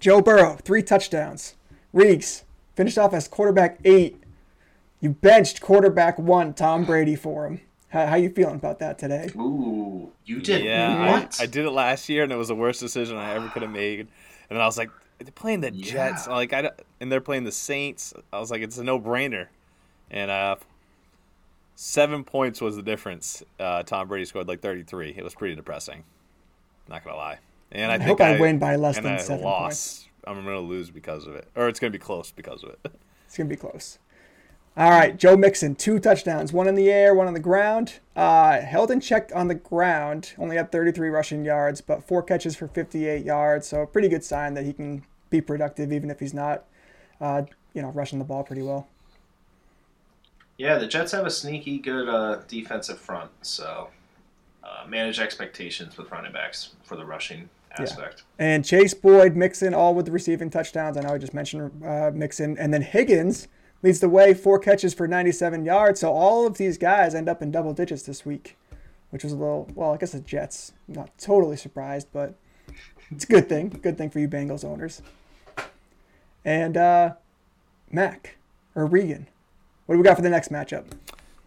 Joe 0.00 0.20
Burrow, 0.20 0.56
three 0.56 0.82
touchdowns. 0.82 1.54
Reeks 1.92 2.42
finished 2.74 2.98
off 2.98 3.14
as 3.14 3.28
quarterback 3.28 3.78
eight. 3.84 4.20
You 4.98 5.10
benched 5.10 5.60
quarterback 5.60 6.18
one, 6.18 6.52
Tom 6.52 6.84
Brady, 6.84 7.14
for 7.14 7.46
him. 7.46 7.60
How, 7.88 8.06
how 8.06 8.16
you 8.16 8.30
feeling 8.30 8.56
about 8.56 8.78
that 8.80 8.98
today? 8.98 9.30
Ooh, 9.36 10.12
you 10.24 10.40
did 10.40 10.64
Yeah, 10.64 11.12
what? 11.12 11.36
I, 11.40 11.44
I 11.44 11.46
did 11.46 11.64
it 11.64 11.70
last 11.70 12.08
year, 12.08 12.24
and 12.24 12.32
it 12.32 12.36
was 12.36 12.48
the 12.48 12.54
worst 12.54 12.80
decision 12.80 13.16
I 13.16 13.34
ever 13.34 13.48
could 13.48 13.62
have 13.62 13.70
made. 13.70 14.00
And 14.00 14.56
then 14.56 14.60
I 14.60 14.66
was 14.66 14.76
like, 14.76 14.90
they're 15.18 15.30
playing 15.32 15.60
the 15.60 15.70
Jets, 15.70 16.26
like 16.26 16.52
I, 16.52 16.70
and 17.00 17.10
they're 17.10 17.20
playing 17.20 17.44
the 17.44 17.52
Saints. 17.52 18.12
I 18.32 18.38
was 18.38 18.50
like, 18.50 18.60
it's 18.60 18.76
a 18.78 18.84
no-brainer. 18.84 19.46
And 20.10 20.30
uh, 20.30 20.56
seven 21.74 22.24
points 22.24 22.60
was 22.60 22.76
the 22.76 22.82
difference. 22.82 23.42
Uh, 23.58 23.82
Tom 23.82 24.08
Brady 24.08 24.24
scored 24.24 24.48
like 24.48 24.60
33. 24.60 25.14
It 25.16 25.24
was 25.24 25.34
pretty 25.34 25.54
depressing. 25.54 26.04
Not 26.88 27.04
gonna 27.04 27.16
lie. 27.16 27.38
And 27.72 27.90
I, 27.90 27.94
I 27.94 27.98
think 27.98 28.08
hope 28.08 28.20
I 28.20 28.38
win 28.38 28.58
by 28.58 28.76
less 28.76 28.96
and 28.96 29.06
than 29.06 29.14
I 29.14 29.18
seven 29.18 29.44
lost. 29.44 30.02
points. 30.04 30.08
I'm 30.26 30.44
gonna 30.44 30.60
lose 30.60 30.90
because 30.90 31.26
of 31.26 31.34
it, 31.34 31.48
or 31.54 31.68
it's 31.68 31.80
gonna 31.80 31.90
be 31.90 31.98
close 31.98 32.30
because 32.30 32.62
of 32.62 32.70
it. 32.70 32.78
It's 33.26 33.36
gonna 33.36 33.48
be 33.48 33.56
close. 33.56 33.98
All 34.78 34.90
right, 34.90 35.16
Joe 35.16 35.38
Mixon, 35.38 35.74
two 35.74 35.98
touchdowns, 35.98 36.52
one 36.52 36.68
in 36.68 36.74
the 36.74 36.90
air, 36.90 37.14
one 37.14 37.26
on 37.26 37.32
the 37.32 37.40
ground. 37.40 38.00
Uh, 38.14 38.60
held 38.60 38.90
in 38.90 39.00
check 39.00 39.32
on 39.34 39.48
the 39.48 39.54
ground, 39.54 40.34
only 40.36 40.56
had 40.56 40.70
33 40.70 41.08
rushing 41.08 41.46
yards, 41.46 41.80
but 41.80 42.04
four 42.04 42.22
catches 42.22 42.54
for 42.54 42.68
58 42.68 43.24
yards. 43.24 43.66
So 43.66 43.80
a 43.80 43.86
pretty 43.86 44.08
good 44.08 44.22
sign 44.22 44.52
that 44.52 44.66
he 44.66 44.74
can 44.74 45.02
be 45.30 45.40
productive, 45.40 45.92
even 45.94 46.10
if 46.10 46.20
he's 46.20 46.34
not, 46.34 46.64
uh, 47.22 47.42
you 47.72 47.80
know, 47.80 47.88
rushing 47.92 48.18
the 48.18 48.24
ball 48.26 48.44
pretty 48.44 48.60
well. 48.60 48.86
Yeah, 50.58 50.76
the 50.76 50.86
Jets 50.86 51.12
have 51.12 51.24
a 51.24 51.30
sneaky 51.30 51.78
good 51.78 52.08
uh, 52.08 52.42
defensive 52.46 52.98
front, 52.98 53.30
so 53.40 53.88
uh, 54.62 54.86
manage 54.86 55.20
expectations 55.20 55.96
with 55.96 56.10
running 56.10 56.32
backs 56.32 56.74
for 56.82 56.96
the 56.96 57.04
rushing 57.04 57.48
aspect. 57.78 58.24
And 58.38 58.62
Chase 58.62 58.92
Boyd, 58.92 59.36
Mixon, 59.36 59.72
all 59.72 59.94
with 59.94 60.04
the 60.04 60.12
receiving 60.12 60.50
touchdowns. 60.50 60.98
I 60.98 61.00
know 61.00 61.14
I 61.14 61.18
just 61.18 61.34
mentioned 61.34 61.82
uh, 61.82 62.10
Mixon. 62.12 62.58
And 62.58 62.72
then 62.72 62.82
Higgins 62.82 63.48
leads 63.86 64.00
the 64.00 64.08
way, 64.08 64.34
four 64.34 64.58
catches 64.58 64.92
for 64.92 65.06
97 65.08 65.64
yards. 65.64 66.00
So 66.00 66.12
all 66.12 66.46
of 66.46 66.58
these 66.58 66.76
guys 66.76 67.14
end 67.14 67.28
up 67.28 67.40
in 67.40 67.50
double 67.50 67.72
digits 67.72 68.02
this 68.02 68.26
week, 68.26 68.56
which 69.10 69.22
was 69.24 69.32
a 69.32 69.36
little, 69.36 69.68
well, 69.74 69.92
I 69.94 69.96
guess 69.96 70.12
the 70.12 70.20
Jets, 70.20 70.72
not 70.88 71.16
totally 71.18 71.56
surprised, 71.56 72.08
but 72.12 72.34
it's 73.10 73.24
a 73.24 73.28
good 73.28 73.48
thing. 73.48 73.68
Good 73.68 73.96
thing 73.96 74.10
for 74.10 74.18
you 74.18 74.28
Bengals 74.28 74.64
owners. 74.64 75.02
And 76.44 76.76
uh, 76.76 77.14
Mac, 77.90 78.36
or 78.74 78.86
Regan, 78.86 79.28
what 79.86 79.94
do 79.94 79.98
we 80.00 80.04
got 80.04 80.16
for 80.16 80.22
the 80.22 80.30
next 80.30 80.50
matchup? 80.50 80.84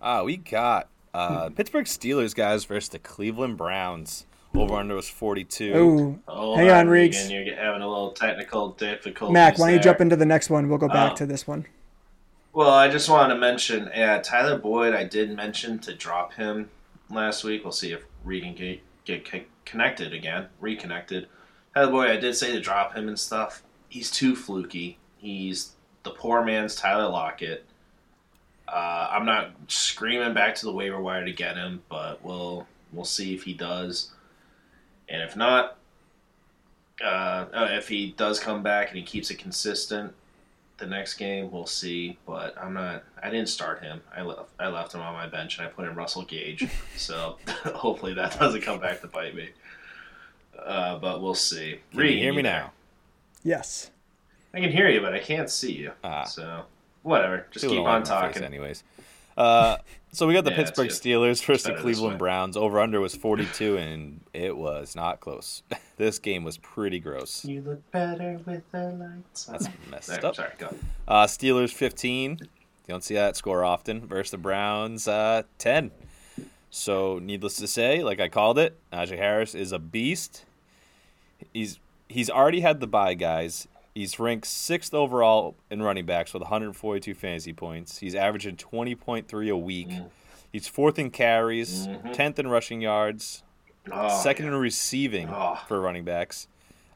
Ah, 0.01 0.23
we 0.23 0.37
got 0.37 0.87
uh, 1.13 1.49
Pittsburgh 1.49 1.85
Steelers 1.85 2.33
guys 2.33 2.65
versus 2.65 2.89
the 2.89 2.99
Cleveland 2.99 3.57
Browns. 3.57 4.25
Over 4.55 4.75
under 4.75 4.95
was 4.95 5.07
42. 5.07 6.19
Oh, 6.27 6.55
Hang 6.55 6.69
on, 6.71 6.87
Riggs. 6.87 7.17
Regan, 7.29 7.45
You're 7.45 7.55
having 7.55 7.83
a 7.83 7.87
little 7.87 8.11
technical 8.11 8.69
difficulty. 8.69 9.31
Mac, 9.31 9.59
why 9.59 9.67
don't 9.67 9.75
you 9.77 9.83
jump 9.83 10.01
into 10.01 10.15
the 10.15 10.25
next 10.25 10.49
one? 10.49 10.67
We'll 10.69 10.79
go 10.79 10.87
back 10.87 11.11
Oh. 11.11 11.15
to 11.17 11.25
this 11.27 11.45
one. 11.45 11.67
Well, 12.59 12.71
I 12.71 12.89
just 12.89 13.07
wanted 13.07 13.35
to 13.35 13.39
mention, 13.39 13.89
yeah, 13.95 14.19
Tyler 14.19 14.57
Boyd. 14.57 14.93
I 14.93 15.05
did 15.05 15.33
mention 15.33 15.79
to 15.79 15.95
drop 15.95 16.33
him 16.33 16.69
last 17.09 17.45
week. 17.45 17.63
We'll 17.63 17.71
see 17.71 17.93
if 17.93 18.03
Regan 18.25 18.53
get, 18.53 18.81
get 19.05 19.47
connected 19.63 20.13
again, 20.13 20.47
reconnected. 20.59 21.29
Tyler 21.73 21.89
Boyd, 21.89 22.09
I 22.09 22.17
did 22.17 22.35
say 22.35 22.51
to 22.51 22.59
drop 22.59 22.93
him 22.97 23.07
and 23.07 23.17
stuff. 23.17 23.63
He's 23.87 24.11
too 24.11 24.35
fluky. 24.35 24.97
He's 25.19 25.75
the 26.03 26.09
poor 26.09 26.43
man's 26.43 26.75
Tyler 26.75 27.07
Lockett. 27.07 27.63
Uh, 28.67 29.07
I'm 29.09 29.25
not 29.25 29.51
screaming 29.69 30.33
back 30.33 30.55
to 30.55 30.65
the 30.65 30.73
waiver 30.73 30.99
wire 30.99 31.23
to 31.23 31.31
get 31.31 31.55
him, 31.55 31.81
but 31.87 32.21
we'll 32.25 32.67
we'll 32.91 33.05
see 33.05 33.33
if 33.33 33.43
he 33.43 33.53
does, 33.53 34.11
and 35.07 35.21
if 35.21 35.33
not, 35.37 35.77
uh, 37.01 37.45
uh, 37.53 37.67
if 37.71 37.87
he 37.87 38.11
does 38.17 38.37
come 38.37 38.63
back 38.63 38.89
and 38.89 38.97
he 38.97 39.03
keeps 39.03 39.31
it 39.31 39.39
consistent, 39.39 40.13
the 40.79 40.85
next 40.85 41.15
game 41.15 41.51
we'll 41.51 41.65
see. 41.65 42.17
But 42.25 42.55
I'm 42.59 42.73
not. 42.73 43.03
I 43.21 43.29
didn't 43.29 43.49
start 43.49 43.83
him. 43.83 44.01
I 44.15 44.21
left. 44.21 44.49
I 44.59 44.67
left 44.67 44.93
him 44.93 45.01
on 45.01 45.13
my 45.13 45.27
bench 45.27 45.57
and 45.57 45.67
I 45.67 45.69
put 45.69 45.87
in 45.87 45.95
Russell 45.95 46.23
Gage. 46.23 46.67
so 46.97 47.37
hopefully 47.47 48.13
that 48.15 48.39
doesn't 48.39 48.61
come 48.61 48.79
back 48.79 49.01
to 49.01 49.07
bite 49.07 49.35
me. 49.35 49.49
Uh, 50.57 50.97
but 50.97 51.21
we'll 51.21 51.35
see. 51.35 51.79
Can 51.91 52.01
you 52.01 52.17
hear 52.17 52.33
me 52.33 52.41
now? 52.41 52.71
Yes. 53.43 53.91
I 54.53 54.59
can 54.59 54.71
hear 54.71 54.89
you, 54.89 54.99
but 54.99 55.13
I 55.13 55.19
can't 55.19 55.49
see 55.49 55.71
you. 55.73 55.91
Ah. 56.03 56.23
So 56.23 56.63
whatever. 57.03 57.45
Just 57.51 57.65
keep 57.65 57.79
on 57.79 57.83
like 57.83 57.93
my 57.93 57.99
face 57.99 58.07
talking. 58.09 58.43
anyways. 58.43 58.83
Uh, 59.39 59.77
so 60.11 60.27
we 60.27 60.33
got 60.33 60.43
the 60.43 60.51
Yeah, 60.51 60.57
Pittsburgh. 60.57 60.89
Steelers 60.89 61.43
versus 61.45 61.63
the 61.63 61.73
Cleveland. 61.75 62.17
Browns. 62.19 62.57
Over 62.57 62.79
under 62.79 62.99
was 62.99 63.15
42, 63.15 63.77
and 63.77 64.21
it 64.33 64.57
was 64.57 64.95
not 64.95 65.19
close. 65.19 65.63
this 65.97 66.19
game 66.19 66.43
was 66.43 66.57
pretty 66.57 66.99
gross. 66.99 67.45
You 67.45 67.61
look 67.61 67.91
better 67.91 68.39
with 68.45 68.63
the 68.71 68.89
lights 68.89 69.47
on. 69.47 69.53
That's 69.53 69.67
messed 69.89 70.07
There, 70.07 70.25
up. 70.25 70.35
Sorry, 70.35 70.51
go. 70.57 70.75
Uh, 71.07 71.25
Steelers 71.25 71.71
15. 71.71 72.39
You 72.41 72.47
don't 72.87 73.03
see 73.03 73.13
that 73.15 73.35
score 73.35 73.63
often. 73.63 74.05
Versus 74.07 74.31
the 74.31 74.37
Browns 74.37 75.07
uh, 75.07 75.43
10. 75.59 75.91
So 76.71 77.19
needless 77.19 77.55
to 77.57 77.67
say, 77.67 78.03
like 78.03 78.19
I 78.19 78.27
called 78.29 78.59
it, 78.59 78.77
Najee 78.93 79.17
Harris 79.17 79.55
is 79.55 79.71
a 79.71 79.79
beast. 79.79 80.45
He's 81.53 81.79
he's 82.07 82.29
already 82.29 82.59
had 82.61 82.79
the 82.79 82.87
bye, 82.87 83.13
guys. 83.15 83.67
He's 83.99 84.17
ranked 84.17 84.47
sixth 84.47 84.93
overall 84.93 85.57
in 85.69 85.81
running 85.81 86.05
backs 86.05 86.33
with 86.33 86.39
142 86.41 87.13
fantasy 87.13 87.51
points. 87.51 87.97
He's 87.97 88.15
averaging 88.15 88.55
20.3 88.55 89.49
a 89.51 89.57
week. 89.57 89.89
Mm. 89.89 90.09
He's 90.53 90.69
fourth 90.69 90.97
in 90.97 91.11
carries, 91.11 91.85
Mhm. 91.85 92.13
10th 92.13 92.39
in 92.39 92.47
rushing 92.47 92.79
yards, 92.79 93.43
Oh, 93.91 94.21
second 94.23 94.45
yeah. 94.45 94.51
in 94.53 94.57
receiving 94.57 95.27
Oh. 95.29 95.59
for 95.67 95.81
running 95.81 96.05
backs, 96.05 96.47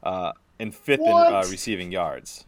uh, 0.02 0.32
and 0.58 0.74
fifth 0.74 1.02
What? 1.02 1.28
in 1.28 1.36
uh, 1.36 1.40
receiving 1.52 1.92
yards. 1.92 2.46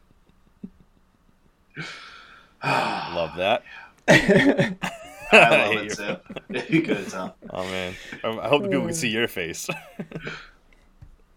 Love 2.64 3.36
that. 3.36 3.62
I 4.08 4.74
love 5.34 5.72
hate 5.72 5.78
it, 5.80 5.84
your- 5.84 5.90
Zip. 5.90 6.26
If 6.48 6.72
you 6.72 6.82
could 6.82 7.10
tell. 7.10 7.36
Oh 7.50 7.64
man, 7.66 7.94
I 8.24 8.30
I 8.30 8.48
hope 8.48 8.62
the 8.64 8.70
people 8.70 8.86
can 8.86 8.94
see 8.96 9.10
your 9.10 9.28
face. 9.28 9.68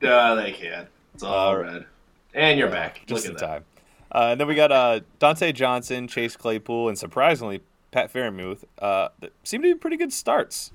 Yeah, 0.01 0.35
they 0.35 0.53
can. 0.53 0.87
It's 1.15 1.25
all 1.25 1.35
All 1.35 1.57
red. 1.57 1.85
And 2.35 2.59
you're 2.59 2.71
back. 2.71 3.03
Just 3.07 3.25
Look 3.25 3.31
in 3.31 3.37
at 3.37 3.41
that. 3.41 3.47
time. 3.47 3.65
Uh, 4.11 4.29
and 4.33 4.41
then 4.41 4.49
we 4.49 4.55
got 4.55 4.73
uh, 4.73 5.01
Diontae 5.21 5.55
Johnson, 5.55 6.09
Chase 6.09 6.37
Claypool, 6.37 6.89
and 6.89 6.99
surprisingly 6.99 7.61
Pat 7.91 8.13
Freiermuth. 8.13 8.65
Uh, 8.79 9.09
that 9.21 9.33
seem 9.45 9.63
to 9.63 9.69
be 9.75 9.79
pretty 9.79 9.97
good 9.97 10.13
starts. 10.13 10.73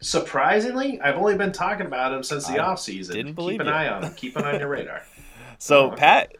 Surprisingly, 0.00 1.00
I've 1.00 1.16
only 1.16 1.36
been 1.36 1.52
talking 1.52 1.86
about 1.86 2.12
him 2.12 2.22
since 2.22 2.46
the 2.46 2.58
I 2.62 2.66
offseason. 2.74 3.12
didn't 3.12 3.32
believe 3.32 3.54
Keep 3.54 3.60
an 3.62 3.66
you. 3.66 3.72
eye 3.72 3.88
on 3.88 4.04
him. 4.04 4.14
Keep 4.14 4.36
an 4.36 4.44
eye 4.44 4.54
on 4.54 4.60
your 4.60 4.68
radar. 4.68 5.02
So 5.60 5.90
Oh. 5.90 5.96
Pat, 5.96 6.36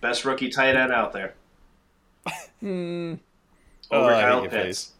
Best 0.00 0.24
rookie 0.24 0.48
tight 0.48 0.76
end 0.76 0.92
out 0.92 1.12
there. 1.12 1.34
Hmm. 2.60 3.14
Oh, 3.90 4.02
Over 4.02 4.14
I 4.14 4.20
Kyle 4.22 4.46
Pitts. 4.46 4.92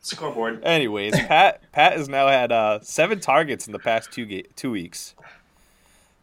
Scoreboard. 0.00 0.64
anyways, 0.64 1.12
Pat 1.14 1.60
Pat 1.72 1.92
has 1.92 2.08
now 2.08 2.28
had 2.28 2.50
uh, 2.50 2.78
seven 2.80 3.20
targets 3.20 3.66
in 3.66 3.74
the 3.74 3.78
past 3.78 4.10
two 4.10 4.24
ga- 4.24 4.46
two 4.56 4.70
weeks. 4.70 5.14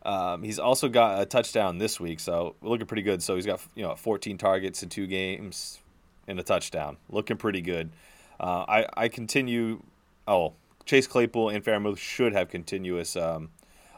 Um, 0.03 0.43
he's 0.43 0.59
also 0.59 0.89
got 0.89 1.21
a 1.21 1.25
touchdown 1.25 1.77
this 1.77 1.99
week, 1.99 2.19
so 2.19 2.55
looking 2.61 2.87
pretty 2.87 3.03
good. 3.03 3.21
So 3.21 3.35
he's 3.35 3.45
got 3.45 3.61
you 3.75 3.83
know 3.83 3.95
14 3.95 4.37
targets 4.37 4.83
in 4.83 4.89
two 4.89 5.07
games 5.07 5.79
and 6.27 6.39
a 6.39 6.43
touchdown, 6.43 6.97
looking 7.09 7.37
pretty 7.37 7.61
good. 7.61 7.91
Uh, 8.39 8.65
I 8.67 8.85
I 8.95 9.07
continue. 9.07 9.83
Oh, 10.27 10.53
Chase 10.85 11.07
Claypool 11.07 11.49
and 11.49 11.63
Freiermuth 11.63 11.97
should 11.97 12.33
have 12.33 12.49
continuous 12.49 13.15
um, 13.15 13.49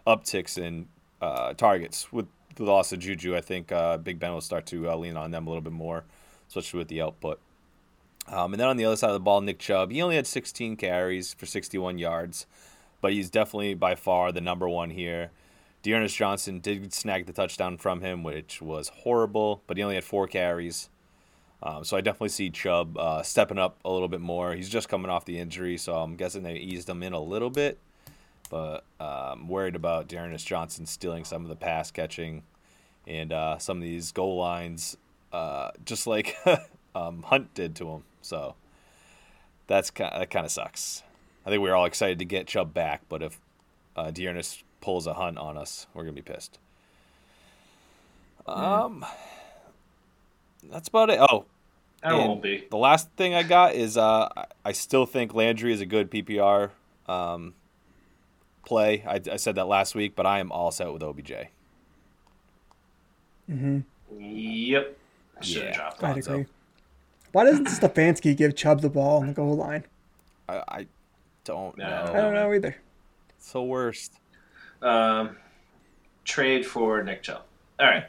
upticks 0.05 0.57
in 0.57 0.87
uh, 1.21 1.53
targets 1.53 2.11
with 2.11 2.27
the 2.55 2.63
loss 2.63 2.91
of 2.91 2.99
Juju, 2.99 3.35
I 3.35 3.41
think 3.41 3.71
uh, 3.71 3.97
Big 3.97 4.19
Ben 4.19 4.31
will 4.33 4.41
start 4.41 4.65
to 4.67 4.89
uh, 4.89 4.95
lean 4.95 5.17
on 5.17 5.31
them 5.31 5.47
a 5.47 5.49
little 5.49 5.61
bit 5.61 5.73
more, 5.73 6.03
especially 6.47 6.79
with 6.79 6.87
the 6.87 7.01
output. 7.01 7.39
Um, 8.27 8.53
and 8.53 8.59
then 8.59 8.67
on 8.67 8.77
the 8.77 8.85
other 8.85 8.95
side 8.95 9.09
of 9.09 9.15
the 9.15 9.19
ball, 9.19 9.41
Nick 9.41 9.59
Chubb, 9.59 9.91
he 9.91 10.01
only 10.01 10.15
had 10.15 10.27
16 10.27 10.77
carries 10.77 11.33
for 11.33 11.45
61 11.45 11.97
yards, 11.97 12.45
but 13.01 13.11
he's 13.11 13.29
definitely 13.29 13.73
by 13.73 13.95
far 13.95 14.31
the 14.31 14.41
number 14.41 14.67
one 14.69 14.91
here. 14.91 15.31
D'Ernest 15.83 16.15
Johnson 16.15 16.59
did 16.59 16.93
snag 16.93 17.25
the 17.25 17.33
touchdown 17.33 17.77
from 17.77 18.01
him, 18.01 18.23
which 18.23 18.61
was 18.61 18.87
horrible, 18.87 19.61
but 19.67 19.75
he 19.75 19.83
only 19.83 19.95
had 19.95 20.05
four 20.05 20.27
carries. 20.27 20.89
Um, 21.61 21.83
so 21.83 21.97
I 21.97 22.01
definitely 22.01 22.29
see 22.29 22.49
Chubb 22.49 22.97
uh, 22.97 23.21
stepping 23.21 23.59
up 23.59 23.77
a 23.83 23.91
little 23.91 24.07
bit 24.07 24.21
more. 24.21 24.53
He's 24.53 24.69
just 24.69 24.87
coming 24.87 25.11
off 25.11 25.25
the 25.25 25.39
injury, 25.39 25.77
so 25.77 25.95
I'm 25.95 26.15
guessing 26.15 26.43
they 26.43 26.55
eased 26.55 26.89
him 26.89 27.03
in 27.03 27.11
a 27.11 27.19
little 27.19 27.49
bit. 27.49 27.79
But 28.49 28.85
uh, 28.99 29.31
I'm 29.33 29.47
worried 29.47 29.75
about 29.75 30.07
D'Ernest 30.07 30.47
Johnson 30.47 30.85
stealing 30.85 31.25
some 31.25 31.43
of 31.43 31.49
the 31.49 31.55
pass 31.55 31.91
catching 31.91 32.43
and 33.05 33.33
uh, 33.33 33.57
some 33.57 33.77
of 33.77 33.83
these 33.83 34.11
goal 34.11 34.37
lines, 34.37 34.95
uh, 35.33 35.71
just 35.85 36.07
like 36.07 36.37
um, 36.95 37.23
Hunt 37.23 37.53
did 37.53 37.75
to 37.77 37.89
him. 37.89 38.03
So 38.21 38.55
that's 39.67 39.91
that 39.91 40.29
kind 40.29 40.45
of 40.45 40.51
sucks. 40.51 41.03
I 41.45 41.49
think 41.49 41.61
we 41.61 41.69
are 41.69 41.75
all 41.75 41.85
excited 41.85 42.19
to 42.19 42.25
get 42.25 42.47
Chubb 42.47 42.73
back, 42.73 43.01
but 43.09 43.21
if 43.21 43.39
uh, 43.95 44.11
D'Ernest 44.11 44.63
pulls 44.83 45.07
a 45.07 45.13
Hunt 45.13 45.37
on 45.37 45.57
us, 45.57 45.87
we're 45.93 46.03
gonna 46.03 46.11
be 46.13 46.21
pissed. 46.21 46.59
Um, 48.45 49.05
that's 50.69 50.89
about 50.89 51.09
it. 51.09 51.19
Oh, 51.21 51.45
I 52.03 52.13
won't 52.13 52.43
be. 52.43 52.67
The 52.69 52.75
last 52.77 53.09
thing 53.11 53.33
I 53.33 53.43
got 53.43 53.75
is 53.75 53.95
uh, 53.95 54.27
I 54.65 54.73
still 54.73 55.05
think 55.05 55.33
Landry 55.33 55.71
is 55.71 55.79
a 55.79 55.85
good 55.85 56.11
PPR 56.11 56.71
um, 57.07 57.53
play. 58.65 59.05
I, 59.07 59.21
I 59.31 59.37
said 59.37 59.55
that 59.55 59.67
last 59.67 59.95
week, 59.95 60.13
but 60.17 60.25
I 60.25 60.39
am 60.39 60.51
all 60.51 60.69
set 60.71 60.91
with 60.91 61.01
OBJ. 61.01 61.31
Mm-hmm. 63.49 63.79
Yep. 64.19 64.97
Should 65.41 65.63
Yeah. 65.63 65.73
dropped 65.75 66.03
I'd 66.03 66.17
agree. 66.17 66.45
Why 67.31 67.45
doesn't 67.45 67.67
Stefanski 67.67 68.35
give 68.35 68.55
Chubb 68.55 68.81
the 68.81 68.89
ball 68.89 69.21
on 69.21 69.27
the 69.27 69.33
goal 69.33 69.55
line? 69.55 69.85
I, 70.49 70.63
I 70.67 70.87
don't 71.45 71.77
No. 71.77 71.87
know. 71.87 72.11
I 72.13 72.17
don't 72.21 72.33
know 72.33 72.53
either. 72.53 72.75
It's 73.37 73.51
the 73.53 73.63
worst. 73.63 74.19
Um, 74.83 75.37
trade 76.25 76.65
for 76.65 77.01
Nick 77.03 77.23
Chubb. 77.23 77.41
All 77.79 77.87
right. 77.87 78.05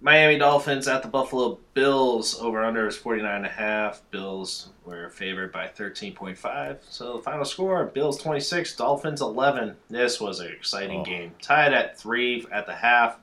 Miami 0.00 0.36
Dolphins 0.36 0.88
at 0.88 1.02
the 1.02 1.08
Buffalo 1.08 1.58
Bills. 1.74 2.40
Over 2.40 2.64
under 2.64 2.88
is 2.88 2.96
49.5. 2.98 4.00
Bills 4.10 4.70
were 4.84 5.08
favored 5.10 5.52
by 5.52 5.68
13.5. 5.68 6.78
So 6.88 7.16
the 7.18 7.22
final 7.22 7.44
score 7.44 7.84
Bills 7.86 8.20
26, 8.20 8.74
Dolphins 8.76 9.20
11. 9.20 9.76
This 9.88 10.20
was 10.20 10.40
an 10.40 10.48
exciting 10.48 11.00
Oh. 11.00 11.04
game. 11.04 11.32
Tied 11.40 11.72
at 11.72 11.96
3 11.98 12.46
at 12.50 12.66
the 12.66 12.74
half. 12.74 13.18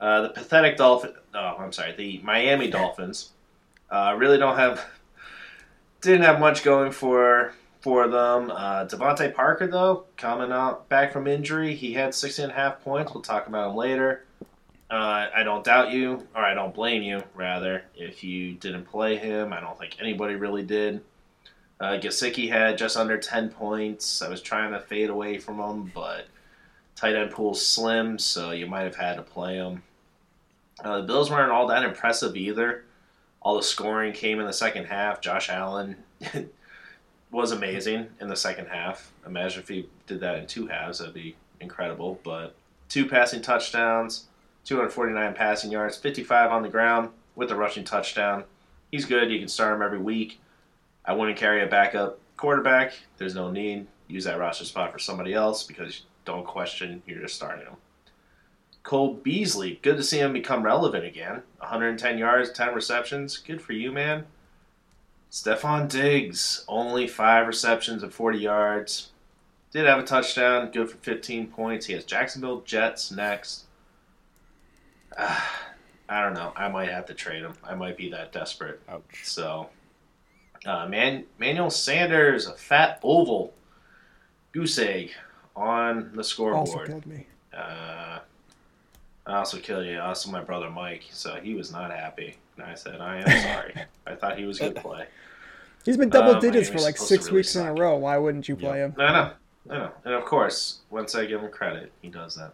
Uh, 0.00 0.22
the 0.22 0.28
pathetic 0.30 0.76
Dolphin. 0.76 1.14
Oh, 1.34 1.56
I'm 1.58 1.72
sorry. 1.72 1.92
The 1.96 2.20
Miami 2.22 2.68
Dolphins 2.70 3.30
uh, 3.90 4.14
really 4.18 4.38
don't 4.38 4.56
have. 4.56 4.84
Didn't 6.02 6.22
have 6.22 6.40
much 6.40 6.62
going 6.62 6.92
for 6.92 7.54
for 7.80 8.08
them. 8.08 8.50
Uh, 8.50 8.86
DeVante 8.86 9.34
Parker, 9.34 9.66
though, 9.66 10.04
coming 10.16 10.52
out 10.52 10.88
back 10.88 11.12
from 11.12 11.26
injury, 11.26 11.74
he 11.74 11.94
had 11.94 12.14
16 12.14 12.44
and 12.44 12.52
a 12.52 12.54
half 12.54 12.82
points. 12.82 13.12
We'll 13.12 13.22
talk 13.22 13.46
about 13.46 13.70
him 13.70 13.76
later. 13.76 14.24
Uh, 14.90 15.28
I 15.34 15.44
don't 15.44 15.64
doubt 15.64 15.92
you, 15.92 16.26
or 16.34 16.42
I 16.42 16.52
don't 16.52 16.74
blame 16.74 17.02
you, 17.02 17.22
rather, 17.34 17.84
if 17.94 18.24
you 18.24 18.54
didn't 18.54 18.86
play 18.86 19.16
him. 19.16 19.52
I 19.52 19.60
don't 19.60 19.78
think 19.78 19.96
anybody 20.00 20.34
really 20.34 20.64
did. 20.64 21.02
Uh, 21.80 21.92
Gesicki 21.92 22.50
had 22.50 22.76
just 22.76 22.96
under 22.96 23.16
10 23.16 23.50
points. 23.50 24.20
I 24.20 24.28
was 24.28 24.42
trying 24.42 24.72
to 24.72 24.80
fade 24.80 25.08
away 25.08 25.38
from 25.38 25.60
him, 25.60 25.92
but 25.94 26.26
tight 26.96 27.14
end 27.14 27.30
pool's 27.30 27.64
slim, 27.64 28.18
so 28.18 28.50
you 28.50 28.66
might 28.66 28.82
have 28.82 28.96
had 28.96 29.14
to 29.14 29.22
play 29.22 29.54
him. 29.54 29.82
Uh, 30.84 30.98
the 31.00 31.06
Bills 31.06 31.30
weren't 31.30 31.52
all 31.52 31.68
that 31.68 31.84
impressive 31.84 32.36
either. 32.36 32.84
All 33.40 33.56
the 33.56 33.62
scoring 33.62 34.12
came 34.12 34.40
in 34.40 34.46
the 34.46 34.52
second 34.52 34.86
half. 34.86 35.20
Josh 35.20 35.48
Allen 35.48 35.96
was 37.30 37.52
amazing 37.52 38.08
in 38.20 38.28
the 38.28 38.36
second 38.36 38.66
half. 38.66 39.12
Imagine 39.26 39.62
if 39.62 39.68
he 39.68 39.88
did 40.06 40.20
that 40.20 40.38
in 40.38 40.46
two 40.46 40.66
halves, 40.66 40.98
that'd 40.98 41.14
be 41.14 41.36
incredible. 41.60 42.20
But 42.24 42.54
two 42.88 43.06
passing 43.06 43.42
touchdowns, 43.42 44.26
249 44.64 45.34
passing 45.34 45.70
yards, 45.70 45.96
55 45.96 46.50
on 46.50 46.62
the 46.62 46.68
ground 46.68 47.10
with 47.36 47.50
a 47.50 47.56
rushing 47.56 47.84
touchdown. 47.84 48.44
He's 48.90 49.04
good. 49.04 49.30
You 49.30 49.38
can 49.38 49.48
start 49.48 49.74
him 49.74 49.82
every 49.82 49.98
week. 49.98 50.40
I 51.04 51.12
wouldn't 51.12 51.38
carry 51.38 51.62
a 51.62 51.66
backup 51.66 52.18
quarterback. 52.36 52.92
There's 53.16 53.34
no 53.34 53.50
need. 53.50 53.86
Use 54.08 54.24
that 54.24 54.38
roster 54.38 54.64
spot 54.64 54.92
for 54.92 54.98
somebody 54.98 55.32
else 55.32 55.62
because 55.62 56.02
don't 56.24 56.46
question 56.46 57.02
you're 57.06 57.20
just 57.20 57.36
starting 57.36 57.64
him. 57.64 57.76
Cole 58.82 59.14
Beasley, 59.14 59.78
good 59.82 59.96
to 59.98 60.02
see 60.02 60.18
him 60.18 60.32
become 60.32 60.62
relevant 60.62 61.04
again. 61.04 61.42
110 61.58 62.18
yards, 62.18 62.50
10 62.50 62.74
receptions. 62.74 63.36
Good 63.38 63.60
for 63.60 63.72
you, 63.72 63.92
man. 63.92 64.26
Stefon 65.30 65.88
Diggs, 65.88 66.64
only 66.66 67.06
five 67.06 67.46
receptions 67.46 68.02
and 68.02 68.12
40 68.12 68.38
yards. 68.38 69.10
Did 69.72 69.86
have 69.86 70.00
a 70.00 70.02
touchdown, 70.04 70.70
good 70.72 70.90
for 70.90 70.96
15 70.96 71.46
points. 71.48 71.86
He 71.86 71.92
has 71.92 72.04
Jacksonville 72.04 72.62
Jets 72.62 73.12
next. 73.12 73.66
Ah, 75.16 75.66
I 76.08 76.22
don't 76.22 76.34
know. 76.34 76.52
I 76.56 76.68
might 76.68 76.88
have 76.88 77.06
to 77.06 77.14
trade 77.14 77.42
him. 77.42 77.52
I 77.62 77.74
might 77.76 77.96
be 77.96 78.10
that 78.10 78.32
desperate. 78.32 78.80
Ouch. 78.88 79.20
So, 79.22 79.70
uh, 80.66 80.86
Man- 80.88 81.26
Manuel 81.38 81.70
Sanders, 81.70 82.48
a 82.48 82.54
fat 82.54 82.98
oval 83.04 83.54
goose 84.50 84.78
egg 84.78 85.12
on 85.54 86.10
the 86.14 86.24
scoreboard. 86.24 86.58
Also 86.60 86.72
scoreboard. 86.72 86.88
killed 87.04 87.06
me. 87.06 87.26
Uh, 87.56 88.18
I 89.26 89.36
also 89.36 89.58
killed 89.58 89.86
you. 89.86 90.00
Also, 90.00 90.30
my 90.32 90.42
brother 90.42 90.70
Mike. 90.70 91.04
So 91.12 91.36
he 91.36 91.54
was 91.54 91.70
not 91.70 91.92
happy. 91.92 92.36
And 92.60 92.70
I 92.70 92.74
said, 92.74 93.00
I 93.00 93.18
am 93.18 93.42
sorry. 93.42 93.74
I 94.06 94.14
thought 94.14 94.38
he 94.38 94.44
was 94.44 94.58
going 94.58 94.74
to 94.74 94.80
play. 94.80 95.06
He's 95.84 95.96
been 95.96 96.10
double 96.10 96.36
Uh, 96.36 96.40
digits 96.40 96.68
for 96.68 96.78
like 96.78 96.98
six 96.98 97.26
really 97.26 97.36
weeks 97.38 97.56
in 97.56 97.66
a 97.66 97.72
row. 97.72 97.96
Why 97.96 98.18
wouldn't 98.18 98.48
you 98.48 98.56
play 98.56 98.78
him? 98.80 98.94
I 98.98 99.12
know. 99.12 99.30
I 99.70 99.74
know. 99.78 99.90
And 100.04 100.14
of 100.14 100.24
course, 100.24 100.80
once 100.90 101.14
I 101.14 101.24
give 101.24 101.40
him 101.40 101.50
credit, 101.50 101.90
he 102.02 102.08
does 102.08 102.34
that. 102.34 102.52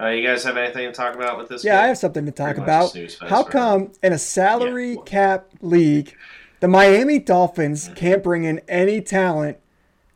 Uh, 0.00 0.08
you 0.08 0.26
guys 0.26 0.42
have 0.42 0.56
anything 0.56 0.86
to 0.88 0.92
talk 0.92 1.14
about 1.14 1.38
with 1.38 1.48
this? 1.48 1.62
Yeah, 1.64 1.76
game? 1.76 1.84
I 1.84 1.86
have 1.88 1.98
something 1.98 2.26
to 2.26 2.32
talk 2.32 2.56
Pretty 2.56 2.62
about. 2.62 2.86
a 2.86 2.88
snooze 2.88 3.14
fest 3.14 3.30
How 3.30 3.44
come 3.44 3.92
in 4.02 4.12
a 4.12 4.18
salary 4.18 4.94
Yeah. 4.94 5.02
cap 5.06 5.46
league, 5.60 6.16
the 6.58 6.66
Miami 6.66 7.20
Dolphins 7.20 7.90
can't 7.94 8.22
bring 8.24 8.42
in 8.42 8.60
any 8.68 9.00
talent 9.00 9.58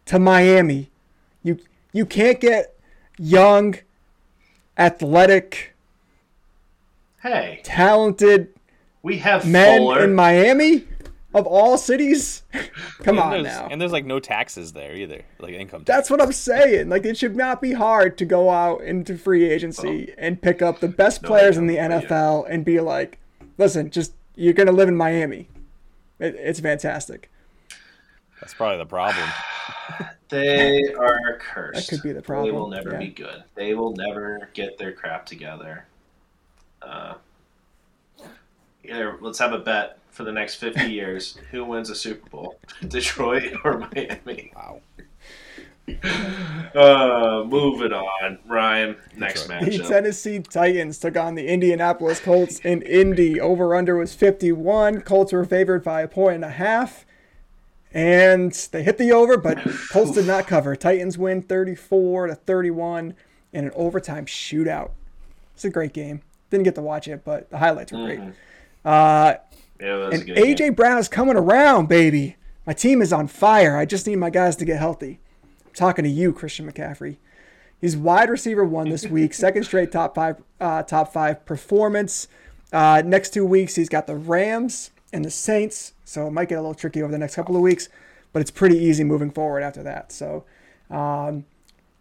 to 0.06 0.18
Miami? 0.18 0.90
You 1.44 1.60
you 1.92 2.04
can't 2.06 2.40
get 2.40 2.74
young, 3.18 3.76
athletic, 4.76 5.74
Hey, 7.22 7.60
talented 7.64 8.48
we 9.06 9.18
have 9.18 9.46
men 9.46 9.78
Fuller. 9.78 10.02
in 10.02 10.16
Miami 10.16 10.82
of 11.32 11.46
all 11.46 11.78
cities. 11.78 12.42
Come 13.04 13.18
and 13.18 13.18
on 13.20 13.30
there's, 13.30 13.44
now. 13.44 13.68
And 13.70 13.80
there's 13.80 13.92
like 13.92 14.04
no 14.04 14.18
taxes 14.18 14.72
there 14.72 14.96
either, 14.96 15.22
like 15.38 15.54
income 15.54 15.84
tax. 15.84 15.96
That's 15.96 16.10
what 16.10 16.20
I'm 16.20 16.32
saying. 16.32 16.88
Like 16.88 17.04
it 17.04 17.16
should 17.16 17.36
not 17.36 17.62
be 17.62 17.72
hard 17.72 18.18
to 18.18 18.24
go 18.24 18.50
out 18.50 18.80
into 18.80 19.16
free 19.16 19.48
agency 19.48 20.12
and 20.18 20.42
pick 20.42 20.60
up 20.60 20.80
the 20.80 20.88
best 20.88 21.22
No, 21.22 21.28
players 21.28 21.56
in 21.56 21.68
the 21.68 21.76
don't, 21.76 21.92
yeah. 21.92 22.00
NFL 22.00 22.50
and 22.50 22.64
be 22.64 22.80
like, 22.80 23.20
listen, 23.58 23.90
just 23.90 24.12
you're 24.34 24.54
gonna 24.54 24.72
live 24.72 24.88
in 24.88 24.96
Miami. 24.96 25.48
It, 26.18 26.34
it's 26.34 26.58
fantastic. 26.58 27.30
That's 28.40 28.54
probably 28.54 28.78
the 28.78 28.86
problem. 28.86 29.28
They 30.28 30.82
are 30.98 31.38
cursed. 31.38 31.88
That 31.88 31.88
could 31.88 32.02
be 32.02 32.12
the 32.12 32.20
problem. 32.20 32.46
They 32.46 32.58
will 32.58 32.68
never 32.68 32.90
yeah. 32.94 32.98
be 32.98 33.08
good. 33.10 33.44
They 33.54 33.74
will 33.74 33.94
never 33.94 34.50
get 34.54 34.76
their 34.76 34.90
crap 34.90 35.24
together. 35.24 35.86
Uh, 36.82 37.14
either 38.90 39.18
let's 39.20 39.38
have 39.38 39.52
a 39.52 39.58
bet 39.58 39.98
for 40.10 40.24
the 40.24 40.32
next 40.32 40.56
50 40.56 40.84
years. 40.92 41.38
Who 41.50 41.64
wins 41.64 41.90
a 41.90 41.94
Super 41.94 42.28
Bowl? 42.30 42.58
Detroit 42.88 43.54
or 43.64 43.78
Miami? 43.78 44.52
Wow. 44.54 44.80
Uh, 46.74 47.44
moving 47.46 47.92
on. 47.92 48.38
Ryan, 48.44 48.96
next 49.16 49.46
Detroit. 49.46 49.70
The. 49.70 49.78
Tennessee 49.88 50.40
Titans 50.40 50.98
took 50.98 51.16
on 51.16 51.36
the 51.36 51.46
Indianapolis 51.46 52.20
Colts 52.20 52.58
in 52.58 52.82
Indy. 52.82 53.40
Over 53.40 53.74
under 53.74 53.96
was 53.96 54.12
51. 54.12 55.02
Colts 55.02 55.32
were 55.32 55.44
favored 55.44 55.84
by 55.84 56.02
a 56.02 56.08
point 56.08 56.34
and 56.34 56.44
a 56.44 56.50
half. 56.50 57.06
And 57.94 58.52
they 58.72 58.82
hit 58.82 58.98
the 58.98 59.12
over, 59.12 59.38
but 59.38 59.58
Colts 59.90 60.10
did 60.10 60.26
not 60.26 60.46
cover. 60.46 60.76
Titans 60.76 61.16
win 61.16 61.40
34 61.40 62.26
to 62.26 62.34
31 62.34 63.14
in 63.52 63.64
an 63.64 63.70
overtime 63.74 64.26
shootout. 64.26 64.90
It's 65.54 65.64
a 65.64 65.70
great 65.70 65.94
game. 65.94 66.20
Didn't 66.50 66.64
get 66.64 66.74
to 66.74 66.82
watch 66.82 67.08
it, 67.08 67.24
but 67.24 67.48
the 67.48 67.56
highlights 67.58 67.92
were 67.92 68.04
great. 68.04 68.20
Uh, 68.86 69.34
Yeah, 69.80 70.10
and 70.10 70.22
AJ 70.22 70.56
game. 70.56 70.74
Brown 70.74 70.98
is 70.98 71.08
coming 71.08 71.36
around, 71.36 71.88
baby. 71.88 72.36
My 72.66 72.72
team 72.72 73.02
is 73.02 73.12
on 73.12 73.26
fire. 73.26 73.76
I 73.76 73.84
just 73.84 74.06
need 74.06 74.16
my 74.16 74.30
guys 74.30 74.56
to 74.56 74.64
get 74.64 74.78
healthy. 74.78 75.20
I'm 75.66 75.72
talking 75.74 76.04
to 76.04 76.10
you, 76.10 76.32
Christian 76.32 76.70
McCaffrey. 76.70 77.16
He's 77.80 77.96
wide 77.96 78.30
receiver 78.30 78.64
one 78.64 78.88
this 78.88 79.06
week, 79.06 79.34
second 79.34 79.64
straight 79.64 79.92
top 79.92 80.14
five, 80.14 80.42
uh, 80.60 80.82
top 80.84 81.12
five 81.12 81.44
performance. 81.44 82.28
Uh, 82.72 83.02
next 83.04 83.34
two 83.34 83.44
weeks, 83.44 83.74
he's 83.74 83.88
got 83.88 84.06
the 84.06 84.16
Rams 84.16 84.90
and 85.12 85.24
the 85.24 85.30
Saints, 85.30 85.92
so 86.04 86.26
it 86.26 86.30
might 86.30 86.48
get 86.48 86.56
a 86.56 86.60
little 86.60 86.74
tricky 86.74 87.02
over 87.02 87.12
the 87.12 87.18
next 87.18 87.36
couple 87.36 87.54
of 87.54 87.62
weeks, 87.62 87.88
but 88.32 88.40
it's 88.40 88.50
pretty 88.50 88.78
easy 88.78 89.04
moving 89.04 89.30
forward 89.30 89.62
after 89.62 89.82
that. 89.82 90.10
So, 90.10 90.44
um, 90.90 91.44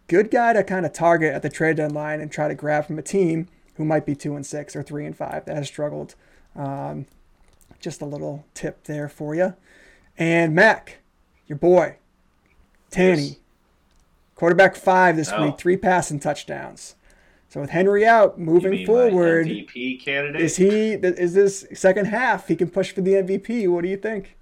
good 0.08 0.30
guy 0.30 0.52
to 0.54 0.64
kind 0.64 0.86
of 0.86 0.92
target 0.92 1.34
at 1.34 1.42
the 1.42 1.50
trade 1.50 1.76
deadline 1.76 2.20
and 2.20 2.32
try 2.32 2.48
to 2.48 2.54
grab 2.54 2.86
from 2.86 2.98
a 2.98 3.02
team 3.02 3.48
who 3.74 3.84
might 3.84 4.06
be 4.06 4.14
two 4.14 4.34
and 4.34 4.46
six 4.46 4.74
or 4.74 4.82
three 4.82 5.04
and 5.04 5.16
five 5.16 5.44
that 5.44 5.56
has 5.56 5.68
struggled. 5.68 6.14
Um, 6.56 7.06
just 7.80 8.00
a 8.00 8.06
little 8.06 8.44
tip 8.54 8.84
there 8.84 9.08
for 9.08 9.34
you. 9.34 9.54
And 10.18 10.54
Mac, 10.54 10.98
your 11.46 11.58
boy, 11.58 11.96
Tanny, 12.90 13.22
yes. 13.22 13.36
quarterback 14.34 14.76
five 14.76 15.16
this 15.16 15.30
oh. 15.32 15.46
week, 15.46 15.58
three 15.58 15.76
passing 15.76 16.18
touchdowns. 16.18 16.94
So 17.48 17.60
with 17.60 17.70
Henry 17.70 18.04
out, 18.04 18.38
moving 18.38 18.84
forward, 18.84 19.46
MVP 19.46 20.02
candidate 20.02 20.42
is 20.42 20.56
he? 20.56 20.92
Is 20.92 21.34
this 21.34 21.66
second 21.74 22.06
half? 22.06 22.48
He 22.48 22.56
can 22.56 22.68
push 22.68 22.92
for 22.92 23.02
the 23.02 23.12
MVP. 23.12 23.68
What 23.68 23.82
do 23.82 23.88
you 23.88 23.96
think? 23.96 24.36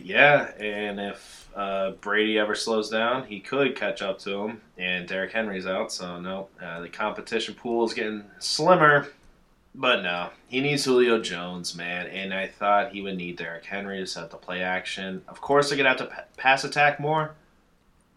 Yeah, 0.00 0.52
and 0.58 1.00
if 1.00 1.50
uh, 1.54 1.92
Brady 2.00 2.38
ever 2.38 2.54
slows 2.54 2.88
down, 2.90 3.24
he 3.24 3.40
could 3.40 3.74
catch 3.74 4.02
up 4.02 4.18
to 4.20 4.44
him. 4.44 4.60
And 4.76 5.08
Derrick 5.08 5.32
Henry's 5.32 5.66
out, 5.66 5.90
so 5.92 6.20
no, 6.20 6.48
uh, 6.62 6.80
the 6.80 6.88
competition 6.88 7.54
pool 7.54 7.84
is 7.86 7.94
getting 7.94 8.24
slimmer. 8.38 9.08
But 9.74 10.02
no, 10.02 10.30
he 10.48 10.60
needs 10.60 10.84
Julio 10.84 11.20
Jones, 11.20 11.76
man. 11.76 12.06
And 12.08 12.34
I 12.34 12.46
thought 12.46 12.92
he 12.92 13.00
would 13.00 13.16
need 13.16 13.36
Derrick 13.36 13.64
Henry 13.64 13.98
to 13.98 14.06
set 14.06 14.30
the 14.30 14.36
play 14.36 14.62
action. 14.62 15.22
Of 15.28 15.40
course, 15.40 15.68
they're 15.68 15.76
gonna 15.76 15.90
have 15.90 15.98
to 15.98 16.06
p- 16.06 16.22
pass 16.36 16.64
attack 16.64 16.98
more. 16.98 17.34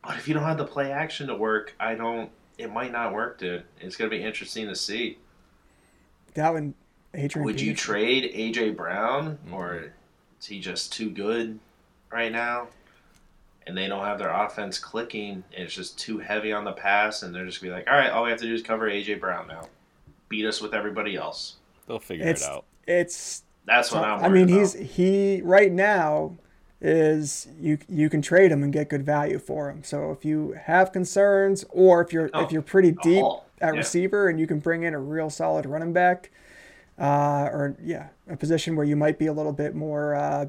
But 0.03 0.17
if 0.17 0.27
you 0.27 0.33
don't 0.33 0.43
have 0.43 0.57
the 0.57 0.65
play 0.65 0.91
action 0.91 1.27
to 1.27 1.35
work, 1.35 1.75
I 1.79 1.95
don't. 1.95 2.31
It 2.57 2.71
might 2.71 2.91
not 2.91 3.13
work, 3.13 3.37
dude. 3.37 3.63
It's 3.79 3.95
gonna 3.95 4.09
be 4.09 4.23
interesting 4.23 4.67
to 4.67 4.75
see. 4.75 5.19
That 6.33 6.53
one, 6.53 6.73
Adrian. 7.13 7.45
Would 7.45 7.61
you 7.61 7.75
trade 7.75 8.31
AJ 8.33 8.75
Brown, 8.75 9.37
mm-hmm. 9.45 9.53
or 9.53 9.93
is 10.39 10.45
he 10.45 10.59
just 10.59 10.93
too 10.93 11.09
good 11.09 11.59
right 12.11 12.31
now? 12.31 12.69
And 13.67 13.77
they 13.77 13.87
don't 13.87 14.03
have 14.03 14.17
their 14.17 14.31
offense 14.31 14.79
clicking. 14.79 15.43
it's 15.51 15.75
just 15.75 15.99
too 15.99 16.17
heavy 16.17 16.51
on 16.51 16.63
the 16.63 16.71
pass, 16.71 17.21
and 17.21 17.35
they're 17.35 17.45
just 17.45 17.61
gonna 17.61 17.73
be 17.73 17.77
like, 17.77 17.87
all 17.87 17.97
right, 17.97 18.09
all 18.09 18.23
we 18.23 18.31
have 18.31 18.39
to 18.39 18.47
do 18.47 18.53
is 18.53 18.63
cover 18.63 18.89
AJ 18.89 19.19
Brown 19.19 19.47
now 19.47 19.67
beat 20.31 20.45
us 20.45 20.61
with 20.61 20.73
everybody 20.73 21.15
else. 21.15 21.57
They'll 21.85 21.99
figure 21.99 22.27
it's, 22.27 22.41
it 22.41 22.49
out. 22.49 22.65
It's 22.87 23.43
that's 23.65 23.91
what 23.91 24.03
I'm. 24.03 24.23
I 24.23 24.29
mean, 24.29 24.49
about. 24.49 24.59
he's 24.59 24.73
he 24.73 25.41
right 25.43 25.71
now 25.71 26.37
is 26.79 27.47
you 27.59 27.77
you 27.87 28.09
can 28.09 28.23
trade 28.23 28.51
him 28.51 28.63
and 28.63 28.73
get 28.73 28.89
good 28.89 29.05
value 29.05 29.37
for 29.37 29.69
him. 29.69 29.83
So 29.83 30.11
if 30.11 30.25
you 30.25 30.57
have 30.63 30.91
concerns, 30.91 31.63
or 31.69 32.01
if 32.01 32.11
you're 32.11 32.31
oh, 32.33 32.43
if 32.43 32.51
you're 32.51 32.63
pretty 32.63 32.93
deep 33.03 33.23
at 33.59 33.73
yeah. 33.73 33.79
receiver 33.79 34.29
and 34.29 34.39
you 34.39 34.47
can 34.47 34.59
bring 34.59 34.83
in 34.83 34.95
a 34.95 34.99
real 34.99 35.29
solid 35.29 35.67
running 35.67 35.93
back, 35.93 36.31
uh, 36.97 37.49
or 37.51 37.75
yeah, 37.83 38.07
a 38.27 38.37
position 38.37 38.75
where 38.75 38.85
you 38.85 38.95
might 38.95 39.19
be 39.19 39.27
a 39.27 39.33
little 39.33 39.53
bit 39.53 39.75
more 39.75 40.15
uh, 40.15 40.45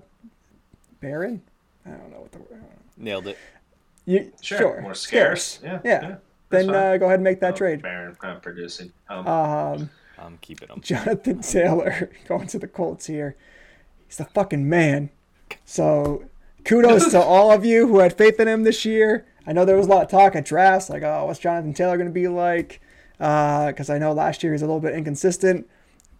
barren. 1.00 1.42
I 1.84 1.90
don't 1.90 2.10
know 2.10 2.20
what 2.20 2.32
the 2.32 2.38
word. 2.38 2.62
nailed 2.96 3.26
it. 3.26 3.36
You, 4.06 4.32
sure, 4.40 4.58
sure, 4.58 4.80
more 4.80 4.94
scarce. 4.94 5.44
scarce. 5.44 5.82
Yeah, 5.84 5.90
yeah. 6.00 6.08
yeah 6.08 6.16
then 6.52 6.70
uh, 6.70 6.96
go 6.96 7.06
ahead 7.06 7.16
and 7.16 7.24
make 7.24 7.40
that 7.40 7.54
oh, 7.54 7.56
trade. 7.56 7.82
Baron 7.82 8.16
not 8.22 8.42
producing. 8.42 8.92
Um, 9.08 9.26
um, 9.26 9.90
I'm 10.18 10.38
keeping 10.38 10.68
him. 10.68 10.80
Jonathan 10.80 11.40
Taylor 11.42 12.10
going 12.28 12.46
to 12.48 12.58
the 12.58 12.68
Colts 12.68 13.06
here. 13.06 13.36
He's 14.06 14.18
the 14.18 14.24
fucking 14.26 14.68
man. 14.68 15.10
So 15.64 16.24
kudos 16.64 17.10
to 17.10 17.20
all 17.20 17.50
of 17.50 17.64
you 17.64 17.88
who 17.88 17.98
had 17.98 18.16
faith 18.16 18.38
in 18.38 18.48
him 18.48 18.62
this 18.62 18.84
year. 18.84 19.26
I 19.46 19.52
know 19.52 19.64
there 19.64 19.76
was 19.76 19.86
a 19.86 19.90
lot 19.90 20.04
of 20.04 20.10
talk 20.10 20.36
at 20.36 20.44
drafts, 20.44 20.88
like, 20.88 21.02
oh, 21.02 21.26
what's 21.26 21.40
Jonathan 21.40 21.74
Taylor 21.74 21.96
going 21.96 22.08
to 22.08 22.12
be 22.12 22.28
like? 22.28 22.80
Because 23.18 23.90
uh, 23.90 23.94
I 23.94 23.98
know 23.98 24.12
last 24.12 24.42
year 24.42 24.52
he's 24.52 24.62
a 24.62 24.66
little 24.66 24.80
bit 24.80 24.94
inconsistent. 24.94 25.68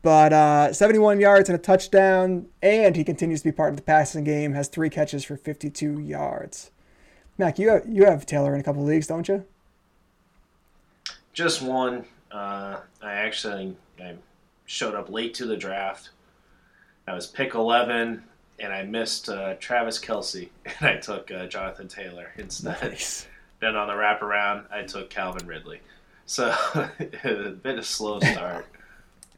But 0.03 0.33
uh, 0.33 0.73
71 0.73 1.21
yards 1.21 1.49
and 1.49 1.57
a 1.57 1.63
touchdown, 1.63 2.47
and 2.61 2.97
he 2.97 3.05
continues 3.05 3.43
to 3.43 3.49
be 3.49 3.53
part 3.53 3.71
of 3.71 3.77
the 3.77 3.83
passing 3.83 4.25
game. 4.25 4.53
Has 4.55 4.67
three 4.67 4.91
catches 4.91 5.25
for 5.25 5.37
52 5.37 6.01
yards. 6.01 6.73
Mac, 7.39 7.59
you 7.59 7.69
have, 7.71 7.85
you 7.89 8.05
have 8.05 8.27
Taylor 8.27 8.53
in 8.55 8.61
a 8.61 8.65
couple 8.65 8.83
leagues, 8.83 9.07
don't 9.07 9.29
you? 9.29 9.45
Just 11.33 11.63
one. 11.63 12.05
Uh, 12.31 12.79
I 13.03 13.13
actually 13.13 13.77
I 14.01 14.15
showed 14.67 14.95
up 14.95 15.11
late 15.11 15.35
to 15.35 15.47
the 15.47 15.57
draft. 15.57 16.11
I 17.07 17.15
was 17.15 17.27
pick 17.27 17.55
11, 17.55 18.23
and 18.61 18.73
I 18.73 18.85
missed 18.85 19.29
uh, 19.29 19.55
Travis 19.55 19.99
Kelce, 19.99 20.49
and 20.65 20.89
I 20.89 20.97
took 20.97 21.31
uh, 21.31 21.47
Jonathan 21.47 21.89
Taylor 21.89 22.33
instead. 22.37 22.81
Nice. 22.83 23.27
Then 23.61 23.77
on 23.77 23.89
the 23.89 23.95
wraparound, 23.95 24.65
I 24.73 24.83
took 24.83 25.11
Calvin 25.11 25.47
Ridley. 25.47 25.81
So 26.27 26.55
a 26.75 27.51
bit 27.63 27.79
of 27.79 27.87
slow 27.87 28.21
start, 28.33 28.67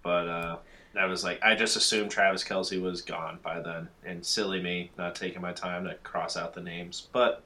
but 0.02 0.28
uh, 0.28 0.56
I 0.98 1.06
was 1.06 1.24
like, 1.24 1.42
I 1.42 1.54
just 1.54 1.76
assumed 1.76 2.10
Travis 2.10 2.44
Kelce 2.44 2.80
was 2.80 3.02
gone 3.02 3.38
by 3.42 3.60
then, 3.60 3.88
and 4.04 4.24
silly 4.24 4.62
me 4.62 4.90
not 4.98 5.14
taking 5.14 5.42
my 5.42 5.52
time 5.52 5.84
to 5.84 5.94
cross 5.96 6.36
out 6.36 6.54
the 6.54 6.60
names, 6.60 7.08
but 7.12 7.42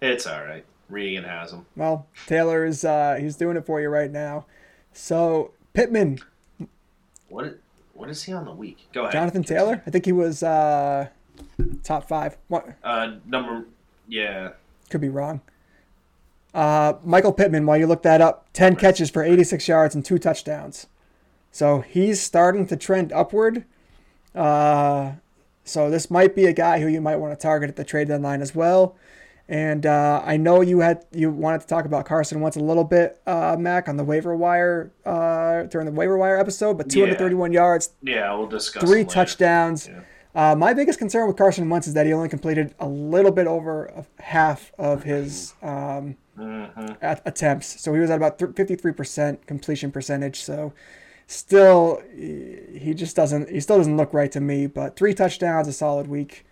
it's 0.00 0.26
all 0.26 0.44
right. 0.44 0.64
Regan 0.92 1.24
has 1.24 1.52
him. 1.52 1.66
Well, 1.74 2.06
Taylor 2.26 2.64
is 2.64 2.84
uh, 2.84 3.16
he's 3.18 3.36
doing 3.36 3.56
it 3.56 3.66
for 3.66 3.80
you 3.80 3.88
right 3.88 4.10
now. 4.10 4.46
So 4.92 5.52
Pittman. 5.72 6.20
What 7.28 7.58
what 7.94 8.10
is 8.10 8.22
he 8.22 8.32
on 8.32 8.44
the 8.44 8.52
week? 8.52 8.88
Go 8.92 9.02
ahead. 9.02 9.12
Jonathan 9.12 9.42
Taylor. 9.42 9.82
I 9.86 9.90
think 9.90 10.04
he 10.04 10.12
was 10.12 10.42
uh, 10.42 11.08
top 11.82 12.08
five. 12.08 12.36
What? 12.48 12.68
Uh, 12.84 13.14
number. 13.24 13.64
Yeah. 14.06 14.50
Could 14.90 15.00
be 15.00 15.08
wrong. 15.08 15.40
Uh, 16.52 16.94
Michael 17.02 17.32
Pittman. 17.32 17.64
While 17.64 17.78
you 17.78 17.86
look 17.86 18.02
that 18.02 18.20
up, 18.20 18.46
ten 18.52 18.76
catches 18.76 19.10
for 19.10 19.22
86 19.22 19.66
yards 19.66 19.94
and 19.94 20.04
two 20.04 20.18
touchdowns. 20.18 20.86
So 21.50 21.80
he's 21.80 22.20
starting 22.20 22.66
to 22.66 22.76
trend 22.76 23.12
upward. 23.12 23.64
Uh, 24.34 25.12
so 25.64 25.90
this 25.90 26.10
might 26.10 26.34
be 26.34 26.46
a 26.46 26.52
guy 26.52 26.80
who 26.80 26.88
you 26.88 27.00
might 27.00 27.16
want 27.16 27.38
to 27.38 27.42
target 27.42 27.70
at 27.70 27.76
the 27.76 27.84
trade 27.84 28.08
deadline 28.08 28.42
as 28.42 28.54
well. 28.54 28.96
And 29.48 29.84
uh, 29.84 30.22
I 30.24 30.36
know 30.36 30.60
you 30.60 30.80
had 30.80 31.04
you 31.12 31.30
wanted 31.30 31.62
to 31.62 31.66
talk 31.66 31.84
about 31.84 32.06
Carson 32.06 32.40
Wentz 32.40 32.56
a 32.56 32.60
little 32.60 32.84
bit, 32.84 33.20
uh, 33.26 33.56
Mac, 33.58 33.88
on 33.88 33.96
the 33.96 34.04
waiver 34.04 34.34
wire 34.36 34.92
uh, 35.04 35.64
during 35.64 35.86
the 35.86 35.92
waiver 35.92 36.16
wire 36.16 36.38
episode, 36.38 36.78
but 36.78 36.88
231 36.88 37.52
yeah. 37.52 37.60
yards. 37.60 37.90
Yeah, 38.02 38.34
we'll 38.34 38.46
discuss. 38.46 38.82
Three 38.82 39.04
touchdowns. 39.04 39.88
Yeah. 39.88 40.00
Uh, 40.34 40.54
my 40.54 40.72
biggest 40.72 40.98
concern 40.98 41.26
with 41.26 41.36
Carson 41.36 41.68
Wentz 41.68 41.86
is 41.86 41.94
that 41.94 42.06
he 42.06 42.12
only 42.12 42.28
completed 42.28 42.74
a 42.78 42.88
little 42.88 43.32
bit 43.32 43.46
over 43.46 44.06
half 44.18 44.72
of 44.78 45.02
his 45.02 45.52
um, 45.60 46.16
mm-hmm. 46.38 46.94
attempts. 47.02 47.80
So 47.80 47.92
he 47.92 48.00
was 48.00 48.08
at 48.08 48.16
about 48.16 48.38
53% 48.38 49.46
completion 49.46 49.92
percentage. 49.92 50.40
So 50.40 50.72
still, 51.26 52.02
he 52.14 52.94
just 52.94 53.14
doesn't. 53.14 53.50
He 53.50 53.60
still 53.60 53.76
doesn't 53.76 53.96
look 53.96 54.14
right 54.14 54.32
to 54.32 54.40
me. 54.40 54.66
But 54.66 54.96
three 54.96 55.12
touchdowns, 55.12 55.68
a 55.68 55.72
solid 55.72 56.06
week. 56.06 56.46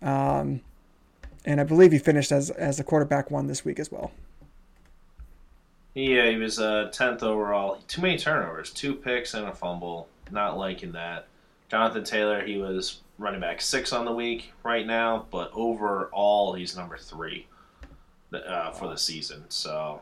Um, 0.00 0.62
and 1.44 1.60
I 1.60 1.64
believe 1.64 1.92
he 1.92 1.98
finished 1.98 2.32
as 2.32 2.50
as 2.50 2.78
a 2.80 2.84
quarterback 2.84 3.30
one 3.30 3.46
this 3.46 3.64
week 3.64 3.78
as 3.78 3.90
well. 3.90 4.12
Yeah, 5.94 6.30
he 6.30 6.36
was 6.36 6.58
uh, 6.58 6.88
tenth 6.92 7.22
overall. 7.22 7.78
Too 7.86 8.00
many 8.00 8.16
turnovers, 8.16 8.70
two 8.70 8.94
picks 8.94 9.34
and 9.34 9.46
a 9.46 9.52
fumble. 9.52 10.08
Not 10.30 10.56
liking 10.56 10.92
that. 10.92 11.26
Jonathan 11.68 12.04
Taylor, 12.04 12.44
he 12.44 12.56
was 12.56 13.00
running 13.18 13.40
back 13.40 13.60
six 13.60 13.92
on 13.92 14.04
the 14.04 14.12
week 14.12 14.52
right 14.62 14.86
now, 14.86 15.26
but 15.30 15.50
overall 15.52 16.54
he's 16.54 16.76
number 16.76 16.96
three 16.96 17.46
uh, 18.32 18.70
for 18.72 18.88
the 18.88 18.96
season. 18.96 19.44
So, 19.48 20.00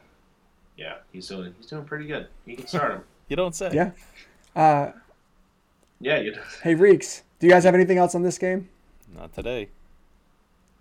yeah, 0.76 0.96
he's 1.12 1.26
doing 1.26 1.54
he's 1.58 1.66
doing 1.66 1.84
pretty 1.84 2.06
good. 2.06 2.28
You 2.44 2.56
can 2.56 2.66
start 2.68 2.92
him. 2.92 3.02
you 3.28 3.34
don't 3.34 3.54
say. 3.54 3.70
Yeah. 3.72 3.90
Uh, 4.54 4.92
yeah. 6.00 6.20
You. 6.20 6.36
Hey 6.62 6.76
Reeks, 6.76 7.22
do 7.40 7.48
you 7.48 7.52
guys 7.52 7.64
have 7.64 7.74
anything 7.74 7.98
else 7.98 8.14
on 8.14 8.22
this 8.22 8.38
game? 8.38 8.68
Not 9.12 9.32
today 9.34 9.70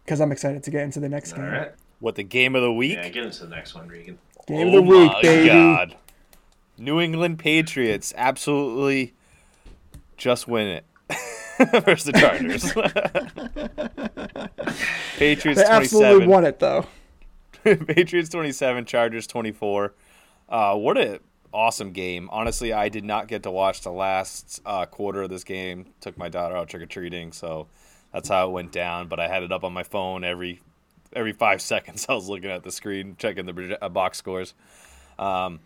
because 0.10 0.22
I'm 0.22 0.32
excited 0.32 0.64
to 0.64 0.72
get 0.72 0.82
into 0.82 1.00
the 1.00 1.08
next 1.08 1.34
game. 1.34 1.46
All 1.46 1.52
right. 1.52 1.72
What 2.00 2.16
the 2.16 2.24
game 2.24 2.56
of 2.56 2.64
the 2.64 2.74
week? 2.74 2.94
Yeah, 2.94 3.10
get 3.10 3.26
into 3.26 3.46
the 3.46 3.56
next 3.56 3.76
one, 3.76 3.88
Regan. 3.88 4.18
Game 4.48 4.70
oh 4.70 4.70
of 4.70 4.74
the 4.74 4.82
week, 4.82 5.12
baby. 5.22 5.50
God. 5.50 5.96
New 6.80 7.00
England 7.00 7.38
Patriots 7.38 8.12
absolutely 8.18 9.14
just 10.18 10.48
win 10.48 10.68
it 10.68 10.84
versus 11.86 12.06
the 12.06 12.14
Chargers. 12.14 12.74
Patriots 15.20 15.62
they 15.62 15.68
27. 15.68 15.72
absolutely 15.72 16.26
won 16.26 16.44
it 16.44 16.58
though. 16.58 16.88
Patriots 17.64 18.30
27, 18.30 18.86
Chargers 18.86 19.28
24. 19.28 19.94
Uh, 20.48 20.76
what 20.76 20.98
a 20.98 21.20
awesome 21.54 21.92
game. 21.92 22.30
Honestly, 22.32 22.74
I 22.74 22.90
did 22.90 23.04
not 23.04 23.28
get 23.28 23.44
to 23.44 23.52
watch 23.52 23.82
the 23.82 23.92
last 23.92 24.60
uh, 24.66 24.88
quarter 24.88 25.22
of 25.22 25.30
this 25.30 25.44
game. 25.44 25.86
Took 26.02 26.18
my 26.18 26.30
daughter 26.30 26.58
out 26.58 26.68
trick 26.68 26.82
or 26.82 26.88
treating, 26.88 27.32
so 27.32 27.68
that's 28.14 28.30
how 28.30 28.48
it 28.48 28.52
went 28.52 28.72
down. 28.72 29.08
But 29.08 29.20
I 29.20 29.28
had 29.28 29.44
it 29.44 29.52
up 29.52 29.64
on 29.64 29.74
my 29.74 29.84
phone 29.84 30.24
every 30.24 30.62
every 31.14 31.34
five 31.34 31.62
seconds. 31.74 32.06
I 32.10 32.14
was 32.14 32.28
looking 32.28 32.50
at 32.50 32.64
the 32.64 32.72
screen, 32.72 33.16
checking 33.18 33.46
the 33.46 33.78
uh, 33.82 33.90
box 33.90 34.18
scores. 34.18 34.54
Um, 35.18 35.60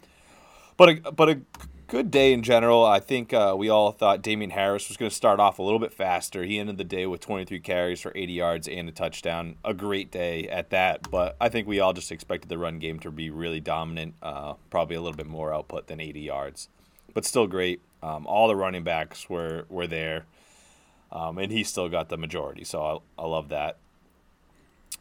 but 0.78 0.90
a, 0.90 1.12
but 1.12 1.30
a 1.30 1.40
good 1.88 2.10
day 2.10 2.34
in 2.34 2.42
general. 2.42 2.84
I 2.84 3.00
think 3.00 3.34
uh, 3.34 3.54
we 3.56 3.70
all 3.70 3.92
thought 3.92 4.24
Damien 4.24 4.50
Harris 4.50 4.88
was 4.88 4.98
going 4.98 5.10
to 5.10 5.16
start 5.16 5.40
off 5.40 5.60
a 5.60 5.62
little 5.62 5.80
bit 5.80 5.94
faster. 5.94 6.44
He 6.44 6.58
ended 6.58 6.78
the 6.78 6.84
day 6.84 7.06
with 7.06 7.22
23 7.22 7.60
carries 7.60 8.02
for 8.02 8.12
80 8.16 8.34
yards 8.34 8.68
and 8.68 8.90
a 8.90 8.92
touchdown. 8.92 9.58
A 9.64 9.76
great 9.76 10.12
day 10.12 10.48
at 10.48 10.72
that. 10.72 11.12
But 11.12 11.36
I 11.40 11.50
think 11.50 11.68
we 11.68 11.80
all 11.80 11.94
just 11.94 12.12
expected 12.12 12.50
the 12.50 12.58
run 12.58 12.80
game 12.80 13.00
to 13.02 13.12
be 13.12 13.30
really 13.30 13.60
dominant. 13.60 14.16
Uh, 14.24 14.56
probably 14.72 14.96
a 14.96 15.02
little 15.02 15.16
bit 15.16 15.28
more 15.28 15.54
output 15.54 15.86
than 15.86 16.00
80 16.00 16.22
yards, 16.22 16.70
but 17.14 17.26
still 17.26 17.46
great. 17.46 17.82
Um, 18.02 18.26
all 18.26 18.48
the 18.48 18.56
running 18.56 18.84
backs 18.84 19.30
were 19.30 19.66
were 19.70 19.88
there 19.88 20.26
um, 21.14 21.38
and 21.38 21.52
he 21.52 21.64
still 21.64 21.88
got 21.88 22.10
the 22.10 22.18
majority. 22.18 22.66
So 22.66 23.04
I, 23.18 23.22
I 23.22 23.26
love 23.28 23.50
that. 23.50 23.78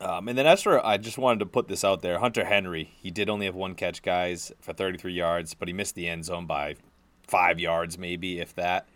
Um, 0.00 0.28
and 0.28 0.36
then 0.36 0.46
as 0.46 0.62
for, 0.62 0.84
I 0.84 0.98
just 0.98 1.18
wanted 1.18 1.40
to 1.40 1.46
put 1.46 1.68
this 1.68 1.84
out 1.84 2.02
there. 2.02 2.18
Hunter 2.18 2.44
Henry, 2.44 2.92
he 3.00 3.10
did 3.10 3.30
only 3.30 3.46
have 3.46 3.54
one 3.54 3.74
catch, 3.74 4.02
guys, 4.02 4.52
for 4.60 4.72
33 4.72 5.12
yards, 5.12 5.54
but 5.54 5.68
he 5.68 5.74
missed 5.74 5.94
the 5.94 6.08
end 6.08 6.26
zone 6.26 6.46
by 6.46 6.76
five 7.26 7.58
yards, 7.58 7.98
maybe 7.98 8.40
if 8.40 8.54
that. 8.56 8.86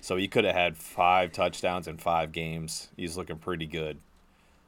So 0.00 0.16
he 0.16 0.28
could 0.28 0.44
have 0.44 0.54
had 0.54 0.76
five 0.76 1.32
touchdowns 1.32 1.88
in 1.88 1.98
five 1.98 2.30
games. 2.30 2.88
He's 2.96 3.16
looking 3.16 3.38
pretty 3.38 3.66
good. 3.66 3.98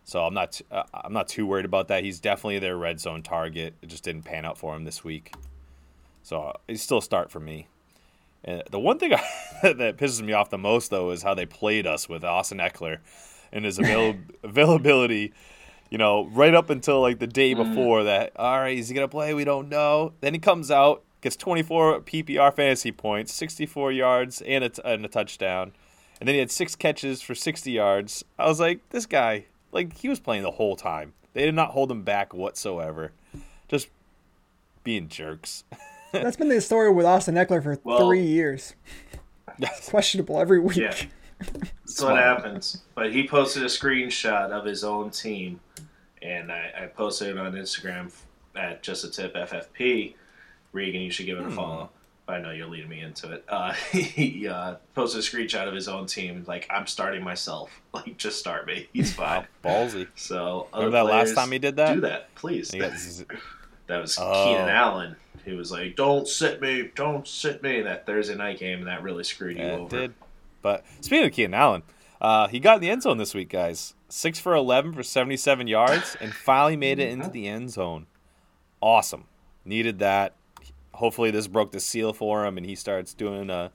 So 0.05 0.24
I'm 0.24 0.34
not 0.34 0.61
uh, 0.70 0.82
I'm 0.93 1.12
not 1.12 1.28
too 1.28 1.47
worried 1.47 1.64
about 1.64 1.86
that. 1.88 2.03
He's 2.03 2.18
definitely 2.18 2.59
their 2.59 2.76
red 2.76 2.99
zone 2.99 3.22
target. 3.22 3.74
It 3.82 3.88
just 3.88 4.03
didn't 4.03 4.22
pan 4.22 4.45
out 4.45 4.59
for 4.59 4.74
him 4.74 4.82
this 4.82 5.05
week. 5.05 5.32
So 6.24 6.53
he's 6.66 6.82
still 6.82 6.99
a 6.99 7.03
start 7.03 7.30
for 7.30 7.38
me. 7.38 7.68
And 8.45 8.62
the 8.70 8.80
one 8.80 8.99
thing 8.99 9.11
that 9.62 9.97
pisses 9.97 10.22
me 10.22 10.32
off 10.32 10.51
the 10.51 10.59
most 10.59 10.90
though 10.90 11.11
is 11.11 11.22
how 11.22 11.34
they 11.34 11.47
played 11.47 11.86
us 11.86 12.09
with 12.09 12.24
Austin 12.24 12.59
Ekeler 12.59 12.99
and 13.53 13.64
his 13.64 13.78
avail- 13.78 14.16
availability. 14.43 15.32
You 15.90 15.99
know, 15.99 16.24
right 16.28 16.55
up 16.55 16.70
until 16.70 17.01
like 17.03 17.18
the 17.18 17.26
day 17.26 17.55
Mm. 17.55 17.68
before 17.68 18.05
that. 18.05 18.32
All 18.36 18.59
right, 18.61 18.78
is 18.78 18.88
he 18.88 18.95
gonna 18.95 19.09
play? 19.09 19.34
We 19.34 19.45
don't 19.45 19.68
know. 19.68 20.14
Then 20.22 20.32
he 20.32 20.40
comes 20.40 20.70
out, 20.70 21.03
gets 21.20 21.36
24 21.36 22.01
PPR 22.01 22.51
fantasy 22.55 22.90
points, 22.93 23.32
64 23.34 23.93
yards, 23.93 24.40
and 24.40 24.64
a, 24.64 24.68
t- 24.70 24.80
and 24.84 25.05
a 25.05 25.09
touchdown. 25.09 25.72
And 26.18 26.26
then 26.28 26.34
he 26.34 26.38
had 26.38 26.51
six 26.51 26.74
catches 26.74 27.20
for 27.20 27.34
60 27.34 27.70
yards. 27.70 28.24
I 28.38 28.47
was 28.47 28.59
like, 28.59 28.88
this 28.88 29.05
guy, 29.07 29.47
like, 29.70 29.99
he 29.99 30.09
was 30.09 30.18
playing 30.20 30.45
the 30.45 30.53
whole 30.53 30.76
time. 30.76 31.12
They 31.34 31.45
did 31.45 31.55
not 31.55 31.72
hold 31.72 31.90
him 31.90 32.05
back 32.05 32.32
whatsoever. 32.32 33.12
Just 33.68 33.88
being 34.84 35.09
jerks. 35.09 35.64
That's 36.13 36.37
been 36.37 36.49
the 36.49 36.61
story 36.61 36.91
with 36.93 37.07
Austin 37.07 37.35
Ekeler 37.35 37.63
for 37.63 37.79
Well- 37.85 38.07
three 38.09 38.23
years. 38.25 38.75
Questionable 39.89 40.41
every 40.41 40.61
week. 40.61 40.77
Yeah. 40.77 40.95
That's 41.85 42.01
what 42.03 42.17
happens. 42.17 42.83
But 42.95 43.13
he 43.13 43.27
posted 43.27 43.63
a 43.63 43.67
screenshot 43.67 44.51
of 44.51 44.65
his 44.65 44.85
own 44.85 45.11
team, 45.11 45.61
and 46.23 46.51
I, 46.53 46.73
I 46.83 46.87
posted 46.87 47.29
it 47.29 47.39
on 47.39 47.53
Instagram 47.53 48.13
at 48.57 48.83
just 48.83 49.05
a 49.05 49.11
tip 49.11 49.35
FFP. 49.35 50.15
Regan, 50.73 51.01
you 51.03 51.11
should 51.11 51.27
give 51.27 51.39
it 51.39 51.47
a 51.47 51.51
follow. 51.51 51.91
I 52.29 52.39
know 52.39 52.51
you're 52.53 52.69
leading 52.69 52.89
me 52.89 53.01
into 53.01 53.31
it. 53.33 53.45
Uh, 53.49 53.73
he 53.93 54.47
uh, 54.49 54.77
posted 54.95 55.21
a 55.21 55.25
screenshot 55.25 55.67
of 55.69 55.75
his 55.75 55.89
own 55.89 56.07
team, 56.07 56.45
like 56.47 56.67
I'm 56.71 56.87
starting 56.87 57.23
myself. 57.23 57.71
Like 57.95 58.17
just 58.17 58.39
start 58.39 58.67
me. 58.67 58.89
He's 58.95 59.13
fine. 59.13 59.47
Ballsy. 59.63 60.07
So 60.15 60.67
other 60.73 60.87
Remember 60.87 61.09
that 61.09 61.15
last 61.15 61.35
time 61.35 61.53
he 61.53 61.59
did 61.59 61.77
that? 61.77 61.93
Do 61.95 62.01
that, 62.01 62.35
please. 62.37 62.71
Z- 62.71 63.25
That 63.87 64.01
was 64.01 64.17
Oh. 64.19 64.45
Keenan 64.45 64.71
Allen. 64.71 65.17
He 65.45 65.53
was 65.53 65.72
like, 65.72 65.97
"Don't 65.97 66.26
sit 66.28 66.61
me, 66.61 66.90
don't 66.95 67.26
sit 67.26 67.62
me." 67.62 67.82
That 67.82 68.07
Thursday 68.07 68.34
night 68.34 68.59
game, 68.59 68.78
and 68.78 68.86
that 68.88 69.03
really 69.03 69.24
screwed 69.24 69.57
you 69.57 69.64
Yeah, 69.64 69.74
it 69.74 69.80
over. 69.80 69.97
did. 69.97 70.14
But 70.62 70.84
speaking 71.01 71.26
of 71.26 71.32
Keenan 71.32 71.55
Allen, 71.55 71.82
uh, 72.20 72.47
he 72.49 72.61
got 72.61 72.76
in 72.76 72.80
the 72.82 72.90
end 72.90 73.03
zone 73.03 73.18
this 73.18 73.34
week, 73.34 73.49
guys. 73.49 73.95
Six 74.09 74.38
for 74.38 74.55
11 74.55 74.93
for 74.93 75.03
77 75.03 75.66
yards 75.66 76.16
and 76.20 76.32
finally 76.34 76.76
made 76.76 76.99
it 77.01 77.09
into 77.11 77.28
the 77.28 77.49
end 77.49 77.70
zone. 77.70 78.07
Awesome. 78.80 79.24
Needed 79.64 79.99
that. 80.01 80.34
Hopefully, 80.93 81.30
this 81.30 81.49
broke 81.49 81.72
the 81.72 81.80
seal 81.80 82.12
for 82.12 82.45
him 82.47 82.57
and 82.59 82.66
he 82.66 82.74
starts 82.74 83.14
doing 83.14 83.49
a, 83.51 83.70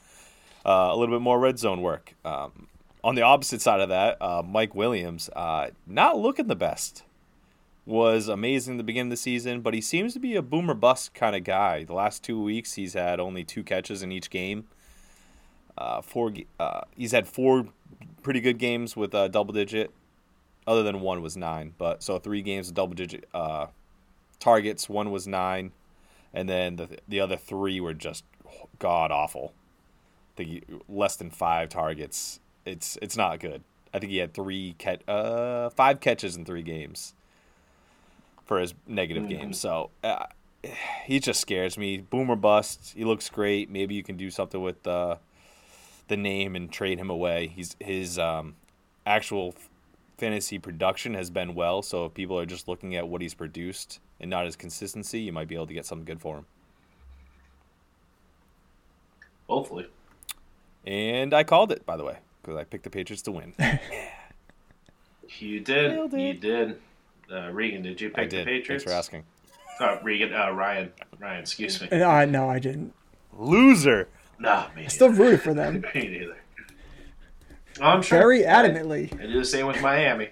uh, 0.65 0.89
a 0.91 0.95
little 0.95 1.15
bit 1.15 1.21
more 1.21 1.39
red 1.39 1.57
zone 1.57 1.81
work. 1.81 2.13
Um, 2.23 2.67
on 3.03 3.15
the 3.15 3.21
opposite 3.23 3.61
side 3.61 3.79
of 3.79 3.89
that, 3.89 4.21
uh, 4.21 4.43
Mike 4.45 4.75
Williams, 4.75 5.29
uh, 5.35 5.69
not 5.87 6.17
looking 6.19 6.47
the 6.47 6.55
best. 6.55 7.03
Was 7.87 8.27
amazing 8.27 8.73
at 8.73 8.77
the 8.79 8.83
beginning 8.83 9.07
of 9.07 9.11
the 9.11 9.17
season, 9.17 9.61
but 9.61 9.73
he 9.73 9.79
seems 9.79 10.11
to 10.11 10.19
be 10.19 10.35
a 10.35 10.41
boomer 10.41 10.73
bust 10.73 11.13
kind 11.13 11.37
of 11.37 11.45
guy. 11.45 11.85
The 11.85 11.93
last 11.93 12.21
two 12.21 12.43
weeks, 12.43 12.73
he's 12.73 12.95
had 12.95 13.21
only 13.21 13.45
two 13.45 13.63
catches 13.63 14.03
in 14.03 14.11
each 14.11 14.29
game. 14.29 14.67
Uh, 15.77 16.01
four. 16.01 16.33
Uh, 16.59 16.81
he's 16.97 17.13
had 17.13 17.29
four 17.29 17.67
pretty 18.23 18.41
good 18.41 18.57
games 18.57 18.97
with 18.97 19.15
uh, 19.15 19.29
double 19.29 19.53
digit. 19.53 19.91
Other 20.67 20.83
than 20.83 20.99
one 20.99 21.21
was 21.21 21.37
nine, 21.37 21.75
but 21.77 22.03
so 22.03 22.19
three 22.19 22.41
games 22.41 22.67
with 22.67 22.75
double 22.75 22.93
digit 22.93 23.23
uh, 23.33 23.67
targets. 24.37 24.89
One 24.89 25.09
was 25.09 25.25
nine, 25.25 25.71
and 26.33 26.49
then 26.49 26.75
the 26.75 26.97
the 27.07 27.21
other 27.21 27.37
three 27.37 27.79
were 27.79 27.93
just 27.93 28.25
god 28.79 29.11
awful. 29.11 29.53
I 30.33 30.35
think 30.35 30.49
he, 30.49 30.63
less 30.89 31.15
than 31.15 31.29
five 31.29 31.69
targets. 31.69 32.41
It's 32.65 32.97
it's 33.01 33.15
not 33.15 33.39
good. 33.39 33.63
I 33.93 33.99
think 33.99 34.11
he 34.11 34.17
had 34.17 34.33
three 34.33 34.75
cat 34.77 35.07
uh 35.07 35.69
five 35.69 36.01
catches 36.01 36.35
in 36.35 36.43
three 36.43 36.63
games 36.63 37.13
for 38.47 38.59
his 38.59 38.73
negative 38.87 39.23
Mhm. 39.25 39.29
games. 39.29 39.59
So 39.59 39.91
uh, 40.03 40.25
he 41.05 41.19
just 41.19 41.39
scares 41.41 41.77
me. 41.77 41.97
Boomer 41.97 42.35
bust. 42.35 42.93
He 42.95 43.03
looks 43.05 43.29
great. 43.29 43.69
Maybe 43.69 43.93
you 43.93 44.03
can 44.03 44.17
do 44.17 44.31
something 44.31 44.61
with 44.61 44.87
uh, 44.87 45.17
the 46.07 46.17
name 46.17 46.55
and 46.55 46.71
trade 46.71 46.97
him 46.99 47.09
away. 47.09 47.47
He's 47.47 47.75
his 47.79 48.17
um, 48.17 48.55
actual 49.05 49.53
fantasy 50.17 50.57
production 50.57 51.13
has 51.13 51.29
been 51.29 51.53
well. 51.53 51.81
So 51.83 52.05
if 52.05 52.13
people 52.13 52.39
are 52.39 52.45
just 52.45 52.67
looking 52.67 52.95
at 52.95 53.07
what 53.07 53.21
he's 53.21 53.33
produced 53.35 53.99
and 54.19 54.29
not 54.31 54.45
his 54.45 54.55
consistency, 54.55 55.19
you 55.19 55.31
might 55.31 55.47
be 55.47 55.53
able 55.55 55.67
to 55.67 55.73
get 55.73 55.85
something 55.85 56.05
good 56.05 56.19
for 56.21 56.37
him. 56.37 56.45
Hopefully. 59.47 59.87
And 60.85 61.33
I 61.33 61.43
called 61.43 61.71
it, 61.71 61.85
by 61.85 61.97
the 61.97 62.03
way, 62.03 62.17
because 62.41 62.57
I 62.57 62.63
picked 62.63 62.83
the 62.85 62.89
Patriots 62.89 63.21
to 63.23 63.31
win. 63.31 63.53
You 65.39 65.59
did. 65.59 66.13
You 66.13 66.33
did. 66.33 66.79
Uh, 67.31 67.51
Regan, 67.51 67.81
did 67.81 67.99
you 67.99 68.09
pick 68.09 68.19
I 68.19 68.27
the. 68.27 68.43
Patriots? 68.45 68.67
Thanks 68.67 68.83
for 68.83 68.91
asking. 68.91 69.23
Uh, 69.79 69.97
Regan, 70.01 70.33
uh, 70.33 70.51
Ryan. 70.51 70.91
Ryan, 71.19 71.41
excuse 71.41 71.81
me. 71.81 71.89
Uh, 71.89 72.25
no, 72.25 72.49
I 72.49 72.59
didn't. 72.59 72.93
Loser. 73.37 74.07
No, 74.39 74.65
me 74.75 74.87
Still 74.87 75.09
neither. 75.09 75.23
rooted 75.23 75.41
for 75.41 75.53
them. 75.53 75.81
me 75.95 76.07
neither. 76.07 76.37
Oh, 77.79 77.83
I'm 77.85 78.01
sure. 78.01 78.17
Very 78.19 78.41
adamantly. 78.43 79.13
I, 79.21 79.27
do 79.27 79.39
the 79.39 79.45
same 79.45 79.67
with 79.67 79.81
Miami. 79.81 80.29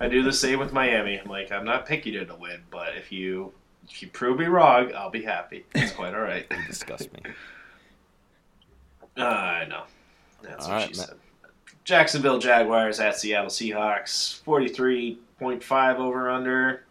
I 0.00 0.08
do 0.08 0.22
the 0.22 0.32
same 0.32 0.58
with 0.58 0.72
Miami. 0.72 1.18
I'm 1.18 1.28
like, 1.28 1.52
I'm 1.52 1.64
not 1.64 1.86
picking 1.86 2.14
you 2.14 2.24
to 2.24 2.34
win, 2.34 2.62
but 2.70 2.96
if 2.96 3.12
you 3.12 3.52
if 3.88 4.02
you 4.02 4.08
prove 4.08 4.38
me 4.38 4.46
wrong, 4.46 4.92
I'll 4.94 5.10
be 5.10 5.22
happy. 5.22 5.64
It's 5.74 5.92
quite 5.92 6.14
all 6.14 6.20
right. 6.22 6.46
You 6.50 6.66
disgust 6.66 7.12
me. 7.12 7.20
Uh, 9.16 9.22
I 9.24 9.66
know. 9.66 9.82
That's 10.40 10.64
All 10.64 10.70
what 10.70 10.76
right, 10.76 10.94
she 10.94 11.00
Matt. 11.00 11.08
said. 11.08 11.16
Jacksonville 11.94 12.38
Jaguars 12.38 13.00
at 13.00 13.16
Seattle 13.18 13.50
Seahawks. 13.50 14.40
43.5 14.44 15.96
over 15.98 16.30
under. 16.30 16.84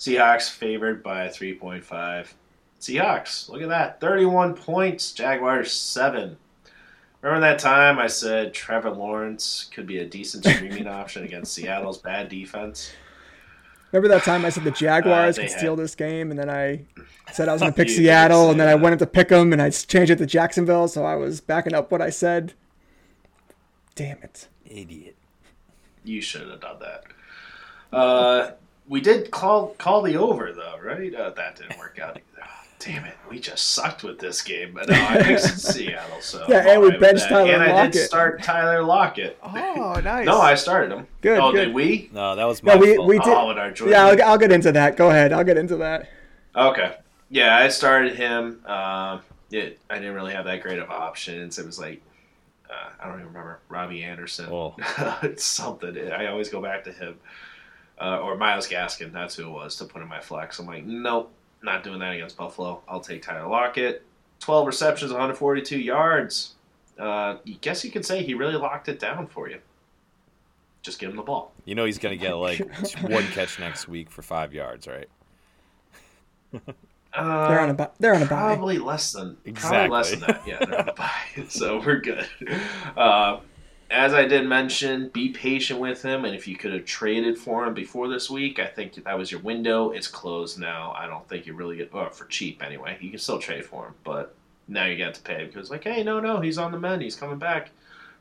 Seahawks 0.00 0.50
favored 0.50 1.00
by 1.00 1.28
3.5. 1.28 2.32
Seahawks, 2.80 3.48
look 3.48 3.62
at 3.62 3.68
that. 3.68 4.00
31 4.00 4.54
points. 4.54 5.12
Jaguars 5.12 5.70
7. 5.70 6.36
Remember 7.22 7.40
that 7.46 7.60
time 7.60 8.00
I 8.00 8.08
said 8.08 8.52
Trevor 8.52 8.90
Lawrence 8.90 9.70
could 9.72 9.86
be 9.86 9.98
a 9.98 10.04
decent 10.04 10.44
streaming 10.54 10.88
option 10.88 11.22
against 11.22 11.54
Seattle's 11.54 11.98
bad 11.98 12.28
defense? 12.28 12.90
Remember 13.92 14.08
that 14.08 14.24
time 14.24 14.44
I 14.44 14.48
said 14.50 14.64
the 14.64 14.70
Jaguars 14.72 15.38
Uh, 15.38 15.42
could 15.42 15.50
had- 15.52 15.58
steal 15.60 15.76
this 15.76 15.94
game, 15.94 16.32
and 16.32 16.38
then 16.38 16.50
I 16.50 16.80
said 17.32 17.48
I 17.48 17.52
was 17.52 17.62
going 17.62 17.72
to 17.72 17.76
pick 17.76 17.90
Seattle, 17.90 18.50
and 18.50 18.58
then 18.58 18.66
I 18.66 18.74
went 18.74 18.82
wanted 18.82 18.98
to 18.98 19.06
pick 19.06 19.28
them, 19.28 19.52
and 19.52 19.62
I 19.62 19.70
changed 19.70 20.10
it 20.10 20.16
to 20.18 20.26
Jacksonville, 20.26 20.88
so 20.88 21.04
I 21.04 21.14
was 21.14 21.40
backing 21.40 21.74
up 21.74 21.92
what 21.92 22.02
I 22.02 22.10
said. 22.10 22.54
Damn 23.96 24.18
it. 24.22 24.46
Idiot. 24.64 25.16
You 26.04 26.20
should 26.20 26.48
have 26.48 26.60
done 26.60 26.76
that. 26.80 27.04
Uh, 27.92 28.50
we 28.88 29.00
did 29.00 29.30
call 29.32 29.68
call 29.78 30.02
the 30.02 30.16
over 30.16 30.52
though, 30.52 30.76
right? 30.82 31.12
Uh, 31.12 31.30
that 31.30 31.56
didn't 31.56 31.78
work 31.78 31.98
out. 32.00 32.10
either. 32.10 32.20
Damn 32.78 33.04
it, 33.06 33.14
we 33.30 33.40
just 33.40 33.70
sucked 33.72 34.04
with 34.04 34.18
this 34.18 34.42
game. 34.42 34.74
But 34.74 34.88
no, 34.90 34.94
I 34.94 35.22
picked 35.22 35.40
Seattle, 35.44 36.20
so 36.20 36.44
Yeah, 36.46 36.58
I'm 36.58 36.66
and 36.68 36.80
we 36.82 36.86
alright 36.86 36.92
with 36.92 37.00
benched 37.00 37.22
that. 37.22 37.28
Tyler 37.30 37.52
And 37.54 37.62
I 37.62 37.86
did 37.88 38.04
start 38.04 38.42
Tyler 38.42 38.82
Lockett. 38.84 39.38
Oh, 39.44 39.98
nice. 40.04 40.26
No, 40.26 40.38
I 40.40 40.54
started 40.56 40.92
him. 40.92 41.06
Good, 41.22 41.38
Oh, 41.38 41.52
good. 41.52 41.66
did 41.66 41.74
we? 41.74 42.10
No, 42.12 42.36
that 42.36 42.44
was 42.44 42.62
my 42.62 42.74
No, 42.74 42.80
we, 42.80 42.96
fault. 42.96 43.08
we 43.08 43.18
did. 43.18 43.28
Oh, 43.28 43.48
and 43.50 43.58
our 43.58 43.72
Yeah, 43.88 44.04
I'll, 44.06 44.22
I'll 44.32 44.38
get 44.38 44.52
into 44.52 44.72
that. 44.72 44.96
Go 44.98 45.08
ahead. 45.08 45.32
I'll 45.32 45.42
get 45.44 45.56
into 45.56 45.76
that. 45.78 46.10
Okay. 46.54 46.96
Yeah, 47.30 47.56
I 47.56 47.68
started 47.68 48.14
him. 48.14 48.60
Um, 48.66 49.22
it, 49.50 49.78
I 49.88 49.94
didn't 49.94 50.14
really 50.14 50.34
have 50.34 50.44
that 50.44 50.60
great 50.62 50.78
of 50.78 50.90
options. 50.90 51.58
It 51.58 51.64
was 51.64 51.78
like, 51.80 52.02
uh, 52.70 52.90
I 53.00 53.06
don't 53.06 53.14
even 53.14 53.28
remember, 53.28 53.60
Robbie 53.68 54.02
Anderson. 54.02 54.48
Oh. 54.50 54.74
it's 55.22 55.44
something. 55.44 55.96
I 56.10 56.26
always 56.26 56.48
go 56.48 56.60
back 56.60 56.84
to 56.84 56.92
him. 56.92 57.18
Uh, 57.98 58.18
or 58.18 58.36
Myles 58.36 58.68
Gaskin, 58.68 59.12
that's 59.12 59.36
who 59.36 59.46
it 59.46 59.50
was, 59.50 59.76
to 59.76 59.86
put 59.86 60.02
in 60.02 60.08
my 60.08 60.20
flex. 60.20 60.58
I'm 60.58 60.66
like, 60.66 60.84
nope, 60.84 61.32
not 61.62 61.82
doing 61.82 61.98
that 62.00 62.12
against 62.12 62.36
Buffalo. 62.36 62.82
I'll 62.86 63.00
take 63.00 63.22
Tyler 63.22 63.48
Lockett. 63.48 64.02
12 64.40 64.66
receptions, 64.66 65.10
142 65.12 65.78
yards. 65.78 66.54
Uh, 66.98 67.36
you 67.44 67.56
guess 67.60 67.84
you 67.84 67.90
could 67.90 68.04
say 68.04 68.22
he 68.22 68.34
really 68.34 68.56
locked 68.56 68.88
it 68.88 68.98
down 68.98 69.26
for 69.26 69.48
you. 69.48 69.60
Just 70.82 70.98
give 70.98 71.10
him 71.10 71.16
the 71.16 71.22
ball. 71.22 71.52
You 71.64 71.74
know 71.74 71.84
he's 71.84 71.98
gonna 71.98 72.16
get 72.16 72.34
like 72.34 72.60
one 73.00 73.24
catch 73.28 73.58
next 73.58 73.88
week 73.88 74.10
for 74.10 74.22
five 74.22 74.54
yards, 74.54 74.86
right? 74.86 75.08
Uh, 77.16 77.48
They're 77.48 77.60
on 77.60 77.70
a 77.70 77.74
buy. 77.74 77.88
they're 77.98 78.14
on 78.14 78.22
a 78.22 78.26
bye. 78.26 78.54
Probably 78.54 78.78
less 78.78 79.12
than 79.12 79.36
exactly 79.44 79.88
less 79.88 80.10
than 80.10 80.20
that. 80.20 80.42
Yeah, 80.46 80.58
they're 80.64 80.80
on 80.80 80.88
a 80.88 80.92
bye, 80.92 81.10
so 81.48 81.80
we're 81.84 82.00
good. 82.00 82.26
Uh, 82.96 83.40
as 83.90 84.12
I 84.14 84.24
did 84.26 84.46
mention, 84.46 85.10
be 85.10 85.28
patient 85.30 85.78
with 85.78 86.02
him, 86.02 86.24
and 86.24 86.34
if 86.34 86.48
you 86.48 86.56
could 86.56 86.72
have 86.72 86.84
traded 86.84 87.38
for 87.38 87.64
him 87.64 87.72
before 87.74 88.08
this 88.08 88.28
week, 88.28 88.58
I 88.58 88.66
think 88.66 88.94
that 89.04 89.16
was 89.16 89.30
your 89.30 89.40
window. 89.40 89.90
It's 89.92 90.08
closed 90.08 90.58
now. 90.58 90.92
I 90.98 91.06
don't 91.06 91.26
think 91.28 91.46
you 91.46 91.54
really 91.54 91.76
get 91.76 91.92
well, 91.94 92.10
for 92.10 92.24
cheap 92.26 92.64
anyway. 92.64 92.98
You 93.00 93.10
can 93.10 93.18
still 93.20 93.38
trade 93.38 93.64
for 93.64 93.86
him, 93.86 93.94
but 94.02 94.34
now 94.68 94.86
you 94.86 94.98
got 94.98 95.14
to 95.14 95.22
pay 95.22 95.44
because 95.46 95.70
like, 95.70 95.84
hey, 95.84 96.02
no, 96.02 96.18
no, 96.18 96.40
he's 96.40 96.58
on 96.58 96.72
the 96.72 96.78
mend. 96.80 97.00
He's 97.02 97.14
coming 97.14 97.38
back. 97.38 97.70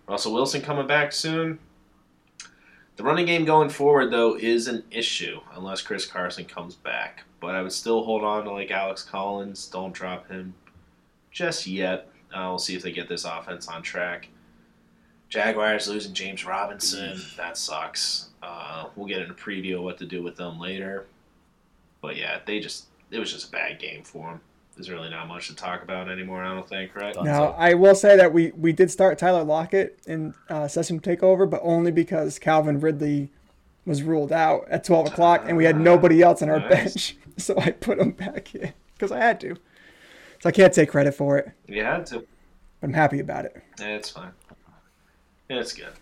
Russell 0.07 0.33
Wilson 0.33 0.61
coming 0.61 0.85
back 0.85 1.11
soon. 1.11 1.57
The 2.95 3.03
running 3.03 3.25
game 3.25 3.43
going 3.43 3.69
forward, 3.69 4.11
though, 4.11 4.37
is 4.37 4.67
an 4.67 4.83
issue 4.89 5.41
unless 5.53 5.81
Chris 5.81 6.05
Carson 6.05 6.45
comes 6.45 6.75
back. 6.75 7.23
But 7.41 7.55
I 7.55 7.61
would 7.61 7.73
still 7.73 8.03
hold 8.03 8.23
on 8.23 8.45
to 8.45 8.51
like 8.51 8.71
Alex 8.71 9.03
Collins. 9.03 9.67
Don't 9.67 9.93
drop 9.93 10.29
him 10.29 10.53
just 11.31 11.67
yet. 11.67 12.09
Uh, 12.33 12.47
we'll 12.49 12.57
see 12.57 12.75
if 12.75 12.81
they 12.81 12.91
get 12.91 13.09
this 13.09 13.25
offense 13.25 13.67
on 13.67 13.81
track. 13.83 14.29
Jaguars 15.27 15.87
losing 15.87 16.13
James 16.13 16.45
Robinson. 16.45 17.19
That 17.35 17.57
sucks. 17.57 18.29
Uh, 18.41 18.85
we'll 18.95 19.07
get 19.07 19.21
in 19.21 19.31
a 19.31 19.33
preview 19.33 19.77
of 19.77 19.83
what 19.83 19.97
to 19.97 20.05
do 20.05 20.23
with 20.23 20.37
them 20.37 20.59
later. 20.59 21.07
But 22.01 22.15
yeah, 22.15 22.39
they 22.45 22.59
just 22.59 22.85
it 23.11 23.19
was 23.19 23.31
just 23.31 23.49
a 23.49 23.51
bad 23.51 23.79
game 23.79 24.03
for 24.03 24.27
them. 24.29 24.41
There's 24.76 24.89
really 24.89 25.09
not 25.09 25.28
much 25.28 25.47
to 25.47 25.55
talk 25.55 25.84
about 25.84 26.09
anymore. 26.09 26.43
I 26.43 26.53
don't 26.53 26.67
think, 26.67 26.95
right? 26.95 27.15
Now 27.23 27.55
I 27.57 27.73
will 27.76 27.95
say 27.95 28.17
that 28.17 28.34
we 28.34 28.51
we 28.51 28.73
did 28.73 28.91
start 28.91 29.17
Tyler 29.17 29.43
Lockett 29.43 29.99
in 30.05 30.34
uh, 30.49 30.67
Session 30.67 30.99
Takeover, 30.99 31.49
but 31.49 31.61
only 31.63 31.91
because 31.91 32.39
Calvin 32.39 32.80
Ridley 32.82 33.32
was 33.86 34.03
ruled 34.03 34.32
out 34.34 34.67
at 34.69 34.84
12 34.84 35.07
o'clock, 35.07 35.43
and 35.47 35.55
we 35.55 35.63
had 35.63 35.80
nobody 35.80 36.21
else 36.21 36.41
on 36.41 36.49
our 36.49 36.59
Nice. 36.59 36.69
bench, 36.69 37.17
so 37.38 37.57
I 37.59 37.71
put 37.71 37.99
him 37.99 38.11
back 38.11 38.53
in 38.55 38.73
because 38.93 39.11
I 39.11 39.19
had 39.19 39.39
to. 39.41 39.55
So 40.39 40.49
I 40.49 40.51
can't 40.51 40.73
take 40.73 40.89
credit 40.89 41.13
for 41.13 41.38
it, 41.38 41.51
You 41.67 41.84
had 41.84 42.05
to. 42.07 42.26
but 42.82 42.88
I'm 42.88 42.93
happy 42.93 43.19
about 43.19 43.45
it. 43.45 43.55
Yeah, 43.80 43.95
it's 43.95 44.09
fine. 44.09 44.32
Yeah, 45.49 45.59
it's 45.59 45.73
good. 45.73 45.93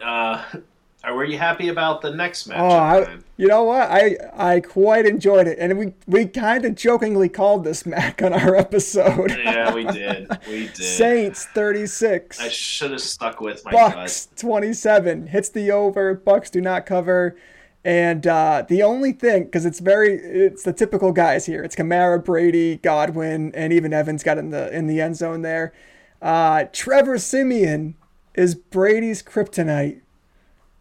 Uh, 0.00 0.04
are 0.04 0.46
were 1.04 1.24
you 1.24 1.38
happy 1.38 1.68
about 1.68 2.00
the 2.02 2.10
next 2.10 2.46
match? 2.46 2.58
Oh, 2.58 2.68
I, 2.68 3.18
you 3.36 3.46
know 3.46 3.64
what? 3.64 3.88
I 3.90 4.16
I 4.34 4.60
quite 4.60 5.06
enjoyed 5.06 5.46
it, 5.46 5.58
and 5.58 5.78
we 5.78 5.92
we 6.06 6.26
kind 6.26 6.64
of 6.64 6.74
jokingly 6.74 7.28
called 7.28 7.64
this 7.64 7.86
Mac 7.86 8.22
on 8.22 8.32
our 8.32 8.56
episode. 8.56 9.30
yeah, 9.38 9.72
we 9.72 9.84
did. 9.92 10.28
We 10.48 10.66
did. 10.66 10.76
Saints 10.76 11.46
36. 11.46 12.40
I 12.40 12.48
should 12.48 12.90
have 12.90 13.00
stuck 13.00 13.40
with 13.40 13.64
my 13.64 13.72
Bucs 13.72 14.28
27 14.36 15.28
hits 15.28 15.48
the 15.48 15.70
over. 15.70 16.16
Bucs 16.16 16.50
do 16.50 16.60
not 16.60 16.86
cover. 16.86 17.36
And 17.84 18.26
uh, 18.26 18.64
the 18.68 18.82
only 18.82 19.12
thing, 19.12 19.44
because 19.44 19.64
it's 19.64 19.78
very, 19.78 20.14
it's 20.14 20.64
the 20.64 20.72
typical 20.72 21.12
guys 21.12 21.46
here. 21.46 21.62
It's 21.62 21.76
Kamara, 21.76 22.22
Brady, 22.22 22.76
Godwin, 22.76 23.54
and 23.54 23.72
even 23.72 23.94
Evans 23.94 24.22
got 24.22 24.36
in 24.36 24.50
the 24.50 24.70
in 24.76 24.88
the 24.88 25.00
end 25.00 25.16
zone 25.16 25.42
there. 25.42 25.72
Uh, 26.20 26.64
Trevor 26.72 27.18
Siemian 27.18 27.94
is 28.34 28.54
Brady's 28.56 29.22
kryptonite. 29.22 30.00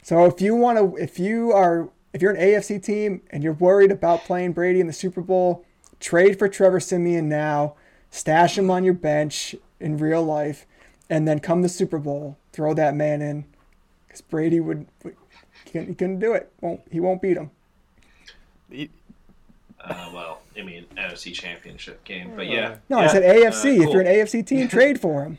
So 0.08 0.24
if 0.24 0.40
you 0.40 0.56
want 0.56 0.78
to, 0.78 0.96
if 0.96 1.20
you 1.20 1.52
are, 1.52 1.90
if 2.14 2.22
you're 2.22 2.32
an 2.32 2.40
AFC 2.42 2.82
team 2.82 3.24
and 3.30 3.44
you're 3.44 3.52
worried 3.52 3.92
about 3.92 4.24
playing 4.24 4.54
Brady 4.54 4.80
in 4.80 4.88
the 4.88 4.94
Super 4.94 5.20
Bowl, 5.20 5.66
trade 6.00 6.40
for 6.40 6.48
Trevor 6.48 6.80
Siemian 6.80 7.28
now, 7.28 7.76
stash 8.10 8.58
him 8.58 8.72
on 8.72 8.86
your 8.86 8.94
bench 8.94 9.54
in 9.82 9.98
real 9.98 10.24
life, 10.24 10.66
and 11.10 11.28
then 11.28 11.42
come 11.42 11.62
the 11.62 11.68
Super 11.68 12.00
Bowl, 12.00 12.38
throw 12.54 12.74
that 12.74 12.96
man 12.96 13.22
in, 13.22 13.44
because 14.08 14.22
Brady 14.22 14.62
would, 14.62 14.88
he 15.04 15.12
couldn't, 15.66 15.88
he 15.90 15.94
couldn't 15.94 16.20
do 16.20 16.32
it. 16.32 16.54
Won't 16.62 16.84
he? 16.90 17.02
Won't 17.02 17.22
beat 17.22 17.36
him. 17.36 17.52
He- 18.72 18.90
Uh, 19.84 20.10
well, 20.14 20.40
I 20.58 20.62
mean 20.62 20.86
NFC 20.96 21.34
Championship 21.34 22.02
game, 22.06 22.32
but 22.34 22.48
yeah. 22.48 22.78
No, 22.88 23.00
I 23.00 23.02
Yeah, 23.02 23.08
said 23.10 23.24
uh, 23.24 23.52
AFC. 23.52 23.84
If 23.84 23.92
you're 23.92 24.00
an 24.00 24.08
AFC 24.08 24.48
team, 24.48 24.68
trade 24.70 25.02
for 25.02 25.26
him. 25.26 25.38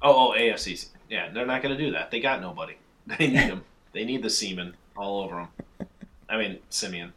Oh, 0.00 0.28
oh, 0.30 0.38
AFC. 0.38 0.86
Yeah, 1.10 1.30
they're 1.30 1.44
not 1.44 1.60
going 1.60 1.76
to 1.76 1.84
do 1.84 1.90
that. 1.90 2.12
They 2.12 2.20
got 2.20 2.40
nobody. 2.40 2.76
They 3.18 3.28
need 3.28 3.36
them. 3.36 3.64
they 3.92 4.04
need 4.04 4.22
the 4.22 4.30
semen 4.30 4.74
all 4.96 5.20
over 5.22 5.36
them. 5.36 5.88
I 6.28 6.36
mean, 6.36 6.58
Siemian. 6.70 7.12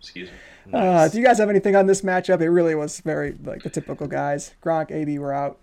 Excuse 0.00 0.30
me. 0.30 0.72
Uh, 0.72 1.08
do 1.08 1.18
you 1.18 1.24
guys 1.24 1.38
have 1.38 1.50
anything 1.50 1.76
on 1.76 1.86
this 1.86 2.00
matchup? 2.02 2.40
It 2.40 2.48
really 2.48 2.74
was 2.74 3.00
very 3.00 3.36
like 3.44 3.62
the 3.62 3.70
typical 3.70 4.06
guys. 4.06 4.54
Gronk, 4.62 4.90
AB 4.90 5.18
were 5.18 5.32
out. 5.32 5.58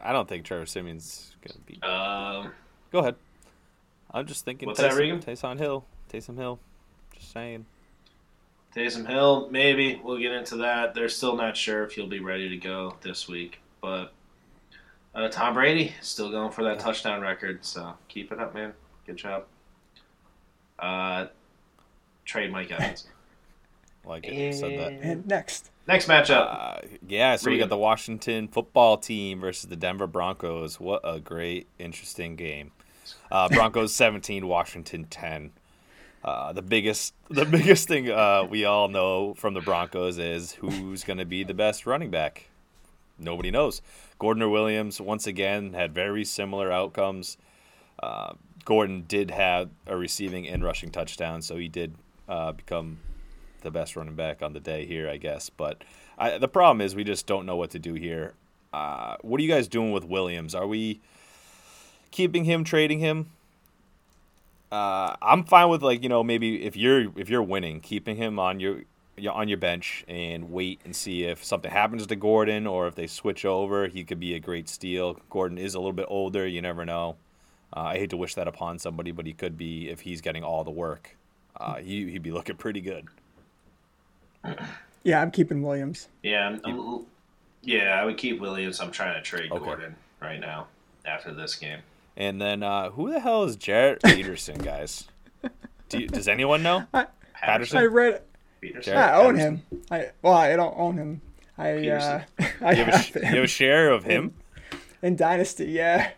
I 0.00 0.12
don't 0.12 0.28
think 0.28 0.44
Trevor 0.44 0.66
Siemian's 0.66 1.36
gonna 1.46 1.60
be. 1.64 1.80
Um, 1.82 2.52
Go 2.90 2.98
ahead. 2.98 3.14
I'm 4.10 4.26
just 4.26 4.44
thinking. 4.44 4.66
What's 4.66 4.80
that, 4.80 4.92
Taysom, 4.92 4.98
Regan? 4.98 5.20
Taysom 5.20 5.58
Hill. 5.58 5.84
Taysom 6.12 6.36
Hill. 6.36 6.58
Just 7.14 7.32
saying. 7.32 7.66
Taysom 8.74 9.06
Hill, 9.06 9.48
maybe 9.50 10.00
we'll 10.02 10.18
get 10.18 10.32
into 10.32 10.56
that. 10.56 10.94
They're 10.94 11.08
still 11.08 11.36
not 11.36 11.56
sure 11.56 11.84
if 11.84 11.92
he'll 11.92 12.06
be 12.06 12.20
ready 12.20 12.48
to 12.48 12.56
go 12.56 12.96
this 13.02 13.28
week, 13.28 13.60
but 13.80 14.12
uh, 15.14 15.28
Tom 15.28 15.54
Brady 15.54 15.94
still 16.00 16.30
going 16.30 16.52
for 16.52 16.64
that 16.64 16.78
touchdown 16.80 17.20
record. 17.20 17.64
So 17.64 17.94
keep 18.08 18.32
it 18.32 18.38
up, 18.38 18.54
man. 18.54 18.72
Good 19.06 19.16
job. 19.16 19.44
Uh, 20.78 21.26
trade 22.24 22.52
Mike 22.52 22.70
Evans. 22.70 23.06
Like 24.04 24.26
it 24.26 24.52
said 24.56 24.80
that. 24.80 24.92
And 25.00 25.24
next, 25.28 25.70
Next 25.86 26.06
matchup. 26.06 26.46
Uh, 26.48 26.80
yeah, 27.08 27.36
so 27.36 27.50
we 27.50 27.58
got 27.58 27.68
the 27.68 27.76
Washington 27.76 28.46
football 28.46 28.96
team 28.96 29.40
versus 29.40 29.68
the 29.68 29.76
Denver 29.76 30.06
Broncos. 30.06 30.78
What 30.78 31.00
a 31.02 31.18
great, 31.18 31.66
interesting 31.78 32.36
game. 32.36 32.70
Uh, 33.30 33.48
Broncos 33.50 33.92
17, 33.92 34.46
Washington 34.46 35.06
10. 35.10 35.50
Uh, 36.24 36.52
the 36.52 36.62
biggest, 36.62 37.14
the 37.30 37.44
biggest 37.44 37.88
thing 37.88 38.08
uh, 38.08 38.46
we 38.48 38.64
all 38.64 38.86
know 38.86 39.34
from 39.34 39.54
the 39.54 39.60
Broncos 39.60 40.18
is 40.18 40.52
who's 40.52 41.02
going 41.02 41.18
to 41.18 41.24
be 41.24 41.42
the 41.42 41.54
best 41.54 41.84
running 41.84 42.10
back. 42.10 42.48
Nobody 43.18 43.50
knows. 43.50 43.82
Gordon 44.22 44.44
or 44.44 44.50
Williams 44.50 45.00
once 45.00 45.26
again 45.26 45.72
had 45.72 45.92
very 45.92 46.24
similar 46.24 46.70
outcomes. 46.70 47.36
Uh, 48.00 48.34
Gordon 48.64 49.04
did 49.08 49.32
have 49.32 49.68
a 49.84 49.96
receiving 49.96 50.46
and 50.46 50.62
rushing 50.62 50.92
touchdown, 50.92 51.42
so 51.42 51.56
he 51.56 51.66
did 51.66 51.96
uh, 52.28 52.52
become 52.52 53.00
the 53.62 53.72
best 53.72 53.96
running 53.96 54.14
back 54.14 54.40
on 54.40 54.52
the 54.52 54.60
day 54.60 54.86
here, 54.86 55.08
I 55.08 55.16
guess. 55.16 55.50
But 55.50 55.82
I, 56.16 56.38
the 56.38 56.46
problem 56.46 56.80
is 56.80 56.94
we 56.94 57.02
just 57.02 57.26
don't 57.26 57.46
know 57.46 57.56
what 57.56 57.70
to 57.70 57.80
do 57.80 57.94
here. 57.94 58.34
Uh, 58.72 59.16
what 59.22 59.40
are 59.40 59.42
you 59.42 59.50
guys 59.50 59.66
doing 59.66 59.90
with 59.90 60.04
Williams? 60.04 60.54
Are 60.54 60.68
we 60.68 61.00
keeping 62.12 62.44
him, 62.44 62.62
trading 62.62 63.00
him? 63.00 63.30
Uh, 64.70 65.16
I'm 65.20 65.42
fine 65.42 65.68
with 65.68 65.82
like 65.82 66.00
you 66.04 66.08
know 66.08 66.22
maybe 66.22 66.64
if 66.64 66.76
you're 66.76 67.10
if 67.18 67.28
you're 67.28 67.42
winning, 67.42 67.80
keeping 67.80 68.14
him 68.14 68.38
on 68.38 68.60
your 68.60 68.84
on 69.30 69.48
your 69.48 69.58
bench 69.58 70.04
and 70.08 70.50
wait 70.50 70.80
and 70.84 70.94
see 70.96 71.24
if 71.24 71.44
something 71.44 71.70
happens 71.70 72.06
to 72.06 72.16
Gordon 72.16 72.66
or 72.66 72.86
if 72.86 72.94
they 72.94 73.06
switch 73.06 73.44
over. 73.44 73.86
He 73.88 74.04
could 74.04 74.18
be 74.20 74.34
a 74.34 74.40
great 74.40 74.68
steal. 74.68 75.20
Gordon 75.30 75.58
is 75.58 75.74
a 75.74 75.78
little 75.78 75.92
bit 75.92 76.06
older. 76.08 76.46
You 76.46 76.62
never 76.62 76.84
know. 76.84 77.16
Uh, 77.76 77.80
I 77.80 77.98
hate 77.98 78.10
to 78.10 78.16
wish 78.16 78.34
that 78.34 78.48
upon 78.48 78.78
somebody, 78.78 79.10
but 79.12 79.26
he 79.26 79.32
could 79.32 79.56
be 79.56 79.88
if 79.88 80.00
he's 80.00 80.20
getting 80.20 80.42
all 80.44 80.64
the 80.64 80.70
work. 80.70 81.16
Uh, 81.58 81.76
he, 81.76 82.10
he'd 82.10 82.22
be 82.22 82.32
looking 82.32 82.56
pretty 82.56 82.80
good. 82.80 83.06
yeah, 85.04 85.20
I'm 85.20 85.30
keeping 85.30 85.62
Williams. 85.62 86.08
yeah, 86.22 86.46
I'm, 86.48 86.60
I'm- 86.64 87.06
yeah, 87.64 88.00
I 88.00 88.04
would 88.04 88.16
keep 88.16 88.40
Williams. 88.40 88.80
I'm 88.80 88.90
trying 88.90 89.14
to 89.14 89.22
trade 89.22 89.52
Okay. 89.52 89.64
Gordon 89.64 89.94
right 90.20 90.40
now 90.40 90.66
after 91.06 91.32
this 91.32 91.54
game. 91.54 91.78
And 92.16 92.40
then 92.40 92.62
uh, 92.64 92.90
who 92.90 93.10
the 93.12 93.20
hell 93.20 93.44
is 93.44 93.56
Jaret 93.56 94.02
Peterson, 94.02 94.58
guys? 94.58 95.04
Do 95.88 96.00
you, 96.00 96.08
does 96.08 96.26
anyone 96.26 96.62
know? 96.64 96.86
Patterson? 97.34 97.78
I 97.78 97.84
read. 97.84 98.22
Peterson. 98.62 98.94
Jaret 98.94 98.96
I 98.96 99.14
own 99.22 99.36
him. 99.36 99.62
I 99.90 100.10
well, 100.22 100.32
I 100.32 100.56
don't 100.56 100.74
own 100.78 100.96
him. 100.96 101.20
I 101.58 101.88
uh, 101.88 102.22
I 102.62 102.72
You 102.72 102.84
have, 102.84 102.88
a, 102.88 102.90
have 102.96 103.04
sh- 103.04 103.14
you 103.16 103.22
have 103.22 103.44
a 103.44 103.46
share 103.46 103.90
of 103.90 104.04
him? 104.04 104.32
in 105.02 105.16
Dynasty. 105.16 105.66
Yeah, 105.66 106.10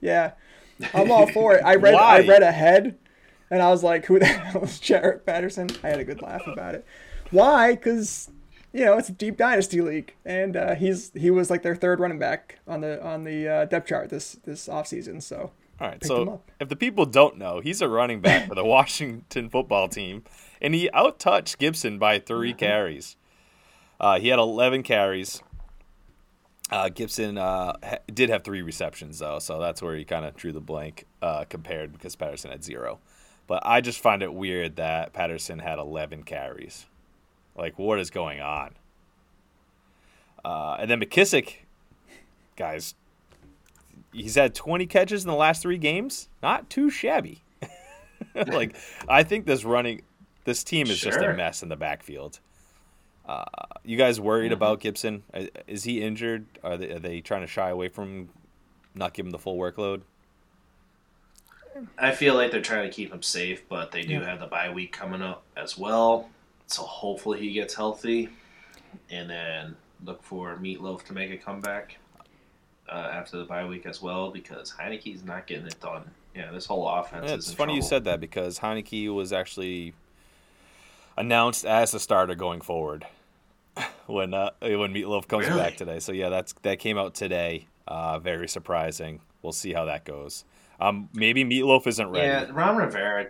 yeah. 0.00 0.32
I'm 0.94 1.10
all 1.10 1.26
for 1.26 1.54
it. 1.56 1.62
I 1.64 1.74
read. 1.84 1.94
I 1.94 2.24
read 2.26 2.42
ahead, 2.42 2.96
and 3.50 3.60
I 3.60 3.68
was 3.70 3.82
like, 3.82 4.06
"Who 4.06 4.18
the 4.18 4.24
hell 4.26 4.62
is 4.64 4.78
Jaret 4.80 5.26
Patterson?" 5.26 5.68
I 5.82 5.88
had 5.88 5.98
a 6.00 6.04
good 6.04 6.22
laugh 6.22 6.46
about 6.46 6.74
it. 6.74 6.86
Why? 7.30 7.72
Because 7.74 8.30
you 8.72 8.84
know 8.84 8.96
it's 8.96 9.08
a 9.08 9.12
deep 9.12 9.36
dynasty 9.36 9.80
league, 9.80 10.14
and 10.24 10.56
uh, 10.56 10.74
he's 10.76 11.10
he 11.14 11.30
was 11.30 11.50
like 11.50 11.62
their 11.62 11.74
third 11.76 11.98
running 12.00 12.18
back 12.20 12.60
on 12.68 12.80
the 12.80 13.04
on 13.04 13.24
the 13.24 13.48
uh, 13.48 13.64
depth 13.66 13.88
chart 13.88 14.08
this 14.08 14.38
this 14.44 14.68
offseason. 14.68 15.20
So 15.22 15.50
All 15.80 15.88
right, 15.88 16.04
so 16.04 16.42
if 16.60 16.68
the 16.68 16.76
people 16.76 17.04
don't 17.06 17.36
know, 17.38 17.60
he's 17.60 17.82
a 17.82 17.88
running 17.88 18.20
back 18.20 18.48
for 18.48 18.54
the 18.54 18.64
Washington 18.64 19.50
football 19.50 19.88
team, 19.88 20.22
and 20.60 20.74
he 20.74 20.90
outtouched 20.94 21.58
Gibson 21.58 21.98
by 21.98 22.18
3 22.18 22.54
carries. 22.54 23.16
Uh, 24.00 24.18
he 24.18 24.28
had 24.28 24.38
11 24.38 24.82
carries. 24.82 25.42
Uh, 26.70 26.88
Gibson 26.90 27.38
uh, 27.38 27.74
ha- 27.82 27.98
did 28.12 28.28
have 28.28 28.44
three 28.44 28.62
receptions, 28.62 29.18
though, 29.18 29.38
so 29.38 29.58
that's 29.58 29.80
where 29.80 29.96
he 29.96 30.04
kind 30.04 30.24
of 30.24 30.36
drew 30.36 30.52
the 30.52 30.60
blank 30.60 31.06
uh, 31.22 31.44
compared 31.48 31.92
because 31.92 32.14
Patterson 32.14 32.50
had 32.50 32.62
zero. 32.62 32.98
But 33.46 33.62
I 33.64 33.80
just 33.80 34.00
find 34.00 34.22
it 34.22 34.34
weird 34.34 34.76
that 34.76 35.14
Patterson 35.14 35.58
had 35.60 35.78
11 35.78 36.24
carries. 36.24 36.86
Like, 37.56 37.78
what 37.78 37.98
is 37.98 38.10
going 38.10 38.40
on? 38.40 38.74
Uh, 40.44 40.76
and 40.78 40.90
then 40.90 41.00
McKissic, 41.00 41.54
guys, 42.56 42.94
he's 44.12 44.34
had 44.34 44.54
20 44.54 44.86
catches 44.86 45.24
in 45.24 45.28
the 45.28 45.34
last 45.34 45.62
three 45.62 45.78
games. 45.78 46.28
Not 46.42 46.68
too 46.68 46.90
shabby. 46.90 47.42
like, 48.34 48.76
I 49.08 49.22
think 49.22 49.46
this 49.46 49.64
running, 49.64 50.02
this 50.48 50.64
team 50.64 50.86
is 50.86 50.98
just 50.98 51.20
a 51.20 51.34
mess 51.34 51.62
in 51.62 51.68
the 51.68 51.76
backfield. 51.76 52.40
Uh, 53.26 53.44
you 53.84 53.98
guys 53.98 54.18
worried 54.18 54.50
about 54.50 54.80
Gibson? 54.80 55.22
Uh, 55.34 55.44
Is 55.66 55.84
he 55.84 56.00
injured? 56.00 56.46
Are 56.64 56.78
they, 56.78 56.90
are 56.92 56.98
they 56.98 57.20
trying 57.20 57.42
to 57.42 57.46
shy 57.46 57.68
away 57.68 57.88
from 57.88 58.30
not 58.94 59.12
give 59.12 59.26
him 59.26 59.30
the 59.30 59.38
full 59.38 59.58
workload? 59.58 60.00
I 61.98 62.12
feel 62.12 62.34
like 62.34 62.50
they're 62.50 62.62
trying 62.62 62.88
to 62.88 62.94
keep 62.94 63.12
him 63.12 63.22
safe, 63.22 63.68
but 63.68 63.92
they 63.92 64.00
do 64.00 64.14
Yeah. 64.14 64.24
have 64.24 64.40
the 64.40 64.46
bye 64.46 64.70
week 64.72 64.90
coming 64.92 65.20
up 65.20 65.42
as 65.54 65.76
well. 65.76 66.30
So 66.66 66.82
hopefully 66.82 67.40
he 67.40 67.52
gets 67.52 67.74
healthy, 67.74 68.30
and 69.10 69.28
then 69.28 69.76
look 70.02 70.22
for 70.22 70.56
Meatloaf 70.56 71.04
to 71.04 71.12
make 71.12 71.30
a 71.30 71.36
comeback 71.36 71.98
uh, 72.88 73.10
after 73.12 73.36
the 73.36 73.44
bye 73.44 73.66
week 73.66 73.84
as 73.84 74.00
well, 74.00 74.30
because 74.30 74.72
Heinicke's 74.72 75.22
not 75.22 75.46
getting 75.46 75.66
it 75.66 75.78
done 75.80 76.10
yeah, 76.34 76.50
this 76.50 76.64
whole 76.64 76.88
offense. 76.88 77.30
It's 77.30 77.44
is 77.46 77.50
in 77.50 77.56
funny 77.56 77.74
you 77.74 77.82
said 77.82 78.04
that 78.04 78.20
because 78.20 78.58
Heinicke 78.58 79.12
was 79.14 79.32
actually 79.32 79.92
announced 81.18 81.64
as 81.66 81.90
the 81.90 82.00
starter 82.00 82.34
going 82.34 82.60
forward 82.60 83.06
when 84.06 84.32
uh, 84.32 84.50
when 84.60 84.94
Meatloaf 84.94 85.28
comes 85.28 85.46
Really? 85.46 85.60
back 85.60 85.76
today. 85.76 86.00
So 86.00 86.12
yeah, 86.12 86.28
that's 86.30 86.52
that 86.62 86.78
came 86.78 86.96
out 86.96 87.14
today. 87.14 87.66
Uh, 87.86 88.18
very 88.18 88.48
surprising. 88.48 89.20
We'll 89.42 89.52
see 89.52 89.72
how 89.72 89.84
that 89.86 90.04
goes. 90.04 90.44
Um, 90.80 91.08
maybe 91.12 91.44
Meatloaf 91.44 91.86
isn't 91.86 92.08
ready. 92.10 92.26
Yeah, 92.26 92.46
Ron 92.52 92.76
Rivera. 92.76 93.28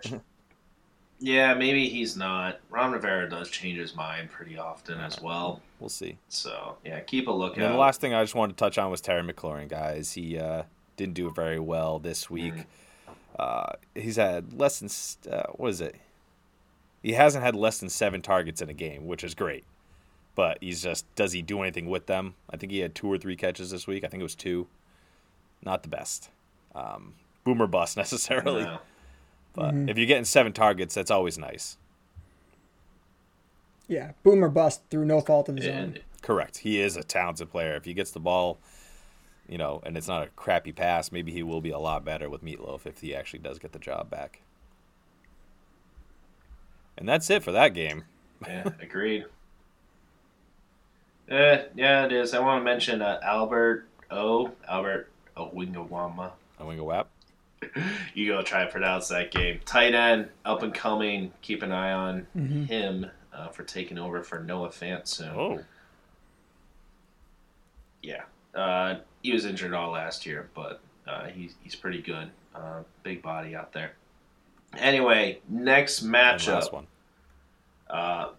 yeah, 1.19 1.53
maybe 1.53 1.89
he's 1.89 2.15
not. 2.15 2.59
Ron 2.69 2.91
Rivera 2.91 3.29
does 3.29 3.49
change 3.49 3.77
his 3.79 3.95
mind 3.95 4.29
pretty 4.29 4.57
often 4.57 4.99
as 4.99 5.21
well. 5.21 5.61
We'll 5.79 5.89
see. 5.89 6.17
So 6.27 6.77
yeah, 6.85 6.99
keep 6.99 7.27
a 7.27 7.31
And 7.31 7.39
lookout. 7.39 7.57
then 7.57 7.71
the 7.71 7.77
last 7.77 8.01
thing 8.01 8.13
I 8.13 8.23
just 8.23 8.35
wanted 8.35 8.57
to 8.57 8.63
touch 8.63 8.77
on 8.77 8.91
was 8.91 9.01
Terry 9.01 9.21
McLaurin, 9.23 9.67
guys. 9.67 10.13
He 10.13 10.37
uh, 10.37 10.63
didn't 10.97 11.15
do 11.15 11.31
very 11.31 11.59
well 11.59 11.99
this 11.99 12.29
week. 12.29 12.53
Mm. 12.53 12.65
Uh, 13.39 13.71
he's 13.95 14.17
had 14.17 14.59
less 14.59 14.79
than 14.79 15.33
uh, 15.33 15.43
what 15.53 15.69
is 15.69 15.79
it? 15.81 15.95
He 17.01 17.13
hasn't 17.13 17.43
had 17.43 17.55
less 17.55 17.79
than 17.79 17.89
seven 17.89 18.21
targets 18.21 18.61
in 18.61 18.69
a 18.69 18.73
game, 18.73 19.07
which 19.07 19.23
is 19.23 19.35
great. 19.35 19.63
But 20.35 20.57
he's 20.61 20.83
just 20.83 21.13
does 21.15 21.31
he 21.33 21.41
do 21.41 21.61
anything 21.61 21.89
with 21.89 22.05
them? 22.05 22.35
I 22.49 22.57
think 22.57 22.71
he 22.71 22.79
had 22.79 22.95
two 22.95 23.11
or 23.11 23.17
three 23.17 23.35
catches 23.35 23.71
this 23.71 23.87
week. 23.87 24.03
I 24.03 24.07
think 24.07 24.21
it 24.21 24.23
was 24.23 24.35
two. 24.35 24.67
Not 25.63 25.83
the 25.83 25.89
best. 25.89 26.29
Um, 26.75 27.15
boomer 27.43 27.67
bust 27.67 27.97
necessarily. 27.97 28.63
No. 28.63 28.79
But 29.53 29.73
if 29.73 29.97
you're 29.97 30.07
getting 30.07 30.25
seven 30.25 30.53
targets, 30.53 30.93
that's 30.93 31.11
always 31.11 31.37
nice. 31.37 31.77
Yeah, 33.87 34.11
boomer 34.23 34.49
bust 34.49 34.83
through 34.91 35.05
no 35.05 35.19
fault 35.19 35.49
of 35.49 35.57
his 35.57 35.67
own. 35.67 35.97
Correct. 36.21 36.59
He 36.59 36.79
is 36.79 36.95
a 36.95 37.03
talented 37.03 37.49
player. 37.49 37.75
If 37.75 37.85
he 37.85 37.93
gets 37.93 38.11
the 38.11 38.19
ball, 38.19 38.59
you 39.47 39.57
know, 39.57 39.81
and 39.83 39.97
it's 39.97 40.07
not 40.07 40.21
a 40.21 40.27
crappy 40.35 40.71
pass, 40.71 41.11
maybe 41.11 41.31
he 41.31 41.41
will 41.41 41.59
be 41.59 41.71
a 41.71 41.79
lot 41.79 42.05
better 42.05 42.29
with 42.29 42.43
Meatloaf 42.43 42.85
if 42.85 43.01
he 43.01 43.15
actually 43.15 43.39
does 43.39 43.57
get 43.57 43.71
the 43.71 43.79
job 43.79 44.09
back. 44.09 44.41
And 46.99 47.07
that's 47.07 47.29
it 47.29 47.41
for 47.43 47.51
that 47.53 47.73
game. 47.73 48.03
yeah, 48.45 48.69
agreed. 48.81 49.25
Uh, 51.31 51.59
yeah, 51.75 52.05
it 52.05 52.11
is. 52.11 52.33
I 52.33 52.39
want 52.39 52.59
to 52.59 52.63
mention 52.63 53.01
uh, 53.01 53.19
Albert 53.23 53.87
O. 54.11 54.51
Albert 54.67 55.09
Owingawama. 55.37 56.31
A 56.59 56.65
wing 56.65 56.79
a. 56.79 57.05
You 58.13 58.27
go 58.27 58.41
try 58.41 58.65
to 58.65 58.71
pronounce 58.71 59.07
that 59.09 59.31
game. 59.31 59.59
Tight 59.65 59.93
end, 59.95 60.29
up 60.45 60.61
and 60.63 60.73
coming. 60.73 61.31
Keep 61.41 61.63
an 61.63 61.71
eye 61.71 61.91
on 61.93 62.27
Mhm. 62.35 62.67
him 62.67 63.05
uh, 63.33 63.47
for 63.49 63.63
taking 63.63 63.97
over 63.97 64.21
for 64.23 64.39
Noah 64.39 64.69
Fant 64.69 65.07
soon. 65.07 65.29
Oh, 65.29 65.59
Yeah. 68.01 68.23
Uh, 68.55 68.99
he 69.21 69.31
was 69.31 69.45
injured 69.45 69.73
all 69.73 69.91
last 69.91 70.25
year, 70.25 70.49
but 70.53 70.81
uh, 71.07 71.27
he's, 71.27 71.55
he's 71.61 71.75
pretty 71.75 72.01
good. 72.01 72.29
Uh, 72.55 72.81
big 73.03 73.21
body 73.21 73.55
out 73.55 73.71
there. 73.73 73.93
Anyway, 74.77 75.39
next 75.49 76.05
matchup. 76.05 76.53
last 76.53 76.73
one. 76.73 76.87
Uh, 77.89 78.29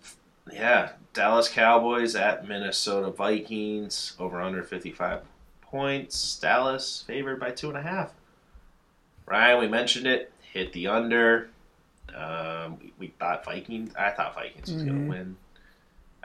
yeah, 0.52 0.90
Dallas 1.12 1.48
Cowboys 1.48 2.14
at 2.14 2.46
Minnesota 2.46 3.10
Vikings 3.10 4.14
over 4.18 4.40
under 4.40 4.62
55 4.62 5.22
points. 5.60 6.38
Dallas 6.38 7.02
favored 7.06 7.40
by 7.40 7.50
two 7.50 7.68
and 7.68 7.76
a 7.78 7.82
half. 7.82 8.12
Ryan, 9.26 9.60
we 9.60 9.68
mentioned 9.68 10.06
it. 10.06 10.32
Hit 10.40 10.72
the 10.72 10.86
under. 10.88 11.50
Um, 12.14 12.78
we, 12.80 12.92
we 12.98 13.06
thought 13.18 13.44
Vikings. 13.44 13.92
I 13.96 14.10
thought 14.10 14.34
Vikings 14.34 14.72
was 14.72 14.82
Mhm. 14.82 14.86
going 14.86 15.02
to 15.04 15.08
win. 15.10 15.36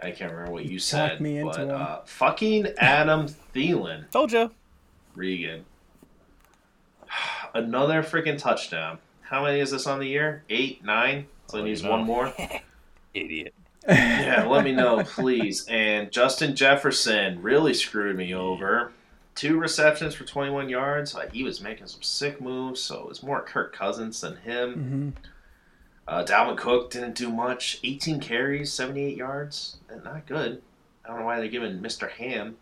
I 0.02 0.12
can't 0.12 0.32
remember 0.32 0.52
what 0.52 0.66
you 0.66 0.72
You 0.72 0.80
said, 0.80 1.22
me 1.22 1.38
into 1.38 1.52
but 1.52 1.60
him. 1.62 1.70
uh, 1.72 1.98
fucking 2.06 2.68
Adam 2.78 3.28
Thielen, 3.56 4.10
Told 4.12 4.32
you. 4.32 4.52
Regan, 5.16 5.66
another 7.54 8.04
freaking 8.04 8.38
touchdown. 8.38 8.98
How 9.30 9.44
many 9.44 9.60
is 9.60 9.72
this 9.72 9.88
on 9.88 10.00
the 10.00 10.08
year? 10.08 10.44
Eight, 10.50 10.84
nine. 10.84 11.28
So 11.48 11.58
Oh, 11.60 11.64
he 11.64 11.70
needs 11.70 11.84
know. 11.84 11.92
one 11.92 12.04
more. 12.06 12.34
Idiot. 13.14 13.54
Yeah, 13.88 14.46
let 14.50 14.64
me 14.64 14.72
know, 14.72 15.04
please. 15.06 15.66
And 15.68 16.12
Justin 16.12 16.56
Jefferson 16.56 17.42
really 17.42 17.74
screwed 17.74 18.16
me 18.18 18.34
over. 18.34 18.92
Two 19.36 19.60
receptions 19.60 20.16
for 20.16 20.24
21 20.24 20.70
yards. 20.70 21.14
Like, 21.14 21.34
he 21.34 21.44
was 21.44 21.62
making 21.62 21.88
some 21.88 22.02
sick 22.02 22.40
moves, 22.42 22.82
so 22.82 23.02
it 23.02 23.08
was 23.10 23.22
more 23.24 23.42
Kirk 23.42 23.76
Cousins 23.76 24.22
than 24.22 24.38
him. 24.38 24.74
hmm 24.74 25.10
Uh, 26.08 26.24
Dalvin 26.24 26.58
Cook 26.58 26.90
didn't 26.92 27.16
do 27.16 27.30
much. 27.32 27.80
18 27.84 28.20
carries, 28.20 28.72
78 28.72 29.18
yards. 29.18 29.78
Eh, 29.92 29.96
Not 30.04 30.26
good. 30.26 30.62
I 31.04 31.10
don't 31.10 31.20
know 31.20 31.26
why 31.26 31.40
they're 31.40 31.50
giving 31.50 31.80
Mr. 31.80 32.10
Ham 32.12 32.58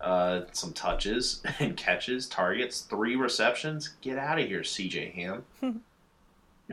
uh, 0.00 0.42
some 0.52 0.72
touches 0.72 1.42
and 1.58 1.76
catches, 1.76 2.26
targets, 2.28 2.82
three 2.82 3.16
receptions. 3.16 3.90
Get 4.00 4.18
out 4.18 4.38
of 4.38 4.46
here, 4.46 4.60
CJ 4.60 5.12
Ham. 5.14 5.44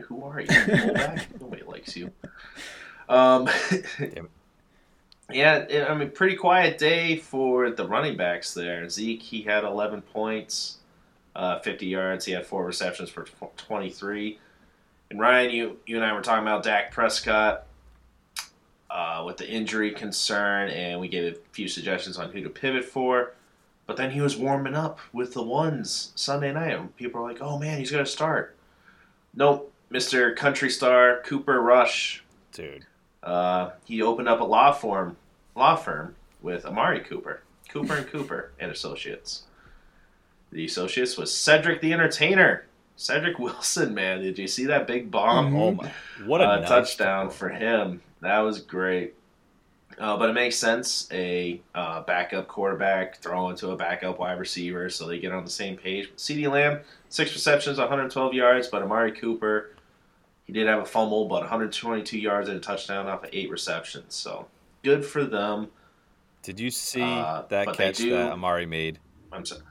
Who 0.00 0.22
are 0.24 0.40
you? 0.40 0.46
Nobody 1.40 1.62
likes 1.66 1.96
you. 1.96 2.12
Um, 3.08 3.48
yeah, 5.30 5.56
it- 5.68 5.88
I 5.90 5.94
mean, 5.94 6.10
pretty 6.10 6.36
quiet 6.36 6.78
day 6.78 7.16
for 7.16 7.70
the 7.70 7.86
running 7.86 8.16
backs 8.16 8.54
there. 8.54 8.88
Zeke, 8.88 9.22
he 9.22 9.42
had 9.42 9.64
11 9.64 10.02
points, 10.02 10.78
uh, 11.36 11.58
50 11.60 11.86
yards. 11.86 12.24
He 12.24 12.32
had 12.32 12.46
four 12.46 12.64
receptions 12.64 13.10
for 13.10 13.24
23. 13.56 14.38
And 15.10 15.18
Ryan, 15.20 15.50
you 15.50 15.76
you 15.86 15.96
and 15.96 16.04
I 16.04 16.12
were 16.12 16.20
talking 16.20 16.42
about 16.46 16.62
Dak 16.62 16.92
Prescott 16.92 17.64
uh, 18.90 19.22
with 19.26 19.36
the 19.36 19.48
injury 19.48 19.90
concern, 19.92 20.68
and 20.70 20.98
we 21.00 21.08
gave 21.08 21.32
a 21.32 21.36
few 21.52 21.68
suggestions 21.68 22.18
on 22.18 22.30
who 22.32 22.42
to 22.42 22.48
pivot 22.50 22.84
for. 22.84 23.34
But 23.86 23.96
then 23.96 24.10
he 24.10 24.20
was 24.20 24.36
warming 24.36 24.74
up 24.74 24.98
with 25.12 25.32
the 25.34 25.42
ones 25.42 26.12
Sunday 26.14 26.52
night. 26.52 26.74
and 26.74 26.94
People 26.96 27.20
were 27.22 27.28
like, 27.28 27.40
"Oh 27.40 27.58
man, 27.58 27.78
he's 27.78 27.90
going 27.90 28.04
to 28.04 28.10
start." 28.10 28.54
Nope, 29.34 29.72
Mister 29.90 30.34
Country 30.34 30.68
Star 30.70 31.20
Cooper 31.24 31.60
Rush 31.60 32.22
Dude. 32.52 32.84
uh, 33.22 33.70
he 33.84 34.02
opened 34.02 34.28
up 34.28 34.40
a 34.40 34.44
law 34.44 34.72
firm, 34.72 35.16
law 35.54 35.74
firm 35.76 36.16
with 36.42 36.64
Amari 36.66 37.00
Cooper, 37.00 37.42
Cooper 37.68 37.94
and 37.96 38.06
Cooper 38.06 38.50
and 38.60 38.70
Associates. 38.70 39.44
The 40.50 40.64
associates 40.64 41.16
was 41.18 41.32
Cedric 41.34 41.80
the 41.82 41.92
Entertainer, 41.92 42.64
Cedric 42.96 43.38
Wilson. 43.38 43.94
Man, 43.94 44.20
did 44.22 44.38
you 44.38 44.48
see 44.48 44.64
that 44.66 44.86
big 44.86 45.10
bomb? 45.10 45.52
Mhm. 45.52 45.60
Oh 45.60 45.70
my. 45.72 45.92
What 46.26 46.40
a 46.40 46.44
uh, 46.48 46.56
nice 46.60 46.68
touchdown 46.68 47.30
for 47.30 47.48
him. 47.50 48.02
That 48.20 48.38
was 48.40 48.60
great. 48.60 49.14
Uh, 49.98 50.16
but 50.16 50.30
it 50.30 50.32
makes 50.32 50.56
sense. 50.56 51.08
A 51.12 51.60
uh, 51.74 52.02
backup 52.02 52.46
quarterback 52.46 53.20
throwing 53.20 53.56
to 53.56 53.70
a 53.70 53.76
backup 53.76 54.18
wide 54.18 54.38
receiver, 54.38 54.88
so 54.90 55.06
they 55.06 55.18
get 55.18 55.32
on 55.32 55.44
the 55.44 55.50
same 55.50 55.76
page. 55.76 56.10
CeeDee 56.16 56.50
Lamb, 56.50 56.80
six 57.08 57.32
receptions, 57.32 57.78
112 57.78 58.32
yards, 58.34 58.68
but 58.68 58.82
Amari 58.82 59.12
Cooper, 59.12 59.70
he 60.44 60.52
did 60.52 60.66
have 60.68 60.80
a 60.80 60.84
fumble, 60.84 61.26
but 61.26 61.40
122 61.40 62.18
yards 62.18 62.48
and 62.48 62.58
a 62.58 62.60
touchdown 62.60 63.06
off 63.08 63.24
of 63.24 63.30
eight 63.32 63.50
receptions. 63.50 64.14
So 64.14 64.46
good 64.84 65.04
for 65.04 65.24
them. 65.24 65.68
Did 66.42 66.60
you 66.60 66.70
see 66.70 67.02
Uh, 67.02 67.42
that 67.48 67.72
catch 67.74 67.96
do- 67.96 68.10
that 68.10 68.30
Amari 68.32 68.66
made? 68.66 69.00
I'm 69.32 69.44
sorry. 69.44 69.62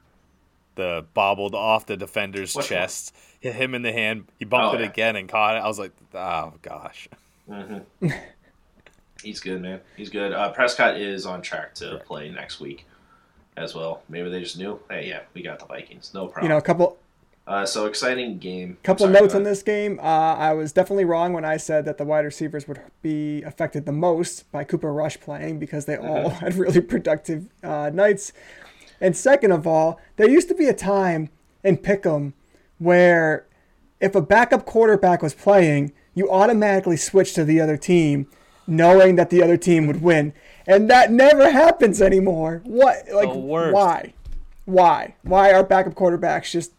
The 0.75 1.05
bobbled 1.13 1.55
off 1.55 1.85
the 1.85 1.95
defender's 1.97 2.53
Which 2.53 2.65
one? 2.65 2.69
chest, 2.79 3.15
hit 3.39 3.55
him 3.55 3.73
in 3.73 3.81
the 3.81 3.91
hand. 3.93 4.25
He 4.37 4.45
bumped 4.45 4.73
Oh, 4.73 4.77
it 4.77 4.81
yeah. 4.81 4.87
again 4.89 5.15
and 5.15 5.29
caught 5.29 5.55
it. 5.55 5.59
I 5.59 5.67
was 5.67 5.79
like, 5.79 5.91
oh 6.13 6.53
gosh. 6.61 7.07
hmm 7.47 7.77
He's 9.23 9.39
good, 9.39 9.61
man. 9.61 9.81
He's 9.95 10.09
good. 10.09 10.31
Uh, 10.33 10.51
Prescott 10.51 10.97
is 10.97 11.25
on 11.25 11.41
track 11.41 11.73
to 11.75 11.85
Correct. 11.89 12.05
play 12.05 12.29
next 12.29 12.59
week 12.59 12.85
as 13.55 13.73
well. 13.75 14.03
Maybe 14.09 14.29
they 14.29 14.39
just 14.41 14.57
knew. 14.57 14.79
Hey, 14.89 15.07
yeah, 15.09 15.21
we 15.33 15.41
got 15.41 15.59
the 15.59 15.65
Vikings. 15.65 16.11
No 16.13 16.27
problem. 16.27 16.43
You 16.43 16.49
know, 16.49 16.57
a 16.57 16.61
couple 16.61 16.97
Uh, 17.47 17.65
so 17.65 17.85
exciting 17.85 18.37
game. 18.37 18.77
couple 18.83 19.05
Sorry, 19.07 19.19
notes 19.19 19.33
on 19.33 19.43
this 19.43 19.63
game. 19.63 19.99
Uh, 19.99 20.35
I 20.35 20.53
was 20.53 20.71
definitely 20.73 21.05
wrong 21.05 21.31
when 21.33 21.45
I 21.45 21.57
said 21.57 21.85
that 21.85 21.97
the 21.97 22.03
wide 22.03 22.25
receivers 22.25 22.67
would 22.67 22.79
be 23.01 23.41
affected 23.43 23.85
the 23.85 23.91
most 23.93 24.51
by 24.51 24.63
Cooper 24.65 24.91
Rush 24.93 25.19
playing 25.19 25.57
because 25.59 25.85
they 25.85 25.95
all 25.97 26.29
Mm-hmm. 26.29 26.35
had 26.45 26.55
really 26.55 26.81
productive 26.81 27.47
uh, 27.63 27.89
nights. 27.93 28.33
And 28.99 29.15
second 29.15 29.51
of 29.51 29.65
all, 29.65 29.99
there 30.17 30.29
used 30.29 30.47
to 30.49 30.55
be 30.55 30.65
a 30.67 30.73
time 30.73 31.29
in 31.63 31.77
Pick'em 31.77 32.33
where 32.79 33.45
if 33.99 34.13
a 34.13 34.21
backup 34.21 34.65
quarterback 34.65 35.21
was 35.23 35.33
playing, 35.33 35.93
you 36.13 36.29
automatically 36.29 36.97
switch 36.97 37.33
to 37.33 37.43
the 37.45 37.59
other 37.61 37.77
team, 37.77 38.27
knowing 38.67 39.15
that 39.15 39.29
the 39.29 39.41
other 39.41 39.57
team 39.57 39.87
would 39.87 40.01
win. 40.01 40.33
And 40.67 40.89
that 40.89 41.11
never 41.11 41.49
happens 41.49 42.01
anymore. 42.01 42.61
What? 42.65 43.07
Like, 43.11 43.29
why? 43.31 44.13
Why? 44.65 45.15
Why 45.23 45.53
are 45.53 45.63
backup 45.63 45.95
quarterbacks 45.95 46.51
just 46.51 46.73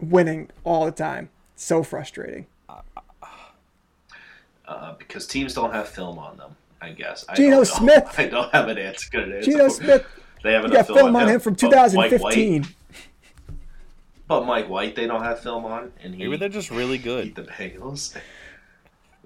winning 0.00 0.50
all 0.62 0.84
the 0.84 0.92
time? 0.92 1.30
So 1.56 1.82
frustrating. 1.82 2.46
Uh, 4.66 4.94
because 4.94 5.26
teams 5.26 5.52
don't 5.52 5.72
have 5.72 5.88
film 5.88 6.18
on 6.18 6.36
them. 6.36 6.56
I 6.80 6.90
guess. 6.90 7.24
I 7.28 7.34
Geno 7.34 7.56
don't. 7.56 7.66
Smith. 7.66 8.14
I 8.18 8.26
don't 8.26 8.52
have 8.52 8.68
an 8.68 8.78
answer. 8.78 9.08
Good 9.10 9.32
answer. 9.32 9.50
Geno 9.50 9.68
Smith, 9.70 10.06
They 10.42 10.52
have 10.52 10.64
you 10.64 10.70
enough 10.70 10.88
got 10.88 10.96
film 10.96 11.16
on 11.16 11.22
him 11.28 11.34
him 11.34 11.40
from 11.40 11.54
But 11.54 11.94
Mike 11.94 12.10
2015. 12.10 12.66
But 14.26 14.46
Mike 14.46 14.68
White, 14.68 14.94
they 14.94 15.06
don't 15.06 15.22
have 15.22 15.40
film 15.40 15.64
on, 15.66 15.92
and 16.02 16.14
he 16.14 16.24
Maybe 16.24 16.36
they're 16.36 16.48
just 16.48 16.70
really 16.70 16.96
beat 16.98 17.04
good. 17.04 17.34
the 17.34 17.42
Bengals. 17.42 18.16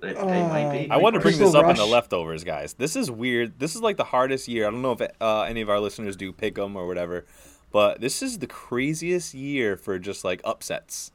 They, 0.00 0.12
they 0.12 0.42
might 0.42 0.72
be. 0.72 0.90
Uh, 0.90 0.94
I 0.94 0.96
want 0.98 1.14
to 1.14 1.20
bring 1.20 1.38
this 1.38 1.54
up 1.54 1.66
in 1.66 1.76
the 1.76 1.84
leftovers, 1.86 2.44
guys. 2.44 2.74
This 2.74 2.94
is 2.94 3.10
weird. 3.10 3.58
This 3.58 3.74
is 3.74 3.82
like 3.82 3.96
the 3.96 4.04
hardest 4.04 4.46
year. 4.48 4.66
I 4.66 4.70
don't 4.70 4.82
know 4.82 4.92
if 4.92 5.00
uh, 5.20 5.42
any 5.42 5.60
of 5.60 5.68
our 5.68 5.80
listeners 5.80 6.14
do 6.16 6.32
pick 6.32 6.54
them 6.54 6.76
or 6.76 6.86
whatever, 6.86 7.24
but 7.72 8.00
this 8.00 8.22
is 8.22 8.38
the 8.38 8.46
craziest 8.46 9.34
year 9.34 9.76
for 9.76 9.98
just 9.98 10.24
like 10.24 10.40
upsets. 10.44 11.10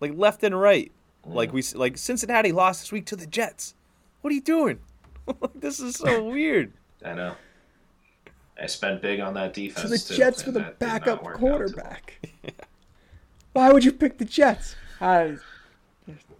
like 0.00 0.12
left 0.14 0.44
and 0.44 0.58
right. 0.58 0.92
Like 1.26 1.52
we 1.52 1.62
like 1.74 1.98
Cincinnati 1.98 2.52
lost 2.52 2.82
this 2.82 2.92
week 2.92 3.04
to 3.06 3.16
the 3.16 3.26
Jets. 3.26 3.74
What 4.20 4.30
are 4.30 4.34
you 4.34 4.40
doing? 4.40 4.78
this 5.54 5.80
is 5.80 5.96
so 5.96 6.24
weird. 6.30 6.72
I 7.04 7.14
know. 7.14 7.34
I 8.60 8.66
spent 8.66 9.02
big 9.02 9.20
on 9.20 9.34
that 9.34 9.52
defense. 9.54 9.82
To 9.82 9.88
the 9.88 9.98
too, 9.98 10.14
Jets 10.16 10.46
with 10.46 10.56
a 10.56 10.60
that 10.60 10.78
did 10.78 10.86
not 10.86 10.92
backup 10.92 11.22
work 11.22 11.34
out 11.34 11.40
quarterback. 11.40 12.28
Why 13.52 13.72
would 13.72 13.84
you 13.84 13.92
pick 13.92 14.18
the 14.18 14.24
Jets? 14.24 14.74
I, 15.00 15.36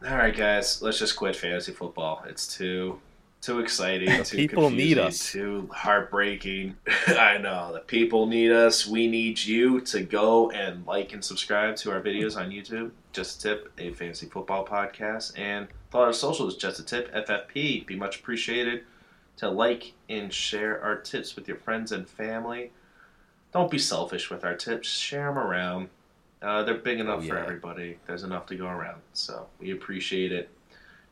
All 0.07 0.17
right, 0.17 0.37
guys, 0.37 0.81
let's 0.83 0.99
just 0.99 1.17
quit 1.17 1.37
fantasy 1.37 1.73
football. 1.73 2.25
It's 2.29 2.57
too 2.57 3.01
too 3.41 3.61
exciting, 3.61 4.25
too 4.25 4.37
people 4.37 4.69
need 4.69 4.99
us. 4.99 5.31
too 5.31 5.69
heartbreaking. 5.73 6.77
I 7.07 7.39
know 7.39 7.73
the 7.73 7.81
people 7.81 8.27
need 8.27 8.51
us. 8.51 8.87
We 8.87 9.07
need 9.07 9.39
you 9.39 9.81
to 9.83 10.01
go 10.03 10.51
and 10.51 10.85
like 10.87 11.13
and 11.13 11.25
subscribe 11.25 11.77
to 11.77 11.93
our 11.93 12.01
videos 12.01 12.37
on 12.37 12.51
YouTube. 12.51 12.91
Just 13.13 13.45
a 13.45 13.49
tip, 13.49 13.73
a 13.79 13.93
fantasy 13.93 14.27
football 14.27 14.67
podcast, 14.67 15.39
and 15.39 15.69
follow 15.91 16.07
our 16.07 16.13
socials. 16.13 16.57
Just 16.57 16.81
a 16.81 16.85
tip, 16.85 17.15
FFP. 17.15 17.87
Be 17.87 17.97
much 17.97 18.19
appreciated 18.19 18.83
to 19.37 19.49
like 19.49 19.93
and 20.09 20.33
share 20.33 20.83
our 20.83 20.97
tips 20.97 21.37
with 21.37 21.47
your 21.47 21.59
friends 21.59 21.93
and 21.93 22.09
family. 22.09 22.73
Don't 23.53 23.71
be 23.71 23.79
selfish 23.79 24.31
with 24.31 24.45
our 24.45 24.55
tips. 24.55 24.89
Share 24.89 25.27
them 25.27 25.39
around. 25.39 25.91
Uh, 26.41 26.63
they're 26.63 26.75
big 26.75 27.01
enough 27.01 27.27
for 27.27 27.35
yeah. 27.35 27.43
everybody. 27.43 27.99
There's 28.07 28.23
enough 28.23 28.47
to 28.47 28.57
go 28.57 28.67
around, 28.67 29.01
so 29.13 29.47
we 29.59 29.73
appreciate 29.73 30.33
it. 30.33 30.51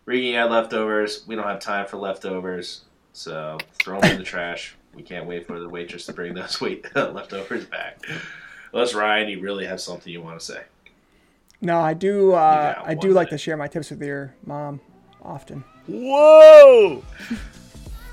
Regan 0.04 0.34
had 0.34 0.50
leftovers. 0.50 1.26
We 1.26 1.34
don't 1.34 1.46
have 1.46 1.58
time 1.58 1.86
for 1.86 1.96
leftovers, 1.96 2.84
so 3.12 3.58
throw 3.74 4.00
them 4.00 4.12
in 4.12 4.18
the 4.18 4.24
trash. 4.24 4.76
We 4.94 5.02
can't 5.02 5.26
wait 5.26 5.46
for 5.46 5.58
the 5.58 5.68
waitress 5.68 6.06
to 6.06 6.12
bring 6.12 6.34
those 6.34 6.60
wait 6.60 6.86
leftovers 6.94 7.64
back. 7.66 7.98
Unless 8.72 8.94
Ryan, 8.94 9.28
you 9.28 9.40
really 9.40 9.66
have 9.66 9.80
something 9.80 10.12
you 10.12 10.22
want 10.22 10.38
to 10.38 10.46
say. 10.46 10.62
no, 11.60 11.80
I 11.80 11.94
do. 11.94 12.32
Uh, 12.32 12.80
I 12.84 12.94
do 12.94 13.08
one 13.08 13.16
like 13.16 13.30
to 13.30 13.38
share 13.38 13.56
my 13.56 13.66
tips 13.66 13.90
with 13.90 14.02
your 14.02 14.34
mom 14.44 14.80
often. 15.22 15.64
Whoa! 15.88 17.02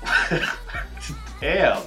Damn. 1.40 1.82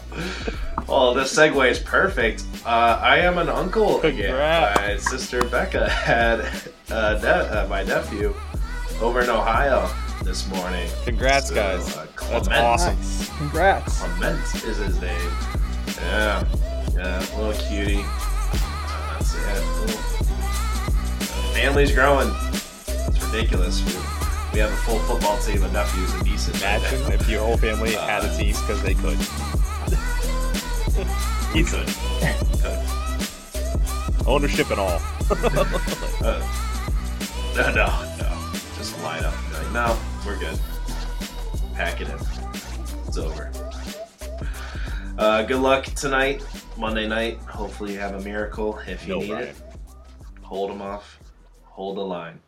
Well, 0.87 1.13
this 1.13 1.35
segue 1.35 1.69
is 1.69 1.79
perfect. 1.79 2.43
Uh, 2.65 2.99
I 3.01 3.17
am 3.17 3.37
an 3.37 3.49
uncle 3.49 4.01
again. 4.01 4.33
My 4.33 4.97
sister 4.97 5.43
Becca 5.45 5.89
had 6.07 6.41
uh, 6.89 7.19
ne- 7.21 7.27
uh, 7.29 7.67
my 7.67 7.83
nephew 7.83 8.33
over 9.01 9.21
in 9.21 9.29
Ohio 9.29 9.89
this 10.23 10.47
morning. 10.49 10.87
Congrats, 11.05 11.49
So, 11.49 11.55
guys. 11.55 11.97
uh, 11.97 12.05
That's 12.29 12.47
awesome. 12.49 12.95
Nice. 12.95 13.29
Congrats. 13.37 13.99
Clement 14.01 14.39
is 14.65 14.77
his 14.77 14.99
name. 15.01 15.31
Yeah, 16.01 16.45
yeah, 16.93 17.19
little 17.37 17.53
cutie. 17.67 18.03
That's 19.11 19.35
it. 19.35 19.65
Little, 19.81 19.97
family's 21.53 21.91
growing. 21.93 22.29
It's 22.87 23.23
ridiculous. 23.25 23.83
We, 23.83 23.93
we 24.57 24.61
have 24.61 24.73
a 24.73 24.77
full 24.77 24.97
football 25.01 25.37
team 25.37 25.61
of 25.61 25.71
nephews 25.71 26.11
and 26.15 26.25
nieces. 26.25 26.59
Imagine 26.63 27.13
if 27.13 27.29
your 27.29 27.45
whole 27.45 27.57
family 27.57 27.93
had 27.93 28.25
a 28.25 28.35
team 28.35 28.55
because 28.55 28.81
they 28.81 28.95
could. 28.95 29.19
we 31.53 31.63
could. 31.63 31.85
could. 32.63 32.79
Ownership 34.27 34.71
and 34.71 34.79
all. 34.79 34.99
Uh, 36.19 36.41
no, 37.55 37.69
no, 37.75 37.85
no. 38.17 38.49
Just 38.75 38.97
line 39.03 39.23
up. 39.23 39.35
Like, 39.53 39.71
no, 39.71 39.95
we're 40.25 40.35
good. 40.39 40.57
Pack 41.75 42.01
it 42.01 42.07
in. 42.09 42.17
It's 43.07 43.19
over. 43.19 43.51
Uh, 45.19 45.43
good 45.43 45.59
luck 45.59 45.85
tonight, 45.85 46.43
Monday 46.75 47.07
night. 47.07 47.37
Hopefully, 47.41 47.93
you 47.93 47.99
have 47.99 48.15
a 48.15 48.21
miracle. 48.21 48.79
If 48.87 49.05
you 49.07 49.13
No, 49.13 49.19
need 49.21 49.31
Ryan. 49.31 49.47
it, 49.49 49.55
hold 50.41 50.71
them 50.71 50.81
off. 50.81 51.19
Hold 51.65 51.97
the 51.97 52.01
line. 52.01 52.39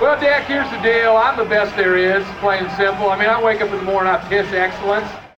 Well, 0.00 0.18
Dak, 0.20 0.46
here's 0.46 0.68
the 0.70 0.78
deal. 0.78 1.16
I'm 1.16 1.36
the 1.36 1.44
best 1.44 1.76
there 1.76 1.96
is, 1.96 2.24
plain 2.40 2.64
and 2.64 2.72
simple. 2.72 3.10
I 3.10 3.16
mean, 3.16 3.28
I 3.28 3.40
wake 3.40 3.60
up 3.60 3.70
in 3.70 3.76
the 3.76 3.84
morning, 3.84 4.12
I 4.12 4.18
piss 4.28 4.52
excellence. 4.52 5.08